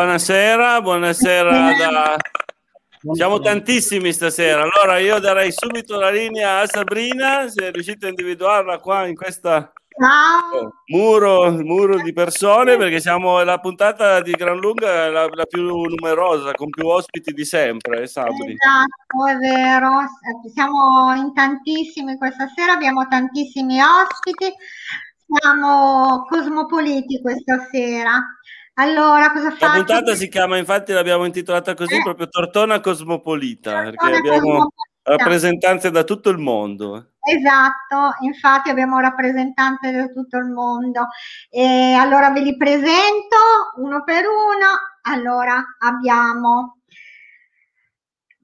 Buonasera, 0.00 0.80
buonasera 0.80 1.74
da... 1.76 2.16
Siamo 3.12 3.38
tantissimi 3.38 4.14
stasera, 4.14 4.62
allora 4.62 4.96
io 4.96 5.18
darei 5.18 5.52
subito 5.52 5.98
la 5.98 6.08
linea 6.08 6.60
a 6.60 6.66
Sabrina, 6.66 7.46
se 7.50 7.70
riuscite 7.70 8.06
a 8.06 8.08
individuarla 8.08 8.78
qua 8.78 9.06
in 9.06 9.14
questa 9.14 9.70
Ciao. 9.90 10.72
muro, 10.86 11.50
muro 11.50 12.00
di 12.00 12.14
persone, 12.14 12.78
perché 12.78 12.98
siamo 12.98 13.42
la 13.42 13.58
puntata 13.58 14.22
di 14.22 14.30
Gran 14.30 14.56
Lunga 14.56 15.10
la, 15.10 15.28
la 15.30 15.44
più 15.44 15.60
numerosa, 15.60 16.52
con 16.52 16.70
più 16.70 16.86
ospiti 16.86 17.34
di 17.34 17.44
sempre, 17.44 18.00
eh, 18.00 18.06
Sabri. 18.06 18.56
Esatto, 18.56 19.26
è 19.26 19.36
vero, 19.36 19.90
siamo 20.54 21.14
in 21.14 21.34
tantissimi 21.34 22.16
questa 22.16 22.48
sera, 22.56 22.72
abbiamo 22.72 23.06
tantissimi 23.06 23.78
ospiti, 23.82 24.50
siamo 25.26 26.24
cosmopoliti 26.26 27.20
questa 27.20 27.68
sera. 27.70 28.18
Allora, 28.80 29.30
cosa 29.30 29.50
faccio? 29.50 29.66
La 29.66 29.72
puntata 29.74 30.14
si 30.14 30.28
chiama, 30.28 30.56
infatti 30.56 30.92
l'abbiamo 30.92 31.24
intitolata 31.26 31.74
così, 31.74 31.96
Eh. 31.96 32.02
proprio 32.02 32.28
Tortona 32.28 32.80
Cosmopolita, 32.80 33.82
perché 33.82 33.96
Tortona 33.96 34.16
abbiamo 34.18 34.40
Cosmopolita. 34.40 34.82
rappresentanze 35.02 35.90
da 35.90 36.04
tutto 36.04 36.30
il 36.30 36.38
mondo. 36.38 37.12
Esatto, 37.20 38.16
infatti 38.24 38.70
abbiamo 38.70 38.98
rappresentanti 38.98 39.90
da 39.92 40.06
tutto 40.06 40.38
il 40.38 40.46
mondo. 40.46 41.08
E 41.50 41.92
allora 41.92 42.30
ve 42.30 42.40
li 42.40 42.56
presento 42.56 43.36
uno 43.76 44.02
per 44.04 44.24
uno. 44.26 44.66
Allora 45.02 45.62
abbiamo 45.78 46.76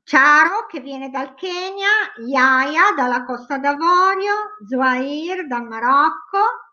Charo 0.05 0.67
che 0.71 0.79
viene 0.81 1.11
dal 1.11 1.35
Kenya, 1.35 1.89
Yaya 2.25 2.93
dalla 2.97 3.25
Costa 3.25 3.59
d'Avorio, 3.59 4.35
Zuair 4.69 5.47
dal 5.49 5.65
Marocco, 5.65 6.66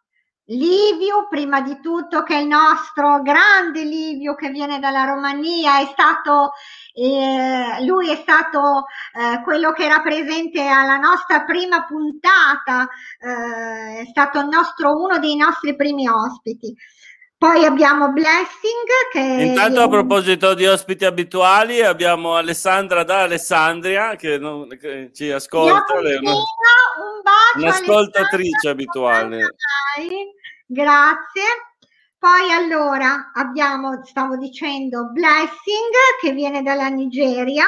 Livio, 0.48 1.28
prima 1.30 1.62
di 1.62 1.80
tutto, 1.80 2.24
che 2.24 2.36
è 2.36 2.42
il 2.42 2.48
nostro 2.48 3.22
grande 3.22 3.84
Livio 3.84 4.36
che 4.36 4.50
viene 4.50 4.78
dalla 4.78 5.06
Romania, 5.06 5.80
è 5.80 5.86
stato, 5.86 6.52
eh, 6.94 7.84
lui 7.86 8.12
è 8.12 8.16
stato 8.18 8.86
eh, 9.14 9.42
quello 9.44 9.72
che 9.72 9.86
era 9.86 10.02
presente 10.02 10.68
alla 10.68 10.98
nostra 10.98 11.44
prima 11.46 11.86
puntata, 11.86 12.90
eh, 13.20 14.02
è 14.02 14.06
stato 14.06 14.40
il 14.40 14.48
nostro, 14.48 15.02
uno 15.02 15.18
dei 15.18 15.38
nostri 15.38 15.78
primi 15.78 16.10
ospiti. 16.10 16.76
Poi 17.44 17.66
abbiamo 17.66 18.08
Blessing 18.14 18.88
che 19.12 19.20
Intanto 19.20 19.82
a 19.82 19.90
proposito 19.90 20.54
di 20.54 20.66
ospiti 20.66 21.04
abituali 21.04 21.82
abbiamo 21.82 22.38
Alessandra 22.38 23.04
da 23.04 23.24
Alessandria 23.24 24.16
che, 24.16 24.38
non- 24.38 24.70
che 24.80 25.12
ci 25.14 25.30
ascolta, 25.30 26.00
lei 26.00 26.20
una- 26.20 26.32
un 26.32 27.22
bacio 27.22 27.58
un'ascoltatrice 27.58 28.70
abituale. 28.70 29.56
Grazie. 30.66 31.44
Poi 32.18 32.50
allora 32.54 33.32
abbiamo, 33.34 34.06
stavo 34.06 34.38
dicendo, 34.38 35.10
Blessing 35.12 35.92
che 36.22 36.32
viene 36.32 36.64
dalla 36.64 36.88
Nigeria, 36.88 37.66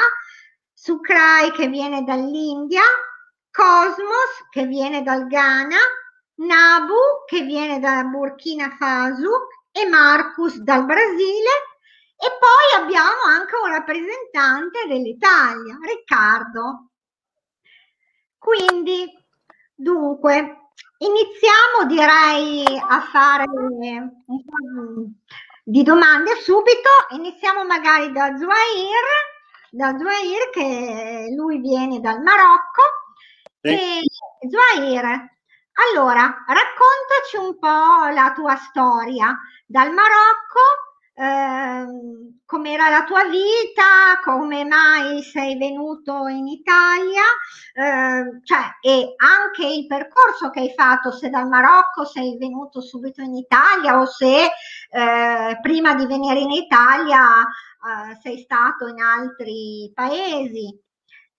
Sukrai 0.71 1.51
che 1.51 1.67
viene 1.67 2.05
dall'India, 2.05 2.83
Cosmos 3.51 4.47
che 4.51 4.67
viene 4.67 5.03
dal 5.03 5.27
Ghana, 5.27 5.75
Nabu 6.35 6.95
che 7.25 7.41
viene 7.41 7.81
da 7.81 8.03
Burkina 8.03 8.73
Faso 8.79 9.47
e 9.77 9.85
Marcus 9.89 10.55
dal 10.59 10.85
Brasile 10.85 11.49
e 12.15 12.27
poi 12.39 12.81
abbiamo 12.81 13.23
anche 13.27 13.55
un 13.61 13.69
rappresentante 13.69 14.87
dell'Italia, 14.87 15.77
Riccardo. 15.83 16.91
Quindi, 18.37 19.11
dunque, 19.73 20.69
iniziamo 20.99 21.85
direi 21.87 22.63
a 22.87 23.01
fare 23.01 23.43
un 23.49 24.11
po' 24.25 25.09
di 25.61 25.83
domande 25.83 26.35
subito. 26.37 26.89
Iniziamo 27.09 27.65
magari 27.65 28.13
da 28.13 28.37
Zuair, 28.37 29.03
da 29.71 29.97
Zuair 29.97 30.49
che 30.51 31.33
lui 31.35 31.59
viene 31.59 31.99
dal 31.99 32.21
Marocco. 32.21 32.81
Sì. 33.61 33.71
E 33.73 34.01
Zuair, 34.49 35.34
allora, 35.75 36.43
raccontaci 36.47 37.37
un 37.37 37.57
po' 37.59 38.07
la 38.13 38.31
tua 38.33 38.55
storia 38.55 39.37
dal 39.65 39.91
Marocco, 39.91 40.61
ehm, 41.15 42.39
com'era 42.45 42.89
la 42.89 43.03
tua 43.03 43.23
vita, 43.25 44.19
come 44.23 44.63
mai 44.63 45.21
sei 45.23 45.57
venuto 45.57 46.27
in 46.27 46.47
Italia, 46.47 47.23
ehm, 47.73 48.41
cioè, 48.43 48.77
e 48.81 49.15
anche 49.17 49.65
il 49.65 49.85
percorso 49.87 50.49
che 50.49 50.61
hai 50.61 50.73
fatto, 50.75 51.11
se 51.11 51.29
dal 51.29 51.47
Marocco 51.47 52.05
sei 52.05 52.37
venuto 52.37 52.81
subito 52.81 53.21
in 53.21 53.35
Italia 53.35 53.99
o 53.99 54.05
se 54.05 54.45
eh, 54.89 55.59
prima 55.61 55.93
di 55.95 56.05
venire 56.05 56.39
in 56.39 56.51
Italia 56.51 57.41
eh, 57.41 58.17
sei 58.21 58.39
stato 58.39 58.87
in 58.87 59.01
altri 59.01 59.91
paesi. 59.93 60.83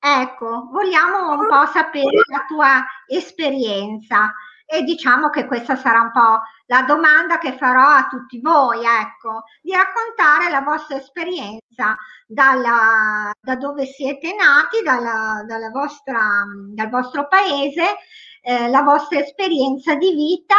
Ecco, 0.08 0.68
vogliamo 0.70 1.32
un 1.32 1.48
po' 1.48 1.66
sapere 1.66 2.22
la 2.30 2.44
tua 2.46 2.86
esperienza 3.08 4.32
e 4.64 4.82
diciamo 4.82 5.30
che 5.30 5.46
questa 5.46 5.74
sarà 5.74 6.00
un 6.00 6.12
po' 6.12 6.42
la 6.66 6.82
domanda 6.82 7.38
che 7.38 7.56
farò 7.56 7.88
a 7.88 8.06
tutti 8.08 8.40
voi, 8.40 8.84
ecco, 8.84 9.42
di 9.60 9.72
raccontare 9.72 10.48
la 10.48 10.60
vostra 10.60 10.96
esperienza 10.98 11.96
dalla, 12.24 13.32
da 13.40 13.56
dove 13.56 13.84
siete 13.86 14.32
nati, 14.32 14.80
dalla, 14.84 15.42
dalla 15.44 15.70
vostra, 15.70 16.44
dal 16.72 16.88
vostro 16.88 17.26
paese, 17.26 17.96
eh, 18.42 18.68
la 18.68 18.82
vostra 18.82 19.18
esperienza 19.18 19.96
di 19.96 20.14
vita, 20.14 20.54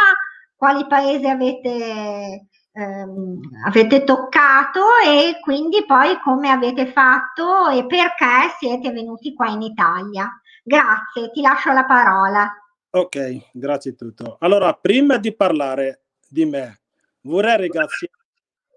quali 0.56 0.86
paesi 0.86 1.26
avete, 1.26 2.48
ehm, 2.78 3.40
avete 3.66 4.04
toccato 4.04 4.80
e 5.04 5.38
quindi 5.40 5.84
poi 5.84 6.20
come 6.20 6.50
avete 6.50 6.92
fatto 6.92 7.68
e 7.68 7.84
perché 7.86 8.54
siete 8.58 8.92
venuti 8.92 9.34
qua 9.34 9.48
in 9.48 9.62
Italia. 9.62 10.30
Grazie, 10.62 11.30
ti 11.32 11.40
lascio 11.40 11.72
la 11.72 11.84
parola. 11.84 12.52
Ok, 12.90 13.50
grazie 13.52 13.94
tutto. 13.94 14.36
Allora, 14.40 14.72
prima 14.74 15.18
di 15.18 15.34
parlare 15.34 16.04
di 16.28 16.44
me, 16.44 16.80
vorrei 17.22 17.56
ringraziare 17.56 18.12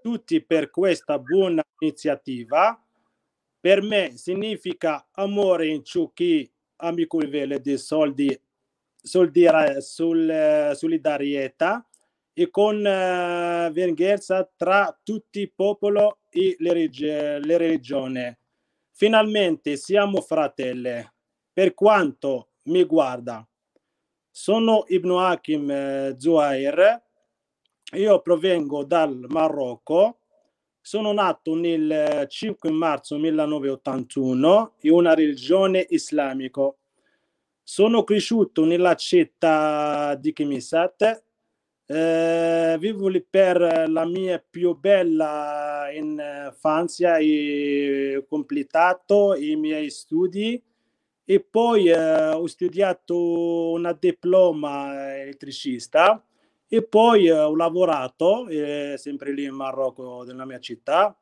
tutti 0.01 0.43
per 0.43 0.69
questa 0.69 1.19
buona 1.19 1.63
iniziativa. 1.79 2.81
Per 3.59 3.81
me 3.83 4.17
significa 4.17 5.07
amore 5.11 5.67
in 5.67 5.83
ciò 5.83 6.09
che 6.13 6.51
amico 6.77 7.19
livello 7.19 7.59
di 7.59 7.77
soldi, 7.77 8.41
soldi 8.95 9.47
sul, 9.79 10.27
eh, 10.27 10.71
solidarietà 10.73 11.85
e 12.33 12.49
con 12.49 12.85
eh, 12.85 13.69
venganza 13.71 14.49
tra 14.55 14.97
tutti 15.03 15.41
i 15.41 15.51
popoli 15.53 16.07
e 16.29 16.55
le, 16.59 16.73
reg- 16.73 17.43
le 17.43 17.57
religioni. 17.57 18.37
Finalmente 18.91 19.75
siamo 19.77 20.21
fratelli. 20.21 21.05
Per 21.53 21.73
quanto 21.73 22.51
mi 22.63 22.83
guarda, 22.85 23.45
sono 24.29 24.85
Ibn 24.87 25.11
Hakim 25.11 25.69
eh, 25.69 26.15
Zuhair, 26.17 27.03
io 27.93 28.21
provengo 28.21 28.85
dal 28.85 29.25
Marocco, 29.27 30.19
sono 30.79 31.11
nato 31.11 31.53
nel 31.55 31.91
eh, 31.91 32.27
5 32.27 32.71
marzo 32.71 33.17
1981 33.17 34.75
in 34.81 34.91
una 34.91 35.13
religione 35.13 35.85
islamica. 35.89 36.73
Sono 37.63 38.03
cresciuto 38.03 38.65
nella 38.65 38.95
città 38.95 40.15
di 40.15 40.33
Kimisat, 40.33 41.23
eh, 41.85 42.77
vivo 42.79 43.09
per 43.29 43.89
la 43.89 44.05
mia 44.05 44.43
più 44.47 44.77
bella 44.77 45.89
infanzia 45.91 47.17
e 47.17 48.15
ho 48.17 48.25
completato 48.25 49.35
i 49.35 49.55
miei 49.55 49.89
studi 49.89 50.61
e 51.23 51.39
poi 51.39 51.87
eh, 51.87 52.29
ho 52.29 52.45
studiato 52.47 53.71
una 53.71 53.93
diploma 53.93 55.17
elettricista 55.17 56.23
e 56.67 56.83
poi 56.83 57.27
eh, 57.27 57.31
ho 57.31 57.55
lavorato 57.55 58.47
eh, 58.47 58.95
sempre 58.97 59.33
lì 59.33 59.43
in 59.43 59.53
Marocco, 59.53 60.23
nella 60.23 60.45
mia 60.45 60.59
città. 60.59 61.15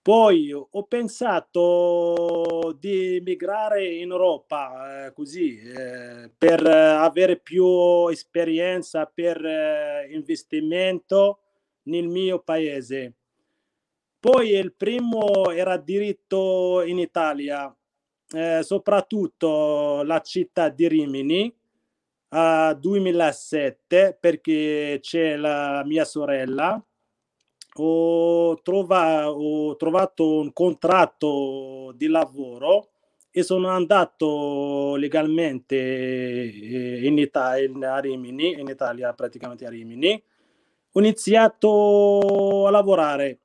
Poi 0.00 0.52
ho 0.52 0.82
pensato 0.84 2.76
di 2.78 3.16
emigrare 3.16 3.86
in 3.86 4.10
Europa 4.10 5.06
eh, 5.06 5.12
così 5.12 5.58
eh, 5.58 6.30
per 6.36 6.66
avere 6.66 7.38
più 7.38 8.08
esperienza, 8.08 9.04
per 9.06 9.44
eh, 9.44 10.08
investimento 10.12 11.40
nel 11.84 12.08
mio 12.08 12.38
paese. 12.40 13.14
Poi 14.20 14.50
il 14.50 14.72
primo 14.74 15.50
era 15.50 15.76
diritto 15.76 16.82
in 16.82 16.98
Italia, 16.98 17.74
eh, 18.30 18.62
soprattutto 18.62 20.02
la 20.02 20.20
città 20.20 20.70
di 20.70 20.88
Rimini 20.88 21.54
a 22.30 22.74
2007 22.74 24.16
perché 24.20 24.98
c'è 25.00 25.36
la 25.36 25.82
mia 25.84 26.04
sorella 26.04 26.82
ho, 27.82 28.60
trova- 28.62 29.30
ho 29.30 29.76
trovato 29.76 30.40
un 30.40 30.52
contratto 30.52 31.92
di 31.96 32.06
lavoro 32.08 32.90
e 33.30 33.42
sono 33.42 33.68
andato 33.68 34.96
legalmente 34.96 35.76
eh, 35.76 37.06
in 37.06 37.18
Italia, 37.18 37.94
a 37.94 37.98
Rimini, 37.98 38.58
in 38.58 38.68
Italia 38.68 39.12
praticamente 39.12 39.66
a 39.66 39.70
Rimini. 39.70 40.22
Ho 40.92 41.00
iniziato 41.00 42.66
a 42.66 42.70
lavorare 42.70 43.40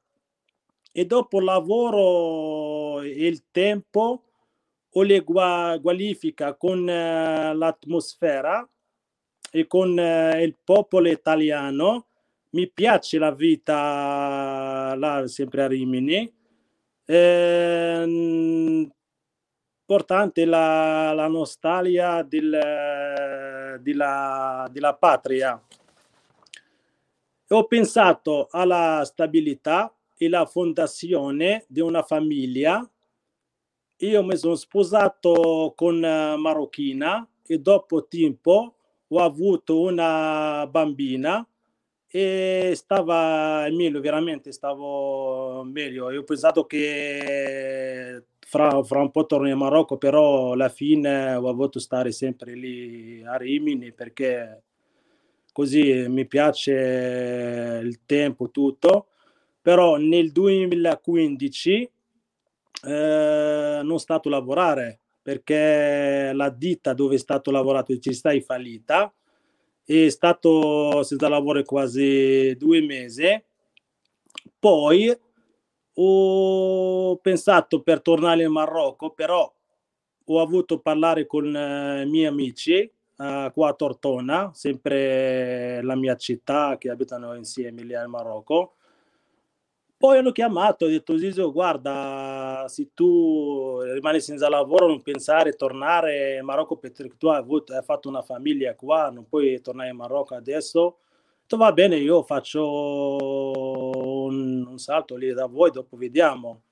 e 0.91 1.05
dopo 1.05 1.39
lavoro 1.39 3.03
il 3.03 3.43
tempo 3.51 4.23
o 4.95 5.01
le 5.01 5.23
qualifica 5.23 6.55
con 6.55 6.87
eh, 6.87 7.53
l'atmosfera 7.53 8.67
e 9.51 9.67
con 9.67 9.97
eh, 9.99 10.43
il 10.43 10.55
popolo 10.63 11.09
italiano. 11.09 12.07
Mi 12.53 12.69
piace 12.69 13.17
la 13.17 13.31
vita 13.31 14.93
là, 14.95 15.25
sempre 15.25 15.63
a 15.63 15.67
Rimini. 15.67 16.31
Eh, 17.03 18.03
importante 19.81 20.45
la, 20.45 21.13
la 21.13 21.27
nostalgia 21.27 22.21
del, 22.21 23.79
della, 23.81 24.69
della 24.71 24.93
patria. 24.93 25.59
Ho 27.49 27.63
pensato 27.65 28.47
alla 28.51 29.01
stabilità 29.03 29.91
e 30.15 30.29
la 30.29 30.45
fondazione 30.45 31.65
di 31.67 31.79
una 31.79 32.03
famiglia. 32.03 32.87
Io 33.97 34.23
mi 34.23 34.37
sono 34.37 34.53
sposato 34.53 35.73
con 35.75 35.97
marocchina 35.97 37.27
e 37.47 37.57
dopo 37.57 38.05
tempo 38.05 38.75
ho 39.07 39.17
avuto 39.23 39.81
una 39.81 40.67
bambina 40.69 41.43
e 42.15 42.73
stava 42.75 43.67
meglio, 43.71 43.99
veramente 43.99 44.51
stavo 44.51 45.63
meglio. 45.63 46.11
Io 46.11 46.19
ho 46.19 46.23
pensato 46.23 46.67
che 46.67 48.23
fra, 48.39 48.83
fra 48.83 49.01
un 49.01 49.09
po' 49.09 49.25
torno 49.25 49.49
in 49.49 49.57
Marocco, 49.57 49.97
però 49.97 50.51
alla 50.51 50.69
fine 50.69 51.33
ho 51.33 51.41
voluto 51.41 51.79
stare 51.79 52.11
sempre 52.11 52.53
lì 52.53 53.23
a 53.25 53.35
Rimini 53.35 53.93
perché 53.93 54.61
così 55.51 56.05
mi 56.07 56.27
piace 56.27 57.81
il 57.83 58.01
tempo, 58.05 58.51
tutto 58.51 59.07
però 59.63 59.95
nel 59.95 60.31
2015 60.33 61.91
eh, 62.85 63.79
non 63.81 63.97
stato 63.97 64.27
lavorare 64.29 64.99
perché 65.21 66.31
la 66.33 66.49
ditta 66.49 66.93
dove 66.93 67.15
è 67.15 67.17
stato 67.17 67.49
lavorato 67.49 67.97
ci 67.97 68.13
sta 68.13 68.31
è 68.31 68.41
fallita 68.41 69.11
è 69.85 70.09
stato 70.09 71.03
senza 71.03 71.27
lavoro 71.27 71.63
quasi 71.63 72.55
due 72.57 72.81
mesi. 72.81 73.43
Poi 74.59 75.15
ho 75.95 77.17
pensato 77.17 77.81
per 77.81 78.01
tornare 78.01 78.43
in 78.43 78.51
Marocco 78.51 79.11
però 79.11 79.51
ho 80.25 80.41
avuto 80.41 80.79
parlare 80.79 81.27
con 81.27 81.55
eh, 81.55 82.01
i 82.03 82.09
miei 82.09 82.25
amici 82.25 82.73
eh, 82.73 83.51
qua 83.53 83.69
a 83.69 83.73
Tortona 83.73 84.51
sempre 84.53 85.83
la 85.83 85.95
mia 85.95 86.15
città 86.15 86.77
che 86.79 86.89
abitano 86.89 87.35
insieme 87.35 87.83
lì 87.83 87.93
in 87.93 88.09
Marocco 88.09 88.77
poi 90.03 90.17
hanno 90.17 90.33
chiamato 90.33 90.85
e 90.85 90.89
detto 90.89 91.17
Zizio, 91.17 91.49
guarda, 91.53 92.65
se 92.67 92.89
tu 92.93 93.79
rimani 93.83 94.19
senza 94.19 94.49
lavoro 94.49 94.87
non 94.87 95.01
pensare 95.01 95.51
a 95.51 95.53
tornare 95.53 96.35
in 96.39 96.43
Marocco 96.43 96.75
perché 96.75 97.15
tu 97.17 97.27
hai, 97.27 97.37
avuto, 97.37 97.73
hai 97.73 97.81
fatto 97.83 98.09
una 98.09 98.21
famiglia 98.21 98.75
qua, 98.75 99.09
non 99.09 99.25
puoi 99.29 99.61
tornare 99.61 99.91
in 99.91 99.95
Marocco 99.95 100.35
adesso. 100.35 100.97
Detto 101.39 101.55
va 101.55 101.71
bene, 101.71 101.95
io 101.95 102.21
faccio 102.23 102.67
un, 104.25 104.67
un 104.67 104.77
salto 104.77 105.15
lì 105.15 105.31
da 105.31 105.45
voi, 105.45 105.71
dopo 105.71 105.95
vediamo. 105.95 106.63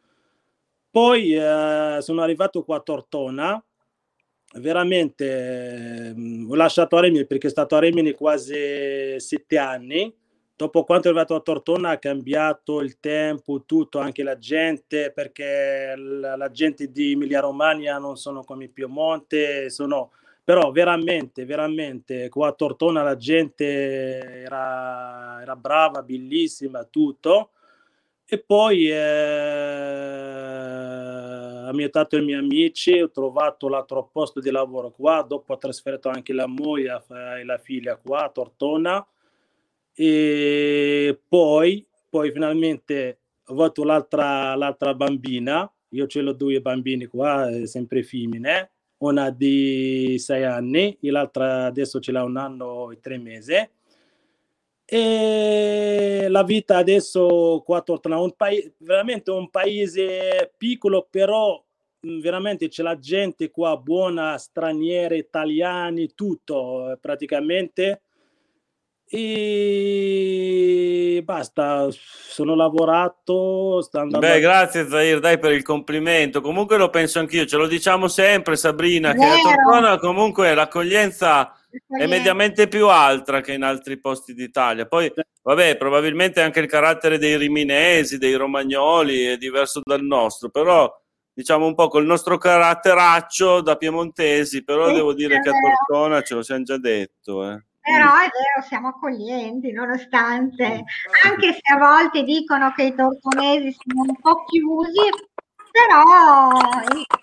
Poi 0.89 1.33
eh, 1.33 1.99
sono 2.01 2.21
arrivato 2.23 2.65
qua 2.65 2.75
a 2.75 2.81
Tortona, 2.81 3.63
veramente 4.55 6.13
eh, 6.13 6.45
ho 6.49 6.55
lasciato 6.55 6.99
Remini 6.99 7.25
perché 7.25 7.47
è 7.47 7.49
stato 7.51 7.77
a 7.77 7.79
Remini 7.79 8.11
quasi 8.11 9.15
sette 9.19 9.57
anni 9.57 10.19
dopo 10.61 10.83
quanto 10.83 11.07
è 11.07 11.09
arrivato 11.09 11.33
a 11.33 11.39
Tortona 11.39 11.89
ha 11.89 11.97
cambiato 11.97 12.81
il 12.81 12.99
tempo, 12.99 13.63
tutto, 13.65 13.97
anche 13.97 14.21
la 14.21 14.37
gente, 14.37 15.11
perché 15.11 15.95
la, 15.97 16.35
la 16.35 16.51
gente 16.51 16.91
di 16.91 17.13
Emilia 17.13 17.39
Romagna 17.39 17.97
non 17.97 18.15
sono 18.15 18.43
come 18.43 18.67
Piemonte, 18.67 19.71
sono, 19.71 20.11
però 20.43 20.69
veramente, 20.69 21.45
veramente, 21.45 22.29
qua 22.29 22.49
a 22.49 22.51
Tortona 22.51 23.01
la 23.01 23.17
gente 23.17 24.43
era, 24.43 25.39
era 25.41 25.55
brava, 25.55 26.03
bellissima, 26.03 26.83
tutto. 26.83 27.49
E 28.23 28.37
poi 28.37 28.87
eh, 28.87 29.01
ha 31.65 31.73
mietato 31.73 32.17
i 32.17 32.23
miei 32.23 32.37
amici, 32.37 33.01
ho 33.01 33.09
trovato 33.09 33.67
l'altro 33.67 34.07
posto 34.11 34.39
di 34.39 34.51
lavoro 34.51 34.91
qua, 34.91 35.25
dopo 35.27 35.53
ho 35.53 35.57
trasferito 35.57 36.07
anche 36.09 36.33
la 36.33 36.45
moglie 36.45 37.01
e 37.39 37.43
la 37.45 37.57
figlia 37.57 37.95
qua 37.95 38.25
a 38.25 38.29
Tortona 38.29 39.03
e 39.93 41.19
poi, 41.27 41.85
poi 42.09 42.31
finalmente 42.31 43.19
ho 43.45 43.53
avuto 43.53 43.83
l'altra, 43.83 44.55
l'altra 44.55 44.93
bambina, 44.93 45.71
io 45.89 46.07
ce 46.07 46.21
l'ho 46.21 46.33
due 46.33 46.61
bambini 46.61 47.05
qua, 47.05 47.49
eh, 47.49 47.67
sempre 47.67 48.03
femmine, 48.03 48.71
una 48.97 49.29
di 49.29 50.15
sei 50.19 50.43
anni 50.43 50.97
e 51.01 51.11
l'altra 51.11 51.65
adesso 51.65 51.99
ce 51.99 52.11
l'ha 52.11 52.23
un 52.23 52.37
anno 52.37 52.91
e 52.91 52.99
tre 52.99 53.17
mesi. 53.17 53.69
E 54.85 56.27
la 56.29 56.43
vita 56.43 56.77
adesso 56.77 57.61
qua 57.65 57.81
torna 57.81 58.19
un 58.19 58.33
paese, 58.35 58.73
veramente 58.79 59.31
un 59.31 59.49
paese 59.49 60.51
piccolo, 60.57 61.07
però 61.09 61.63
veramente 62.01 62.67
c'è 62.67 62.83
la 62.83 62.97
gente 62.99 63.51
qua 63.51 63.77
buona, 63.77 64.37
stranieri, 64.37 65.17
italiani, 65.17 66.13
tutto 66.13 66.97
praticamente 66.99 68.01
e 69.13 70.31
basta, 71.21 71.87
sono 71.91 72.55
lavorato. 72.55 73.81
Sta 73.81 74.05
Beh, 74.05 74.39
grazie 74.39 74.87
Zair, 74.87 75.19
dai 75.19 75.37
per 75.37 75.51
il 75.51 75.63
complimento. 75.63 76.39
Comunque 76.39 76.77
lo 76.77 76.89
penso 76.89 77.19
anch'io, 77.19 77.45
ce 77.45 77.57
lo 77.57 77.67
diciamo 77.67 78.07
sempre, 78.07 78.55
Sabrina, 78.55 79.11
Vero. 79.11 79.19
che 79.19 79.27
a 79.27 79.41
Tortona 79.41 79.97
comunque 79.97 80.53
l'accoglienza 80.53 81.53
è 81.87 82.05
mediamente 82.05 82.67
più 82.67 82.87
alta 82.87 83.41
che 83.41 83.53
in 83.53 83.63
altri 83.63 83.99
posti 83.99 84.33
d'Italia. 84.33 84.85
Poi, 84.85 85.11
vabbè, 85.41 85.75
probabilmente 85.75 86.41
anche 86.41 86.61
il 86.61 86.67
carattere 86.67 87.17
dei 87.17 87.35
riminesi, 87.37 88.17
dei 88.17 88.35
romagnoli 88.35 89.25
è 89.25 89.37
diverso 89.37 89.81
dal 89.83 90.03
nostro, 90.03 90.49
però 90.49 90.89
diciamo 91.33 91.65
un 91.65 91.75
po' 91.75 91.87
col 91.87 92.05
nostro 92.05 92.37
caratteraccio 92.37 93.61
da 93.61 93.75
piemontesi, 93.75 94.63
però 94.63 94.87
sì, 94.87 94.93
devo 94.93 95.13
dire 95.13 95.39
che 95.41 95.49
a 95.49 95.53
Tortona 95.53 96.21
ce 96.21 96.35
lo 96.35 96.43
siamo 96.43 96.63
già 96.63 96.77
detto. 96.77 97.49
Eh. 97.49 97.63
Però 97.81 98.15
è 98.17 98.29
vero, 98.29 98.67
siamo 98.67 98.89
accoglienti, 98.89 99.71
nonostante, 99.71 100.83
anche 101.25 101.53
se 101.53 101.73
a 101.73 101.77
volte 101.77 102.23
dicono 102.23 102.71
che 102.73 102.83
i 102.83 102.95
tortonesi 102.95 103.75
sono 103.75 104.03
un 104.07 104.15
po' 104.19 104.43
chiusi, 104.45 105.09
però 105.71 106.49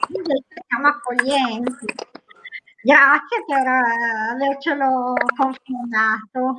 invece 0.08 0.64
siamo 0.66 0.88
accoglienti. 0.88 1.86
Grazie 2.82 3.44
per 3.46 3.66
eh, 3.66 4.30
avercelo 4.32 5.14
confermato. 5.36 6.54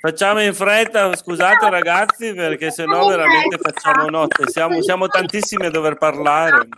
Facciamo 0.00 0.42
in 0.42 0.54
fretta, 0.54 1.14
scusate 1.14 1.70
ragazzi, 1.70 2.34
perché 2.34 2.70
sennò 2.70 3.06
veramente 3.06 3.58
facciamo 3.58 4.08
notte. 4.08 4.48
Siamo, 4.48 4.80
siamo 4.82 5.08
tantissimi 5.08 5.66
a 5.66 5.70
dover 5.70 5.96
parlare 5.96 6.68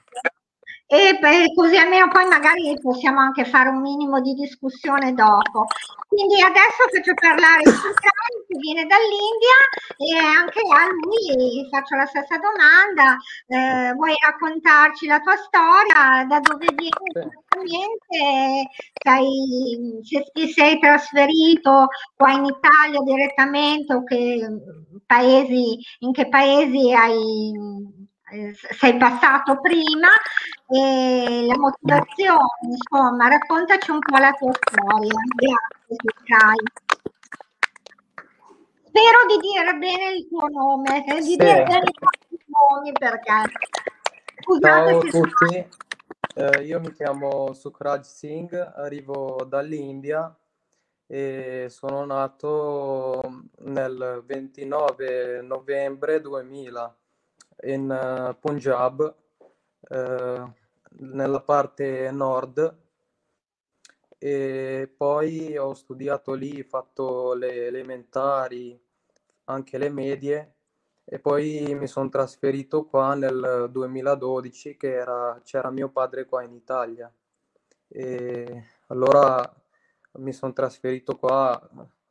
e 0.93 1.55
così 1.55 1.77
almeno 1.79 2.09
poi 2.09 2.27
magari 2.27 2.77
possiamo 2.79 3.21
anche 3.21 3.47
fare 3.47 3.71
un 3.71 3.81
minimo 3.81 4.21
di 4.21 4.35
discussione 4.35 5.15
dopo. 5.15 5.65
Quindi 6.07 6.43
adesso 6.43 6.85
faccio 6.93 7.15
parlare 7.15 7.65
Sultani 7.65 8.45
che 8.47 8.59
viene 8.61 8.85
dall'India 8.85 9.59
e 9.97 10.19
anche 10.19 10.61
a 10.61 10.85
lui 10.93 11.67
faccio 11.71 11.97
la 11.97 12.05
stessa 12.05 12.37
domanda. 12.37 13.17
Eh, 13.47 13.95
vuoi 13.95 14.13
raccontarci 14.21 15.07
la 15.07 15.21
tua 15.21 15.37
storia? 15.37 16.27
Da 16.29 16.41
dove 16.41 16.67
vieni 16.77 16.91
esattamente? 17.15 18.69
Sei, 18.93 20.01
se 20.03 20.31
ti 20.35 20.53
sei 20.53 20.79
trasferito 20.79 21.87
qua 22.15 22.33
in 22.33 22.45
Italia 22.45 23.01
direttamente 23.03 23.95
o 23.95 24.05
che 24.05 24.47
paesi, 25.07 25.79
in 26.01 26.13
che 26.13 26.29
paesi 26.29 26.93
hai 26.93 28.02
eh, 28.33 28.55
sei 28.55 28.97
passato 28.97 29.61
prima 29.61 30.09
e 30.67 31.45
la 31.47 31.59
motivazione, 31.59 32.39
insomma, 32.63 33.29
raccontaci 33.29 33.91
un 33.91 33.99
po' 33.99 34.17
la 34.17 34.33
tua 34.33 34.53
storia. 34.53 35.13
Grazie, 35.37 35.97
Sky. 36.17 36.57
Spero 38.85 39.19
di 39.29 39.37
dire 39.39 39.75
bene 39.77 40.17
il 40.17 40.29
tuo 40.29 40.49
nome, 40.49 41.05
eh, 41.05 41.17
di 41.17 41.23
sì. 41.23 41.37
dire 41.37 41.63
bene 41.63 41.85
i 41.85 41.93
tuoi 41.93 42.71
nomi 42.71 42.93
perché... 42.93 43.53
Scusate 44.43 44.91
Ciao 44.91 44.99
a 44.99 45.11
tutti, 45.11 45.69
eh, 46.35 46.65
io 46.65 46.81
mi 46.81 46.93
chiamo 46.93 47.53
Sukraj 47.53 48.03
Singh, 48.03 48.73
arrivo 48.77 49.45
dall'India 49.47 50.35
e 51.07 51.67
sono 51.69 52.05
nato 52.05 53.21
nel 53.59 54.23
29 54.27 55.43
novembre 55.43 56.21
2000 56.21 56.97
in 57.63 57.89
uh, 57.91 58.39
Punjab, 58.39 59.15
uh, 59.91 60.53
nella 60.99 61.41
parte 61.41 62.11
nord, 62.11 62.77
e 64.19 64.93
poi 64.97 65.57
ho 65.57 65.75
studiato 65.75 66.33
lì, 66.35 66.63
fatto 66.63 67.35
le 67.35 67.67
elementari, 67.67 68.81
anche 69.45 69.79
le 69.79 69.89
medie, 69.89 70.55
e 71.05 71.19
poi 71.19 71.75
mi 71.75 71.87
sono 71.89 72.09
trasferito 72.09 72.85
qua 72.85 73.15
nel 73.15 73.69
2012 73.71 74.77
che 74.77 74.93
era, 74.93 75.41
c'era 75.43 75.71
mio 75.71 75.89
padre 75.89 76.25
qua 76.27 76.43
in 76.43 76.53
Italia. 76.53 77.13
E 77.89 78.65
allora 78.87 79.53
mi 80.13 80.33
sono 80.33 80.53
trasferito 80.53 81.17
qua 81.17 81.61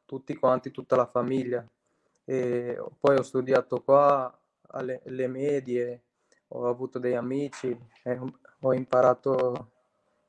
tutti 0.05 0.35
quanti, 0.35 0.71
tutta 0.71 0.95
la 0.95 1.05
famiglia. 1.05 1.65
E 2.25 2.83
poi 2.99 3.17
ho 3.17 3.23
studiato 3.23 3.81
qua 3.81 4.37
alle, 4.71 5.01
alle 5.05 5.27
medie, 5.27 6.03
ho 6.49 6.67
avuto 6.67 6.99
dei 6.99 7.15
amici, 7.15 7.77
ho 8.61 8.73
imparato 8.73 9.71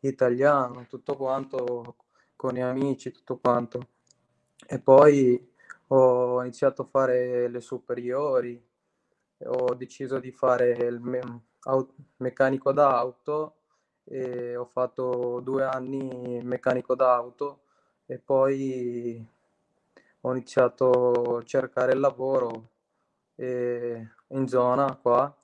italiano, 0.01 0.87
tutto 0.87 1.17
quanto 1.17 1.97
con 2.37 2.55
gli 2.55 2.61
amici, 2.61 3.11
tutto 3.11 3.39
quanto. 3.39 3.89
E 4.67 4.79
poi 4.79 5.51
ho 5.89 6.41
iniziato 6.43 6.83
a 6.83 6.87
fare 6.87 7.49
le 7.49 7.61
superiori, 7.61 8.61
ho 9.45 9.75
deciso 9.75 10.19
di 10.19 10.31
fare 10.31 10.71
il 10.71 11.01
me- 11.01 11.43
meccanico 12.17 12.73
d'auto 12.73 13.57
e 14.05 14.57
ho 14.57 14.65
fatto 14.65 15.41
due 15.41 15.65
anni 15.65 16.41
meccanico 16.43 16.95
d'auto 16.95 17.61
e 18.07 18.19
poi 18.19 19.25
ho 20.21 20.31
iniziato 20.33 21.39
a 21.39 21.43
cercare 21.43 21.93
il 21.93 22.01
lavoro 22.01 22.71
in 24.33 24.49
zona 24.49 24.95
qua 24.97 25.35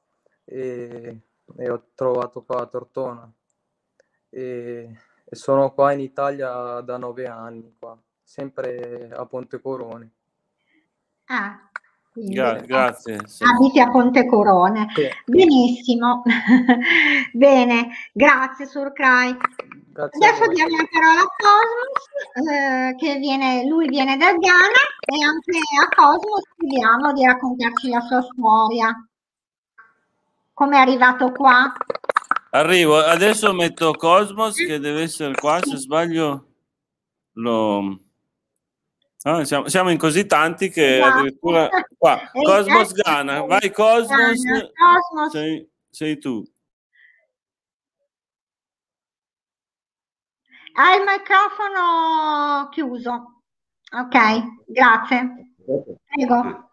e, 0.44 1.20
e, 1.56 1.70
ho 1.70 1.82
trovato 1.94 2.42
qua 2.42 2.62
a 2.62 2.66
Tortona 2.66 3.32
e, 4.28 4.96
e 5.24 5.36
sono 5.36 5.72
qua 5.72 5.92
in 5.92 6.00
Italia 6.00 6.80
da 6.80 6.96
nove 6.96 7.26
anni 7.26 7.74
qua, 7.78 7.98
sempre 8.22 9.10
a 9.10 9.24
Ponte 9.26 9.60
Corone. 9.60 10.10
Ah, 11.26 11.67
Gra- 12.26 12.60
grazie. 12.60 13.20
Sì. 13.26 13.44
Abiti 13.44 13.80
a 13.80 13.90
Ponte 13.90 14.26
Corone. 14.26 14.88
Sì. 14.94 15.08
Benissimo. 15.26 16.22
Bene, 17.32 17.88
grazie 18.12 18.66
Surcrai. 18.66 19.36
Adesso 19.98 20.46
diamo 20.52 20.76
la 20.76 20.86
parola 20.92 21.20
a 21.20 21.34
Cosmos, 21.36 22.52
eh, 22.52 22.94
che 22.96 23.16
viene, 23.16 23.66
lui 23.66 23.88
viene 23.88 24.16
dal 24.16 24.38
Ghana 24.38 24.84
e 25.00 25.24
anche 25.24 25.58
a 25.58 25.88
Cosmos 25.94 26.42
chiediamo 26.56 27.12
di 27.12 27.24
raccontarci 27.24 27.88
la 27.88 28.00
sua 28.00 28.22
storia. 28.22 29.08
Come 30.52 30.76
è 30.76 30.80
arrivato 30.80 31.32
qua? 31.32 31.72
Arrivo, 32.50 32.96
adesso 32.98 33.52
metto 33.52 33.92
Cosmos 33.92 34.54
che 34.54 34.78
deve 34.78 35.02
essere 35.02 35.34
qua, 35.34 35.58
se 35.60 35.76
sbaglio 35.76 36.46
lo... 37.32 38.00
No, 39.24 39.44
siamo, 39.44 39.68
siamo, 39.68 39.90
in 39.90 39.98
così 39.98 40.26
tanti 40.26 40.70
che 40.70 40.98
esatto. 40.98 41.18
addirittura 41.18 41.68
qua, 41.96 42.30
Cosmos 42.32 42.92
Ghana, 42.92 43.40
vai 43.42 43.72
Cosmos, 43.72 44.40
Cosmos. 44.74 45.32
Sei, 45.32 45.68
sei 45.90 46.18
tu. 46.18 46.44
Hai 50.74 50.98
il 50.98 51.04
microfono 51.04 52.68
chiuso. 52.70 53.42
Ok, 53.90 54.64
grazie. 54.66 55.54
Prego. 55.64 56.70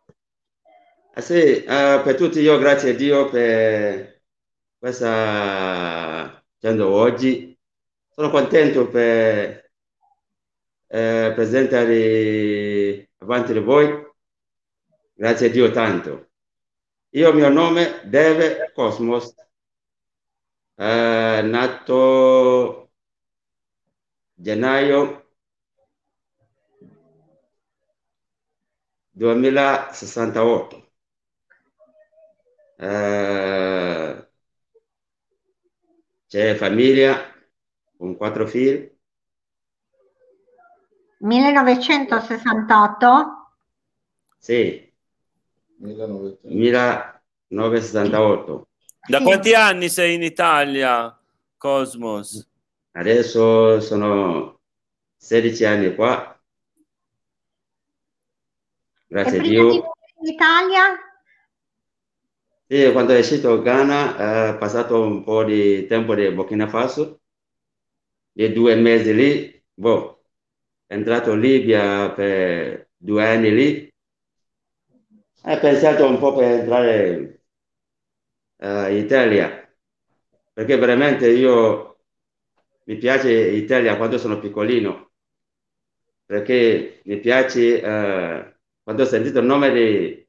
Ah, 1.14 1.22
sì, 1.22 1.64
uh, 1.66 2.04
per 2.04 2.16
tutti 2.16 2.40
io 2.42 2.60
grazie 2.60 2.92
a 2.92 2.94
Dio 2.94 3.28
per 3.30 4.22
questa 4.78 6.44
facendo 6.54 6.92
oggi. 6.92 7.58
Sono 8.10 8.30
contento 8.30 8.88
per 8.88 9.65
eh, 10.88 11.32
presentare 11.36 13.10
avanti 13.18 13.54
di 13.54 13.60
voi. 13.60 14.04
Grazie 15.14 15.48
a 15.48 15.50
Dio 15.52 15.72
tanto. 15.72 16.30
Io, 17.12 17.34
mio 17.34 17.50
nome, 17.50 18.02
Deve 18.06 18.72
Cosmos, 18.74 19.34
eh, 20.78 21.42
nato 21.44 22.92
gennaio 24.36 25.26
2068. 29.12 30.92
Eh, 32.78 34.28
c'è 36.28 36.56
famiglia 36.56 37.34
con 37.98 38.16
quattro 38.18 38.46
figli. 38.48 38.95
1968? 41.26 43.50
Sì. 44.38 44.94
1968. 45.78 48.68
Da 49.08 49.22
quanti 49.22 49.54
anni 49.56 49.90
sei 49.90 50.16
in 50.16 50.24
Italia, 50.24 51.16
Cosmos? 51.58 52.48
Adesso 52.92 53.80
sono 53.82 54.60
16 55.18 55.66
anni 55.66 55.94
qua. 55.96 56.40
Grazie 59.08 59.40
a 59.40 59.42
Dio. 59.42 59.72
In 59.72 59.82
Italia? 60.32 61.00
Sì, 62.68 62.92
quando 62.92 63.14
è 63.14 63.20
uscito 63.20 63.62
Ghana, 63.62 64.54
ho 64.54 64.58
passato 64.58 65.00
un 65.02 65.24
po' 65.24 65.44
di 65.44 65.86
tempo 65.88 66.16
di 66.16 66.32
Burkina 66.32 66.68
Faso, 66.68 67.20
di 68.32 68.52
due 68.54 68.74
mesi 68.76 69.14
lì, 69.14 69.64
boh, 69.74 70.15
entrato 70.88 71.34
in 71.34 71.40
Libia 71.40 72.12
per 72.12 72.90
due 72.96 73.26
anni 73.26 73.54
lì, 73.54 73.94
ho 75.48 75.60
pensato 75.60 76.08
un 76.08 76.18
po' 76.20 76.34
per 76.36 76.60
entrare 76.60 77.44
uh, 78.58 78.90
in 78.92 78.98
Italia, 78.98 79.70
perché 80.54 80.78
veramente 80.78 81.30
io 81.30 81.98
mi 82.86 82.98
piace 82.98 83.50
l'Italia 83.50 83.98
quando 83.98 84.18
sono 84.18 84.40
piccolino, 84.40 85.12
perché 86.26 87.02
mi 87.06 87.20
piace, 87.20 87.82
eh, 87.82 88.56
quando 88.84 89.04
ho 89.04 89.06
sentito 89.06 89.40
il 89.40 89.46
nome 89.46 89.72
di 89.72 90.28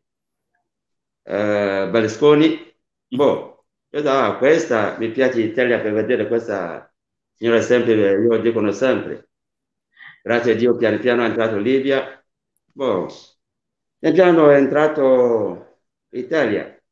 eh, 1.23 1.89
Berlusconi, 1.91 2.75
boh, 3.09 3.65
io 3.91 4.01
dico, 4.01 4.13
ah, 4.13 4.37
questa, 4.37 4.97
mi 4.99 5.11
piace 5.11 5.41
l'Italia 5.41 5.81
per 5.81 5.93
vedere 5.93 6.29
questa 6.29 6.93
signora 7.35 7.61
sempre, 7.61 7.95
io 7.95 8.39
dicono 8.39 8.73
sempre, 8.73 9.29
grazie 10.27 10.53
a 10.53 10.55
Dio 10.57 10.77
piano 10.77 10.99
piano 10.99 11.23
è 11.23 11.27
entrato 11.27 11.57
Libia, 11.57 12.21
boh, 12.73 13.07
piano 13.97 14.15
piano 14.15 14.51
è 14.51 14.57
entrato 14.57 15.83
Italia, 16.09 16.83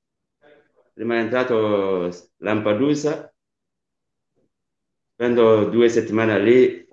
prima 0.92 1.16
è 1.16 1.18
entrato 1.18 2.10
Lampedusa, 2.36 3.34
spendo 5.14 5.64
due 5.64 5.88
settimane 5.88 6.38
lì, 6.38 6.88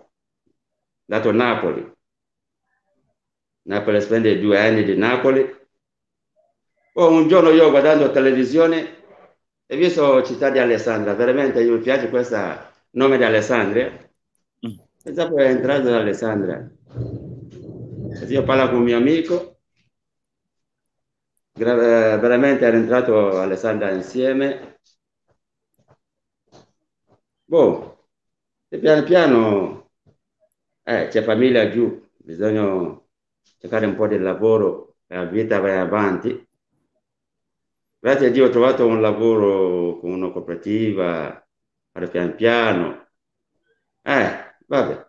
dato 1.06 1.32
Napoli. 1.32 1.96
Napoli 3.64 4.02
spende 4.02 4.40
due 4.40 4.60
anni 4.60 4.84
di 4.84 4.98
Napoli. 4.98 5.48
Poi 6.92 7.14
un 7.14 7.28
giorno 7.28 7.52
io 7.52 7.70
guardando 7.70 8.10
televisione 8.10 9.04
ho 9.68 9.76
visto 9.76 10.24
Città 10.24 10.50
di 10.50 10.58
Alessandria, 10.58 11.14
veramente 11.14 11.64
mi 11.64 11.80
piace 11.80 12.10
questo 12.10 12.36
nome 12.94 13.18
di 13.18 13.24
Alessandria. 13.24 14.11
Mm. 15.02 15.04
Pensavo 15.04 15.38
è 15.38 15.48
entrato 15.48 15.90
da 15.90 15.98
Alessandria. 15.98 16.72
Io 18.28 18.44
parlo 18.44 18.70
con 18.70 18.78
un 18.78 18.84
mio 18.84 18.98
amico, 18.98 19.60
veramente 21.54 22.66
era 22.66 22.78
entrato 22.78 23.38
a 23.38 23.44
Alessandria 23.44 23.92
insieme. 23.92 24.80
Boh, 27.46 28.08
e 28.70 28.78
piano 28.80 29.04
piano 29.04 29.92
eh, 30.84 31.08
c'è 31.10 31.22
famiglia 31.24 31.70
giù, 31.70 32.08
bisogna 32.18 33.00
cercare 33.60 33.86
un 33.86 33.96
po' 33.96 34.08
di 34.08 34.18
lavoro, 34.20 34.98
la 35.08 35.26
vita 35.26 35.60
va 35.60 35.80
avanti. 35.82 36.48
Grazie 38.00 38.28
a 38.28 38.30
Dio 38.32 38.46
ho 38.46 38.50
trovato 38.50 38.86
un 38.88 39.02
lavoro 39.02 40.00
con 40.00 40.12
una 40.12 40.32
cooperativa, 40.32 41.46
fare 41.92 42.08
pian 42.10 42.36
piano. 42.36 43.08
Eh, 44.04 44.51
vabbè, 44.72 45.08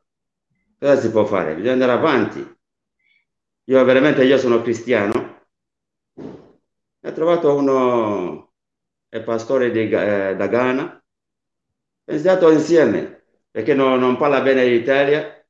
cosa 0.78 1.00
si 1.00 1.11
può 1.11 1.25
fare? 1.25 1.54
Bisogna 1.54 1.73
andare 1.73 1.92
avanti. 1.92 2.57
Io 3.66 3.85
veramente, 3.85 4.25
io 4.25 4.37
sono 4.38 4.61
cristiano. 4.61 5.47
Ho 7.04 7.12
trovato 7.12 7.54
uno, 7.54 8.54
è 9.09 9.23
pastore 9.23 9.71
di, 9.71 9.88
eh, 9.88 10.35
da 10.37 10.47
Ghana. 10.49 11.04
Pensiamo 12.04 12.50
insieme 12.50 13.25
perché 13.50 13.75
non, 13.75 14.00
non 14.00 14.16
parla 14.16 14.40
bene 14.40 14.64
l'Italia, 14.64 15.45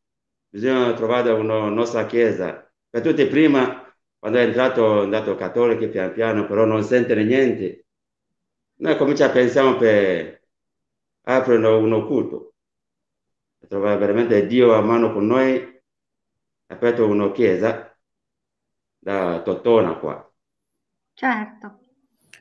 bisogna 0.48 0.92
trovare 0.94 1.30
una 1.30 1.68
nostra 1.70 2.04
chiesa. 2.06 2.70
Per 2.90 3.00
tutti 3.00 3.26
prima, 3.26 3.82
quando 4.18 4.38
è 4.38 4.42
entrato, 4.42 5.00
è 5.00 5.04
andato 5.04 5.34
cattolico 5.36 5.88
pian 5.88 6.12
piano, 6.12 6.46
però 6.46 6.64
non 6.66 6.82
sente 6.84 7.14
niente. 7.14 7.86
Noi 8.76 8.96
cominciamo 8.96 9.30
a 9.30 9.34
pensare 9.34 9.76
per 9.76 10.42
aprire 11.22 11.66
un 11.66 12.06
culto, 12.06 12.51
trovare 13.72 13.96
veramente 13.96 14.46
Dio 14.46 14.74
a 14.74 14.82
mano 14.82 15.14
con 15.14 15.26
noi, 15.26 15.56
ha 15.56 16.74
aperto 16.74 17.06
una 17.06 17.32
chiesa 17.32 17.96
da 18.98 19.40
Totona 19.40 19.94
qua. 19.94 20.30
Certo. 21.14 21.78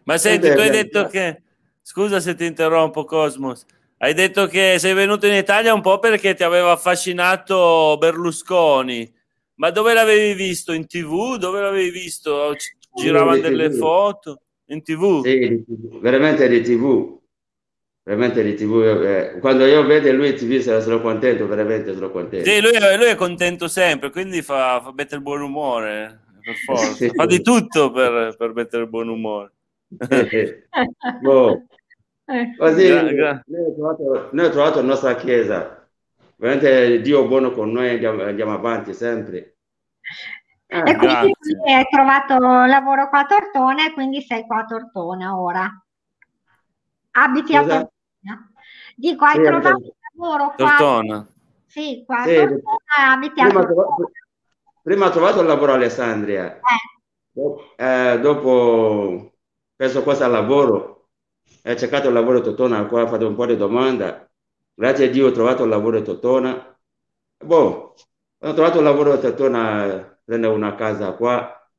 Ma 0.04 0.18
senti, 0.18 0.52
tu 0.52 0.60
hai 0.60 0.70
detto 0.70 1.08
che... 1.08 1.44
Scusa 1.84 2.20
se 2.20 2.36
ti 2.36 2.46
interrompo, 2.46 3.06
Cosmos. 3.06 3.66
Hai 3.98 4.14
detto 4.14 4.46
che 4.48 4.76
sei 4.78 4.94
venuto 4.94 5.26
in 5.26 5.34
Italia 5.34 5.74
un 5.74 5.80
po' 5.80 6.00
perché 6.00 6.34
ti 6.34 6.44
aveva 6.44 6.72
affascinato 6.72 7.96
Berlusconi. 7.98 9.10
Ma 9.56 9.72
dove 9.72 9.94
l'avevi 9.94 10.34
visto? 10.34 10.74
In 10.74 10.86
tv? 10.86 11.38
Dove 11.38 11.62
l'avevi 11.62 11.92
visto? 11.92 12.54
Giravano 12.94 13.40
delle 13.40 13.72
foto? 13.72 14.42
In 14.66 14.84
tv? 14.84 15.24
Sì, 15.24 15.64
veramente 16.02 16.50
di 16.50 16.62
tv. 16.62 17.21
Veramente 18.12 18.44
di 18.44 18.56
tv. 18.56 18.82
Eh, 19.06 19.40
quando 19.40 19.66
io 19.66 19.86
vedo 19.86 20.12
lui 20.12 20.32
in 20.32 20.36
tv 20.36 20.60
sono 20.82 21.00
contento, 21.00 21.48
veramente 21.48 21.94
sono 21.94 22.12
contento. 22.12 22.50
Sì, 22.50 22.60
lui, 22.60 22.72
lui 22.98 23.06
è 23.06 23.16
contento 23.16 23.70
sempre, 23.70 24.10
quindi 24.10 24.42
fa, 24.42 24.82
fa 24.84 24.92
mettere 24.94 25.16
il 25.16 25.22
buon 25.22 25.40
umore. 25.40 26.20
Per 26.42 26.56
forza. 26.66 26.92
Sì. 26.92 27.08
Fa 27.08 27.26
di 27.26 27.42
tutto 27.42 27.90
per, 27.90 28.36
per 28.38 28.54
mettere 28.54 28.84
il 28.84 28.90
buon 28.90 29.08
umore. 29.08 29.54
boh. 31.22 31.64
Così 32.58 32.88
gra- 32.88 33.14
gra- 33.14 33.44
noi, 33.46 33.62
abbiamo 33.62 33.76
trovato, 33.76 34.04
noi 34.04 34.20
abbiamo 34.30 34.50
trovato 34.50 34.82
la 34.82 34.88
nostra 34.88 35.16
chiesa. 35.16 35.88
Veramente 36.36 37.00
Dio 37.00 37.24
è 37.24 37.28
buono 37.30 37.52
con 37.52 37.72
noi, 37.72 37.92
andiamo, 37.92 38.24
andiamo 38.24 38.54
avanti 38.54 38.94
sempre. 38.94 39.56
Ah, 40.68 40.84
e 40.90 40.98
quindi 40.98 41.34
hai 41.66 41.88
trovato 41.90 42.38
lavoro 42.38 43.08
qua 43.08 43.20
a 43.20 43.26
Tortona 43.26 43.88
e 43.88 43.94
quindi 43.94 44.22
sei 44.22 44.46
qua 44.46 44.64
a 44.64 44.66
Tortona 44.66 45.40
ora. 45.40 45.84
Abiti 47.12 47.54
Scusa? 47.54 47.60
a 47.60 47.64
Tortona. 47.68 47.90
Dico, 49.02 49.26
hai 49.26 49.36
sì, 49.36 49.42
trovato 49.42 49.96
lavoro 50.14 50.54
qua? 50.56 50.56
Tortona. 50.56 51.28
Sì, 51.66 52.04
qua 52.06 52.24
sì. 52.24 52.36
Tortona, 52.36 53.12
abiti 53.14 53.42
prima 53.42 53.60
a 53.60 53.66
Tortona. 53.66 54.12
prima 54.84 55.06
ho 55.08 55.10
trovato 55.10 55.40
il 55.42 55.48
lavoro 55.48 55.72
a 55.72 55.76
Alessandria. 55.76 56.60
Eh. 56.60 57.84
Eh, 57.84 58.20
dopo 58.20 59.32
penso 59.76 60.04
questo 60.04 60.24
al 60.26 60.32
lavoro 60.32 61.08
ho 61.64 61.76
cercato 61.76 62.10
il 62.10 62.14
lavoro 62.14 62.40
a 62.40 62.42
Totona, 62.42 62.86
qua 62.86 63.04
ho 63.04 63.08
fatto 63.08 63.28
un 63.28 63.36
po' 63.36 63.48
di 63.48 63.58
domande. 63.58 64.30
Grazie 64.74 65.08
a 65.08 65.10
Dio 65.10 65.28
ho 65.28 65.32
trovato 65.32 65.64
il 65.64 65.70
lavoro 65.70 65.98
a 65.98 66.02
Totona. 66.02 66.80
Boh, 67.44 67.96
ho 68.40 68.54
trovato 68.54 68.78
il 68.78 68.84
lavoro 68.84 69.14
a 69.14 69.18
Totona, 69.18 70.20
prendo 70.24 70.52
una 70.54 70.76
casa 70.76 71.14
qua, 71.14 71.70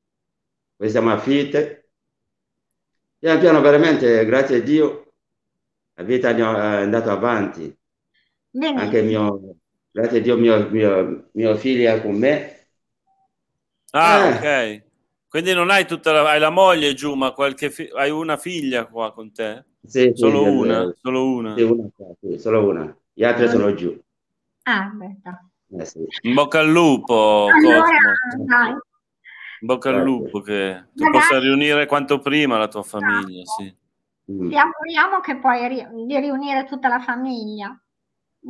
poi 0.76 0.90
siamo 0.90 1.12
affitte. 1.12 1.90
Piano 3.18 3.38
piano 3.38 3.60
veramente, 3.60 4.24
grazie 4.24 4.56
a 4.56 4.60
Dio, 4.60 5.01
la 5.94 6.02
vita 6.04 6.30
è 6.30 6.40
andata 6.82 7.12
avanti. 7.12 7.74
Bene. 8.50 8.80
Anche 8.80 9.02
mio, 9.02 9.56
grazie 9.90 10.18
a 10.18 10.22
Dio, 10.22 10.36
mio, 10.36 10.68
mio, 10.70 11.28
mio 11.32 11.56
figlio 11.56 11.90
è 11.90 12.02
con 12.02 12.16
me. 12.16 12.66
Ah, 13.92 14.26
eh. 14.26 14.36
ok. 14.36 14.90
Quindi 15.28 15.54
non 15.54 15.70
hai 15.70 15.86
tutta 15.86 16.12
la, 16.12 16.28
hai 16.30 16.38
la 16.38 16.50
moglie 16.50 16.92
giù, 16.94 17.14
ma 17.14 17.32
qualche 17.32 17.70
fi- 17.70 17.90
hai 17.94 18.10
una 18.10 18.36
figlia 18.36 18.86
qua 18.86 19.12
con 19.12 19.32
te? 19.32 19.64
Sì, 19.84 20.12
solo, 20.14 20.42
sì, 20.42 20.48
una, 20.48 20.94
solo 21.00 21.26
una, 21.26 21.54
sì, 21.56 21.62
una. 21.62 21.90
Sì, 22.20 22.38
solo 22.38 22.68
una. 22.68 22.96
Gli 23.12 23.24
altri 23.24 23.48
sono 23.48 23.74
giù. 23.74 23.98
Ah, 24.64 24.86
aspetta. 24.86 25.48
Eh, 25.78 25.84
sì. 25.84 26.06
In 26.22 26.34
bocca 26.34 26.60
al 26.60 26.70
lupo. 26.70 27.48
Allora, 27.50 27.86
In 28.36 29.66
bocca 29.66 29.90
al 29.90 30.02
lupo 30.02 30.40
che 30.40 30.84
tu 30.94 31.10
possa 31.10 31.38
riunire 31.38 31.86
quanto 31.86 32.18
prima 32.18 32.58
la 32.58 32.68
tua 32.68 32.82
famiglia, 32.82 33.44
sì. 33.44 33.74
Mm. 34.32 34.48
Ti 34.48 34.56
auguriamo 34.56 35.20
che 35.20 35.36
puoi 35.36 35.68
ri- 35.68 35.88
di 36.06 36.18
riunire 36.18 36.64
tutta 36.64 36.88
la 36.88 37.00
famiglia. 37.00 37.68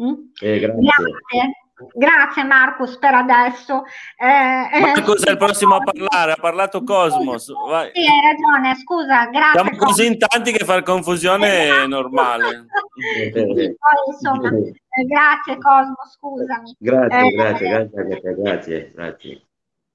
Mm? 0.01 0.14
Eh, 0.40 0.59
grazie. 0.59 0.81
grazie. 0.81 1.57
Grazie 1.95 2.45
Marcus 2.45 2.97
per 2.99 3.14
adesso. 3.14 3.85
Eh, 4.16 4.81
Marcus 4.81 5.25
è 5.25 5.31
il 5.31 5.37
prossimo 5.37 5.77
a 5.77 5.81
parlare, 5.81 6.33
ha 6.33 6.40
parlato 6.40 6.85
Cosmos. 6.85 7.51
Vai. 7.68 7.90
Sì, 7.92 8.01
hai 8.01 8.21
ragione, 8.21 8.77
scusa, 8.77 9.27
grazie. 9.27 9.61
Siamo 9.61 9.77
così 9.77 10.07
in 10.07 10.18
tanti 10.18 10.53
che 10.53 10.64
far 10.64 10.83
confusione 10.83 11.83
è 11.83 11.87
normale. 11.87 12.66
sì, 12.95 13.31
poi, 13.33 14.12
insomma, 14.12 14.49
eh, 14.49 15.05
grazie 15.07 15.59
Cosmos, 15.59 16.12
scusami. 16.12 16.77
Grazie, 16.79 17.18
eh, 17.18 17.31
grazie, 17.31 17.68
grazie, 17.68 18.35
grazie, 18.35 18.92
grazie. 18.95 19.47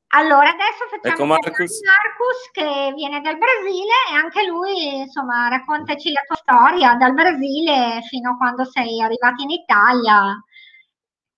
Allora, 0.10 0.50
adesso 0.50 0.88
facciamo 0.90 1.14
ecco 1.14 1.26
Marcus. 1.26 1.82
Marcus 1.82 2.52
che 2.52 2.94
viene 2.96 3.20
dal 3.20 3.38
Brasile 3.38 3.94
e 4.12 4.16
anche 4.16 4.46
lui, 4.46 5.00
insomma, 5.00 5.50
raccontaci 5.50 6.12
la 6.12 6.22
tua 6.26 6.36
storia 6.38 6.96
dal 6.96 7.14
Brasile 7.14 8.02
fino 8.08 8.32
a 8.32 8.38
quando 8.38 8.64
sei 8.64 9.02
arrivato 9.02 9.44
in 9.44 9.50
Italia 9.50 10.42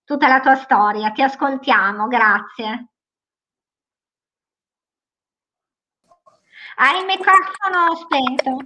tutta 0.04 0.28
la 0.28 0.40
tua 0.40 0.56
storia. 0.56 1.12
Ti 1.12 1.22
ascoltiamo, 1.24 2.08
grazie. 2.08 2.90
Hai 6.76 7.00
il 7.00 7.06
microfono 7.06 7.96
spento. 7.96 8.58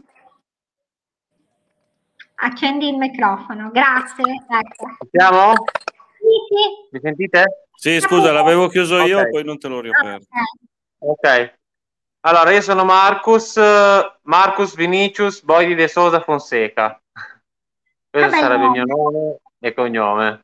Accendi 2.35 2.89
il 2.89 2.97
microfono, 2.97 3.71
grazie. 3.71 4.45
Ecco. 4.47 4.97
Siamo? 5.09 5.53
Mi 6.91 6.99
sentite? 7.01 7.67
Sì, 7.75 7.99
scusa, 7.99 8.31
l'avevo 8.31 8.67
chiuso 8.67 8.99
io, 9.03 9.19
okay. 9.19 9.31
poi 9.31 9.43
non 9.43 9.57
te 9.57 9.67
l'ho 9.67 9.81
riaperto. 9.81 10.27
Ok. 10.99 11.53
Allora, 12.21 12.51
io 12.51 12.61
sono 12.61 12.85
Marcus, 12.85 13.57
Marcus 14.21 14.75
Vinicius 14.75 15.43
Boidi 15.43 15.75
de 15.75 15.87
Sosa 15.87 16.21
Fonseca. 16.21 16.97
Questo 18.09 18.37
sarebbe 18.37 18.65
il 18.65 18.69
mio 18.69 18.85
nome 18.85 19.37
e 19.59 19.73
cognome. 19.73 20.41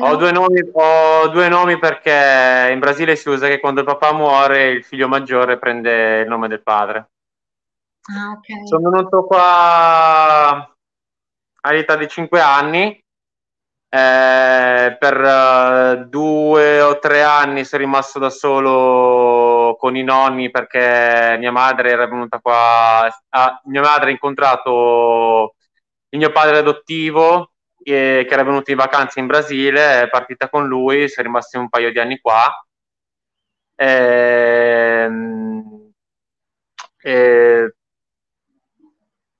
Ho 0.00 0.16
due, 0.16 0.32
nomi, 0.32 0.60
ho 0.72 1.28
due 1.28 1.48
nomi 1.48 1.78
perché 1.78 2.70
in 2.72 2.78
Brasile 2.78 3.16
si 3.16 3.28
usa 3.28 3.46
che 3.46 3.60
quando 3.60 3.80
il 3.80 3.86
papà 3.86 4.12
muore 4.12 4.70
il 4.70 4.84
figlio 4.84 5.08
maggiore 5.08 5.58
prende 5.58 6.20
il 6.20 6.28
nome 6.28 6.48
del 6.48 6.62
padre. 6.62 7.10
Ah, 8.12 8.32
okay. 8.36 8.66
Sono 8.66 8.90
venuto 8.90 9.24
qua 9.24 10.74
all'età 11.62 11.96
di 11.96 12.08
5 12.08 12.40
anni. 12.40 13.00
Eh, 13.92 14.96
per 15.00 15.20
uh, 15.20 16.08
due 16.08 16.80
o 16.80 17.00
tre 17.00 17.22
anni 17.22 17.64
sono 17.64 17.82
rimasto 17.82 18.20
da 18.20 18.30
solo 18.30 19.74
con 19.76 19.96
i 19.96 20.04
nonni 20.04 20.48
perché 20.48 21.34
mia 21.40 21.50
madre 21.50 21.90
era 21.90 22.06
venuta 22.06 22.38
qua. 22.38 23.08
Ah, 23.30 23.60
mia 23.64 23.80
madre 23.80 24.10
ha 24.10 24.12
incontrato 24.12 25.56
il 26.10 26.18
mio 26.18 26.30
padre 26.30 26.58
adottivo 26.58 27.52
che, 27.82 28.20
era 28.28 28.44
venuto 28.44 28.70
in 28.70 28.76
vacanza 28.76 29.18
in 29.20 29.26
Brasile, 29.26 30.02
è 30.02 30.08
partita 30.08 30.48
con 30.48 30.66
lui, 30.68 31.04
è 31.04 31.22
rimasti 31.22 31.56
un 31.56 31.68
paio 31.68 31.90
di 31.90 31.98
anni 31.98 32.20
qua. 32.20 32.48
Ehm, 33.76 35.92
e, 37.02 37.74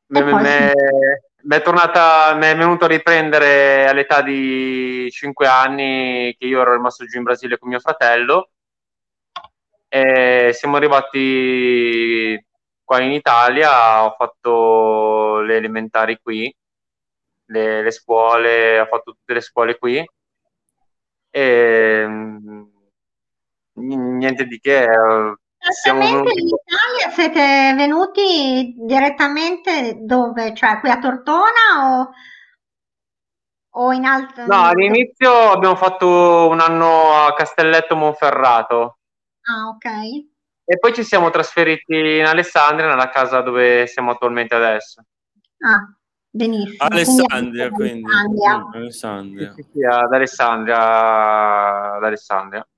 e, 0.09 1.30
mi 1.43 1.57
è 1.57 1.63
tornata, 1.63 2.35
mi 2.35 2.47
è 2.47 2.57
venuto 2.57 2.85
a 2.85 2.89
riprendere 2.89 3.87
all'età 3.89 4.23
di 4.23 5.09
5 5.11 5.47
anni 5.47 6.35
che 6.39 6.47
io 6.47 6.61
ero 6.61 6.75
rimasto 6.75 7.05
giù 7.07 7.19
in 7.19 7.25
Brasile 7.25 7.59
con 7.59 7.69
mio 7.69 7.81
fratello 7.81 8.51
e 9.89 10.51
siamo 10.53 10.77
arrivati 10.77 12.43
qua 12.85 13.03
in 13.03 13.13
Italia, 13.13 14.05
ho 14.05 14.15
fatto 14.17 15.41
le 15.41 15.57
elementari 15.57 16.19
qui 16.23 16.55
le, 17.51 17.83
le 17.83 17.91
scuole, 17.91 18.79
ha 18.79 18.87
fatto 18.87 19.13
tutte 19.13 19.35
le 19.35 19.41
scuole 19.41 19.79
qui 19.79 20.05
e 21.31 22.05
mm, 22.07 22.63
niente 23.75 24.45
di 24.47 24.59
che. 24.61 24.87
Venuti... 25.85 26.41
in 26.41 26.49
Italia 26.49 27.11
siete 27.11 27.75
venuti 27.77 28.75
direttamente 28.77 29.99
dove? 30.01 30.55
Cioè 30.55 30.81
qui 30.81 30.91
a 30.91 30.99
Tortona 30.99 32.01
o, 32.01 32.11
o 33.71 33.93
in 33.93 34.05
altro? 34.05 34.47
No, 34.47 34.65
all'inizio 34.65 35.51
abbiamo 35.51 35.77
fatto 35.77 36.49
un 36.49 36.61
anno 36.61 37.15
a 37.15 37.35
Castelletto 37.35 37.95
Monferrato. 37.95 38.99
Ah, 39.43 39.69
ok. 39.69 39.87
E 40.65 40.79
poi 40.79 40.95
ci 40.95 41.05
siamo 41.05 41.31
trasferiti 41.31 42.19
in 42.19 42.25
Alessandria, 42.25 42.89
nella 42.89 43.11
casa 43.11 43.41
dove 43.41 43.87
siamo 43.87 44.13
attualmente 44.13 44.55
adesso. 44.55 45.03
Ah, 45.59 45.95
Benissimo. 46.33 46.77
Alessandria, 46.79 47.71
quindi. 47.71 48.09
Alessandria. 48.09 48.59
Mm, 48.59 48.73
Alessandria. 48.73 49.53
Sì, 49.55 49.67
sì, 49.73 49.85
ad 49.85 50.13
Alessandria, 50.13 51.95
ad 51.95 52.05
Alessandria. 52.05 52.69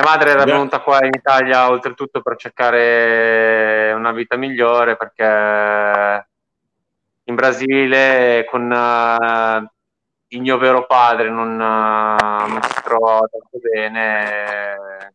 Mia 0.00 0.08
madre 0.12 0.30
era 0.30 0.44
Beh. 0.44 0.52
venuta 0.52 0.80
qua 0.80 1.04
in 1.04 1.12
Italia 1.12 1.68
oltretutto 1.68 2.22
per 2.22 2.36
cercare 2.36 3.92
una 3.92 4.12
vita 4.12 4.36
migliore 4.36 4.96
perché 4.96 6.26
in 7.24 7.34
Brasile 7.34 8.46
con 8.48 8.62
uh, 8.62 9.68
il 10.28 10.40
mio 10.40 10.56
vero 10.56 10.86
padre 10.86 11.28
non, 11.28 11.52
uh, 11.52 12.48
non 12.48 12.60
si 12.62 12.82
trova 12.82 13.28
tanto 13.30 13.58
bene. 13.60 15.12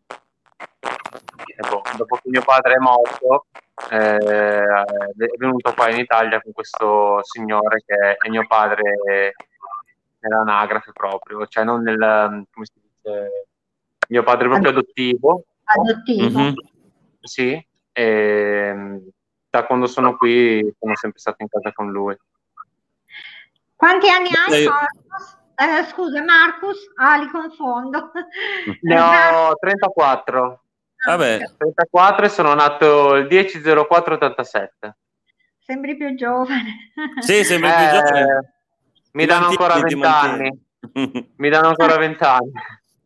E 1.46 1.68
boh, 1.68 1.82
dopo 1.98 2.18
che 2.18 2.30
mio 2.30 2.44
padre 2.44 2.74
è 2.74 2.78
morto, 2.78 3.48
eh, 3.90 4.18
è 4.18 5.38
venuto 5.40 5.74
qua 5.74 5.90
in 5.90 5.98
Italia 5.98 6.40
con 6.44 6.52
questo 6.52 7.22
signore 7.24 7.82
che 7.84 8.18
è 8.18 8.30
mio 8.30 8.46
padre 8.46 9.34
nell'anagrafe 10.20 10.92
proprio, 10.92 11.48
cioè 11.48 11.64
non 11.64 11.82
nel, 11.82 12.46
come 12.52 12.66
si 12.66 12.74
dice, 12.80 13.48
mio 14.10 14.24
padre 14.24 14.48
proprio 14.48 14.70
adottivo. 14.70 15.46
Adottivo. 15.64 16.40
Mm-hmm. 16.40 16.54
Sì. 17.22 17.68
e 17.92 19.02
da 19.50 19.66
quando 19.66 19.88
sono 19.88 20.16
qui 20.18 20.62
sono 20.80 20.96
sempre 20.96 21.20
stato 21.20 21.38
in 21.42 21.48
casa 21.48 21.72
con 21.72 21.90
lui. 21.92 22.16
Quanti 23.76 24.08
anni 24.10 24.28
hai, 24.48 24.66
Marcus? 24.66 25.38
Eh, 25.56 25.84
scusa, 25.86 26.22
Marcus? 26.24 26.78
Ah, 26.98 27.18
li 27.18 27.30
confondo. 27.30 28.12
Ne 28.82 29.00
ho 29.00 29.56
34. 29.58 30.62
Vabbè. 31.08 31.38
34 31.58 32.26
e 32.26 32.30
sono 32.30 32.54
nato 32.54 33.16
il 33.16 33.28
10-04-87. 33.28 34.68
Sembri 35.60 35.96
più 35.96 36.14
giovane. 36.16 36.92
Sì, 37.20 37.44
sembri 37.46 37.70
più 37.70 37.80
Eh, 37.86 37.90
giovane. 37.90 38.54
mi 39.14 39.26
danno 39.26 39.48
ancora 39.48 39.76
ti 39.76 39.82
20 39.96 40.04
anni. 40.06 40.66
Mi 41.38 41.50
danno 41.50 41.68
ancora 41.70 41.96
20 41.98 42.24
anni. 42.24 42.52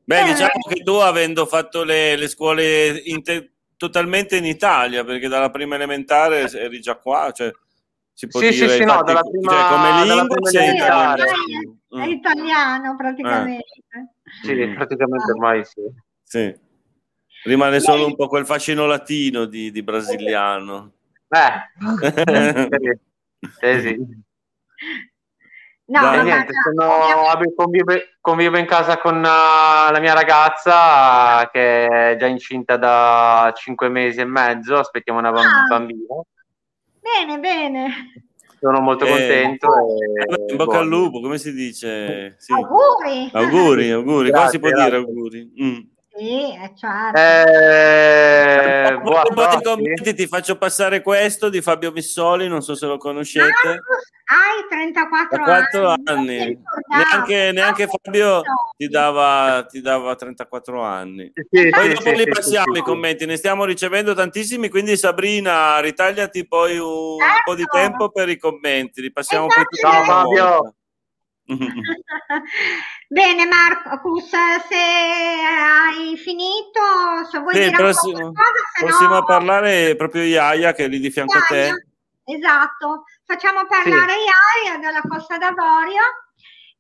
Beh, 0.10 0.22
Eh. 0.22 0.26
diciamo 0.26 0.50
che 0.68 0.82
tu 0.82 0.94
avendo 0.94 1.46
fatto 1.46 1.84
le, 1.84 2.16
le 2.16 2.28
scuole 2.28 2.98
inte- 3.06 3.52
totalmente 3.78 4.38
in 4.38 4.46
Italia, 4.46 5.04
perché 5.04 5.28
dalla 5.28 5.52
prima 5.52 5.76
elementare 5.76 6.50
eri 6.50 6.80
già 6.82 6.96
qua, 6.96 7.30
cioè 7.32 7.52
si 8.12 8.26
può 8.26 8.40
Sì, 8.40 8.50
dire 8.50 8.70
sì, 8.70 8.76
sì, 8.78 8.84
no, 8.86 9.04
dalla 9.04 9.22
prima- 9.22 9.52
cioè, 9.52 9.66
come 9.70 9.90
dalla 9.90 10.04
lingua 10.16 10.26
prima 10.36 10.50
sei 10.50 10.64
elementare. 10.70 11.22
italiano. 11.22 11.78
È 11.90 12.08
italiano 12.08 12.96
praticamente. 12.96 13.66
Sì, 14.42 14.54
Mm. 14.56 14.74
praticamente 14.74 15.32
ormai 15.32 15.64
sì. 15.64 15.82
Sì. 16.24 16.60
Rimane 17.44 17.80
solo 17.80 18.08
un 18.08 18.16
po' 18.16 18.28
quel 18.28 18.48
fascino 18.48 18.88
latino 18.88 19.46
di, 19.46 19.70
di 19.70 19.84
brasiliano. 19.84 20.94
Eh, 21.30 21.70
sì, 23.62 23.80
sì. 23.82 23.98
No, 25.90 26.02
Dai. 26.02 26.18
Ma 26.18 26.22
niente, 26.22 26.54
sono, 26.62 27.54
convivo, 27.56 27.94
convivo 28.22 28.58
in 28.58 28.66
casa 28.68 28.98
con 29.00 29.18
uh, 29.18 29.22
la 29.92 29.98
mia 30.00 30.14
ragazza 30.14 31.50
che 31.52 32.12
è 32.12 32.16
già 32.16 32.28
incinta 32.28 32.78
da 32.78 33.52
5 33.56 33.90
mesi 33.90 34.20
e 34.20 34.26
mezzo, 34.26 34.78
aspettiamo 34.78 35.18
una 35.18 35.32
bam- 35.32 35.46
Ah. 35.46 35.66
bambina. 35.68 36.22
Bene, 37.02 37.40
bene. 37.40 37.88
Sono 38.60 38.82
molto 38.82 39.06
Eh, 39.06 39.10
contento. 39.10 39.68
E, 39.68 40.26
Vabbè, 40.28 40.52
in 40.52 40.58
bocca 40.58 40.78
al 40.78 40.88
lupo, 40.88 41.22
come 41.22 41.40
si 41.40 41.54
dice? 41.54 42.36
Sì. 42.38 42.54
Auguri. 42.54 43.30
Auguri, 43.34 43.90
auguri. 43.90 44.30
Qua 44.30 44.48
si 44.50 44.60
può 44.60 44.70
Grazie, 44.70 44.86
dire 44.92 44.98
auguri. 44.98 45.54
Mm. 45.64 45.80
Sì, 46.20 46.54
è 46.54 46.74
certo. 46.76 47.18
Eh, 47.18 49.00
commenti 49.64 50.14
ti 50.14 50.28
faccio 50.28 50.58
passare 50.58 51.02
questo 51.02 51.48
di 51.48 51.62
Fabio 51.62 51.94
Missoli, 51.94 52.50
non 52.50 52.62
so 52.62 52.76
se 52.76 52.86
lo 52.88 52.98
conoscete. 52.98 53.70
Hai 53.70 54.68
34 54.70 55.38
Da 55.38 55.44
quattro 55.44 55.88
anni. 55.88 56.04
anni. 56.42 56.62
Neanche, 56.90 57.52
neanche 57.54 57.88
Fabio 57.88 58.42
ti 58.76 58.90
dava, 58.90 59.66
ti 59.66 59.80
dava 59.80 60.14
34 60.16 60.84
anni. 60.84 61.32
Sì, 61.50 61.70
Poi 61.70 61.84
sì, 61.84 61.94
dopo 61.94 62.10
sì, 62.10 62.16
li 62.18 62.28
passiamo 62.28 62.74
sì, 62.74 62.80
i 62.80 62.84
commenti, 62.84 63.26
ne 63.26 63.38
stiamo 63.38 63.64
ricevendo 63.64 64.14
tantissimi, 64.14 64.68
quindi 64.68 64.98
Sabrina, 64.98 65.80
ritagliati 65.80 66.46
poi 66.46 66.78
un 66.78 67.18
Certo. 67.18 67.42
po' 67.46 67.56
di 67.56 67.66
tempo 67.66 68.10
per 68.10 68.28
i 68.28 68.38
commenti, 68.38 69.02
li 69.02 69.12
passiamo 69.14 69.48
poi 69.48 69.60
Infatti, 69.60 69.80
tutti 69.80 69.94
Ciao, 69.94 70.04
Fabio. 70.04 70.76
Bene 73.12 73.48
Marcus, 73.48 74.30
se 74.30 74.76
hai 74.76 76.16
finito, 76.18 76.80
se 77.32 77.40
vuoi 77.40 77.56
Sì, 77.56 77.62
dire 77.62 77.76
prossimo- 77.76 78.14
qualcosa, 78.14 78.60
se 78.78 78.86
Prossimo 78.86 79.10
no... 79.10 79.18
a 79.18 79.24
parlare 79.24 79.96
proprio 79.96 80.22
Iaia 80.22 80.74
che 80.74 80.86
è 80.86 80.88
lì 80.88 81.00
di 81.00 81.10
fianco 81.10 81.36
a 81.36 81.46
Iaia. 81.50 81.74
te. 81.74 81.88
Esatto, 82.36 83.06
facciamo 83.26 83.66
parlare 83.66 84.14
Iaia 84.14 84.78
della 84.78 85.02
Costa 85.02 85.40
d'Avorio 85.40 86.02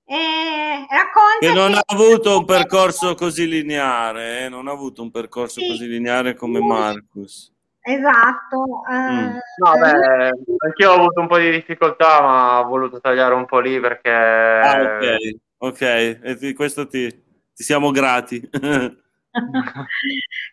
e 0.06 0.86
raccontaci... 0.88 1.40
Che 1.40 1.52
non 1.52 1.74
ha 1.74 1.82
avuto 1.84 2.38
un 2.38 2.46
percorso 2.46 3.16
così 3.16 3.48
lineare, 3.48 4.42
eh, 4.46 4.50
non 4.50 4.68
ha 4.68 4.72
avuto 4.72 5.02
un 5.02 5.10
percorso 5.10 5.62
Sì. 5.62 5.68
così 5.68 5.88
lineare 5.88 6.36
come 6.36 6.60
Marcus. 6.60 7.52
Esatto. 7.82 8.84
eh, 8.88 8.98
Mm. 9.12 9.36
No, 9.58 9.74
eh, 9.74 9.80
beh, 9.80 10.32
anch'io 10.68 10.92
ho 10.92 10.96
avuto 10.96 11.22
un 11.22 11.28
po' 11.28 11.40
di 11.40 11.50
difficoltà, 11.50 12.22
ma 12.22 12.60
ho 12.60 12.66
voluto 12.68 13.00
tagliare 13.02 13.34
un 13.34 13.46
po' 13.48 13.58
lì 13.60 13.80
perché 13.80 14.12
Ah, 14.12 14.82
ok, 14.82 15.36
ok, 15.60 15.82
e 15.82 16.36
di 16.40 16.54
questo 16.54 16.88
ti, 16.88 17.08
ti 17.54 17.64
siamo 17.64 17.92
grati. 17.92 18.40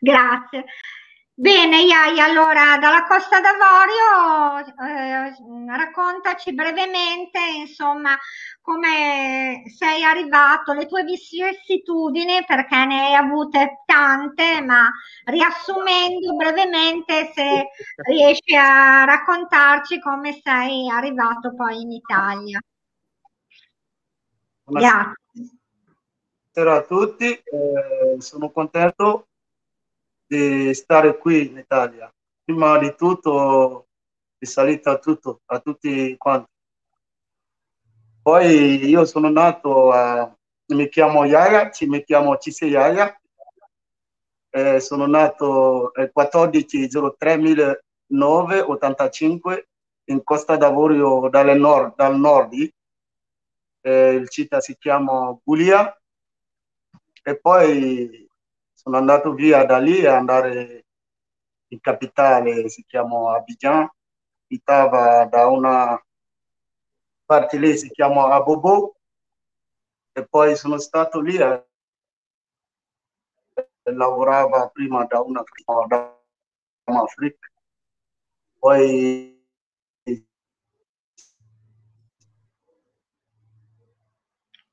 Grazie. 0.01 0.65
Bene, 1.39 1.83
Iaia, 1.83 2.25
allora 2.25 2.79
dalla 2.79 3.05
Costa 3.05 3.41
d'Avorio 3.41 4.65
eh, 4.89 5.77
raccontaci 5.77 6.55
brevemente, 6.55 7.39
insomma, 7.59 8.17
come 8.63 9.65
sei 9.67 10.03
arrivato, 10.03 10.73
le 10.73 10.87
tue 10.87 11.05
vicissitudini, 11.05 12.43
perché 12.47 12.87
ne 12.87 13.09
hai 13.09 13.15
avute 13.15 13.83
tante, 13.85 14.63
ma 14.63 14.91
riassumendo 15.25 16.37
brevemente 16.37 17.31
se 17.35 17.69
riesci 18.09 18.57
a 18.57 19.05
raccontarci 19.05 20.01
come 20.01 20.41
sei 20.43 20.89
arrivato 20.89 21.55
poi 21.55 21.83
in 21.83 21.93
Italia. 21.93 22.61
Buonasera 24.69 25.15
a 26.51 26.83
tutti, 26.83 27.33
eh, 27.33 28.17
sono 28.19 28.51
contento 28.51 29.29
di 30.27 30.75
stare 30.75 31.17
qui 31.19 31.47
in 31.47 31.59
Italia. 31.59 32.13
Prima 32.43 32.77
di 32.77 32.93
tutto, 32.97 33.87
vi 34.37 34.45
saluto 34.45 34.91
a, 34.91 34.99
tutto, 34.99 35.43
a 35.45 35.61
tutti 35.61 36.17
quanti. 36.17 36.51
Poi 38.21 38.89
io 38.89 39.05
sono 39.05 39.31
nato 39.31 39.93
a, 39.93 40.37
mi 40.75 40.89
chiamo 40.89 41.25
Yaya, 41.25 41.71
ci, 41.71 41.87
mi 41.87 42.03
chiamo 42.03 42.37
Cise 42.37 42.67
Yaya, 42.67 43.17
eh, 44.51 44.81
sono 44.81 45.07
nato 45.07 45.93
il 45.95 46.11
14 46.13 46.89
03 47.17 47.37
1985 47.37 49.69
in 50.07 50.25
Costa 50.25 50.57
d'Avorio 50.57 51.29
dalle 51.29 51.55
nord, 51.55 51.95
dal 51.95 52.19
nord, 52.19 52.75
eh, 53.87 54.15
il 54.15 54.29
città 54.29 54.61
si 54.61 54.77
chiama 54.77 55.33
Bulia 55.45 55.97
e 57.23 57.39
poi 57.39 58.29
sono 58.73 58.97
andato 58.97 59.33
via 59.33 59.65
da 59.65 59.79
lì 59.79 60.05
a 60.05 60.17
andare 60.17 60.87
in 61.69 61.81
capitale, 61.81 62.69
si 62.69 62.85
chiama 62.85 63.37
Abidjan, 63.37 63.89
abitava 64.45 65.25
da 65.27 65.47
una 65.47 66.05
parte 67.25 67.59
lì, 67.59 67.77
si 67.77 67.89
chiama 67.91 68.35
Abobo, 68.35 68.97
e 70.13 70.27
poi 70.27 70.57
sono 70.57 70.79
stato 70.79 71.21
lì 71.21 71.37
e 71.37 71.65
lavorava 73.93 74.69
prima 74.69 75.05
da 75.05 75.21
una 75.21 75.45
da 75.87 76.21
Africa, 76.85 77.49
poi 78.59 79.36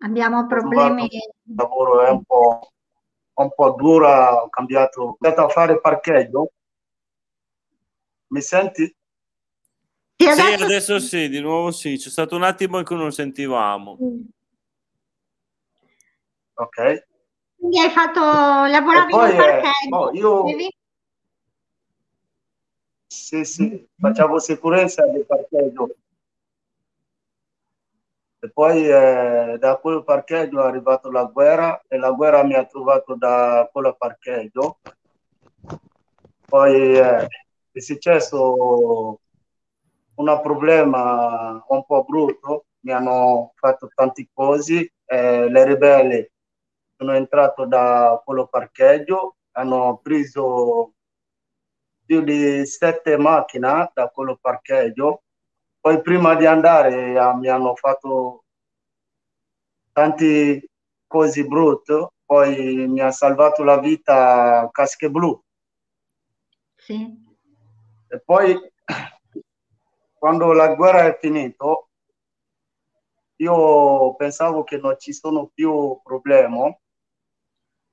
Abbiamo 0.04 0.46
problemi. 0.48 1.04
il 1.06 1.56
lavoro 1.56 2.02
è 2.06 2.10
un 2.10 2.24
po', 2.24 2.72
un 3.36 3.50
po' 3.56 3.72
dura, 3.72 4.44
ho 4.44 4.50
cambiato, 4.50 5.02
ho 5.02 5.18
andato 5.20 5.46
a 5.46 5.50
fare 5.50 5.80
parcheggio. 5.80 6.52
Mi 8.28 8.42
senti? 8.42 8.84
Sì, 10.16 10.26
Sì, 10.26 10.30
adesso- 10.42 10.64
adesso 10.66 11.00
sì, 11.00 11.30
di 11.30 11.40
nuovo 11.40 11.72
sì, 11.72 11.96
c'è 11.98 12.10
stato 12.10 12.36
un 12.36 12.44
attimo 12.44 12.80
in 12.80 12.86
cui 12.86 12.98
non 12.98 13.12
sentivamo. 13.12 13.98
Ok. 16.56 17.06
Quindi 17.56 17.80
hai 17.80 17.90
fatto, 17.90 18.20
lavoravi 18.20 19.12
E 19.14 19.16
poi, 19.16 19.30
in 19.30 19.36
un 19.36 19.42
eh, 19.42 19.46
parcheggio. 19.62 19.96
oh, 19.96 20.12
io-? 20.12 20.46
Sì, 23.08 23.46
sì, 23.46 23.88
facciamo 23.98 24.38
sicurezza 24.40 25.06
del 25.08 25.26
parcheggio. 25.26 25.96
E 28.44 28.50
poi 28.52 28.86
eh, 28.90 29.56
da 29.58 29.78
quel 29.78 30.04
parcheggio 30.04 30.62
è 30.62 30.66
arrivata 30.66 31.10
la 31.10 31.24
guerra 31.24 31.82
e 31.88 31.98
la 31.98 32.12
guerra 32.12 32.44
mi 32.44 32.56
ha 32.56 32.66
trovato 32.66 33.16
da 33.16 33.70
quel 33.72 33.96
parcheggio. 33.98 34.80
Poi 36.46 36.98
eh, 36.98 37.28
è 37.72 37.80
successo 37.80 39.20
un 40.16 40.40
problema 40.44 41.64
un 41.70 41.86
po' 41.86 42.04
brutto, 42.04 42.66
mi 42.82 42.92
hanno 42.92 43.54
fatto 43.56 43.90
tante 43.96 44.28
cose, 44.34 44.92
eh, 45.06 45.50
le 45.50 45.64
ribelli 45.64 46.30
sono 46.98 47.14
entrato 47.14 47.66
da 47.66 48.22
quello 48.26 48.48
parcheggio, 48.48 49.38
hanno 49.52 50.02
preso 50.04 50.96
più 52.06 52.22
di 52.22 52.66
sette 52.66 53.16
macchine 53.16 53.90
da 53.94 54.10
quello 54.10 54.38
parcheggio. 54.42 55.24
Poi 55.84 56.02
prima 56.02 56.34
di 56.36 56.46
andare 56.46 57.14
eh, 57.14 57.36
mi 57.36 57.50
hanno 57.50 57.76
fatto 57.76 58.46
tante 59.92 60.70
cose 61.06 61.44
brutte, 61.44 62.08
poi 62.24 62.88
mi 62.88 63.02
ha 63.02 63.12
salvato 63.12 63.64
la 63.64 63.78
vita 63.80 64.70
Casche 64.72 65.12
Blu. 65.12 65.38
Sì. 66.78 67.06
E 68.08 68.20
poi 68.22 68.58
quando 70.14 70.54
la 70.54 70.74
guerra 70.74 71.06
è 71.06 71.18
finita, 71.20 71.66
io 73.36 74.16
pensavo 74.16 74.64
che 74.64 74.78
non 74.78 74.96
ci 74.98 75.12
sono 75.12 75.52
più 75.54 76.00
problemi 76.02 76.78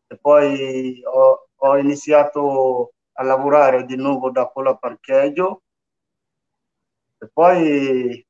e 0.07 0.17
poi 0.17 1.03
ho, 1.05 1.49
ho 1.57 1.77
iniziato 1.77 2.93
a 3.15 3.25
lavorare 3.25 3.85
di 3.85 3.97
nuovo 3.97 4.31
da 4.31 4.47
quella 4.47 4.77
parcheggio 4.77 5.63
e 7.23 7.29
poi 7.33 8.27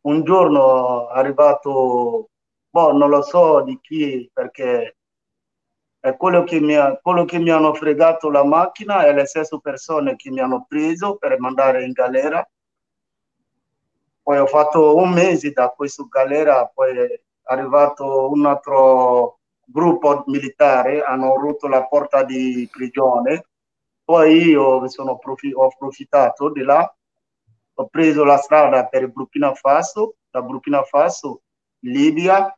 un 0.00 0.24
giorno 0.24 1.08
è 1.10 1.18
arrivato, 1.18 2.30
boh, 2.68 2.92
non 2.92 3.08
lo 3.08 3.22
so 3.22 3.60
di 3.62 3.78
chi, 3.80 4.28
perché 4.32 4.96
è 6.00 6.16
quello 6.16 6.42
che, 6.42 6.60
mi 6.60 6.74
ha, 6.74 6.96
quello 7.00 7.24
che 7.24 7.38
mi 7.38 7.50
hanno 7.50 7.72
fregato 7.74 8.30
la 8.30 8.44
macchina 8.44 9.06
e 9.06 9.12
le 9.12 9.26
stesse 9.26 9.60
persone 9.60 10.16
che 10.16 10.30
mi 10.30 10.40
hanno 10.40 10.66
preso 10.68 11.16
per 11.16 11.38
mandare 11.38 11.84
in 11.84 11.92
galera. 11.92 12.44
Poi 14.22 14.38
ho 14.38 14.46
fatto 14.46 14.96
un 14.96 15.12
mese 15.12 15.52
da 15.52 15.68
questo 15.68 16.06
galera, 16.08 16.66
poi 16.66 16.98
è 16.98 17.20
arrivato 17.44 18.30
un 18.30 18.44
altro 18.44 19.38
gruppo 19.64 20.24
militare, 20.26 21.02
hanno 21.02 21.36
rotto 21.36 21.68
la 21.68 21.86
porta 21.86 22.24
di 22.24 22.68
prigione, 22.70 23.46
poi 24.02 24.48
io 24.48 24.88
sono 24.88 25.12
ho 25.20 25.64
approfittato 25.64 26.50
di 26.50 26.62
là 26.62 26.92
ho 27.80 27.86
preso 27.86 28.24
la 28.24 28.38
strada 28.38 28.86
per 28.86 29.08
Burkina 29.08 29.54
Faso, 29.54 30.16
da 30.30 30.42
Burkina 30.42 30.82
Faso, 30.82 31.42
Libia, 31.80 32.52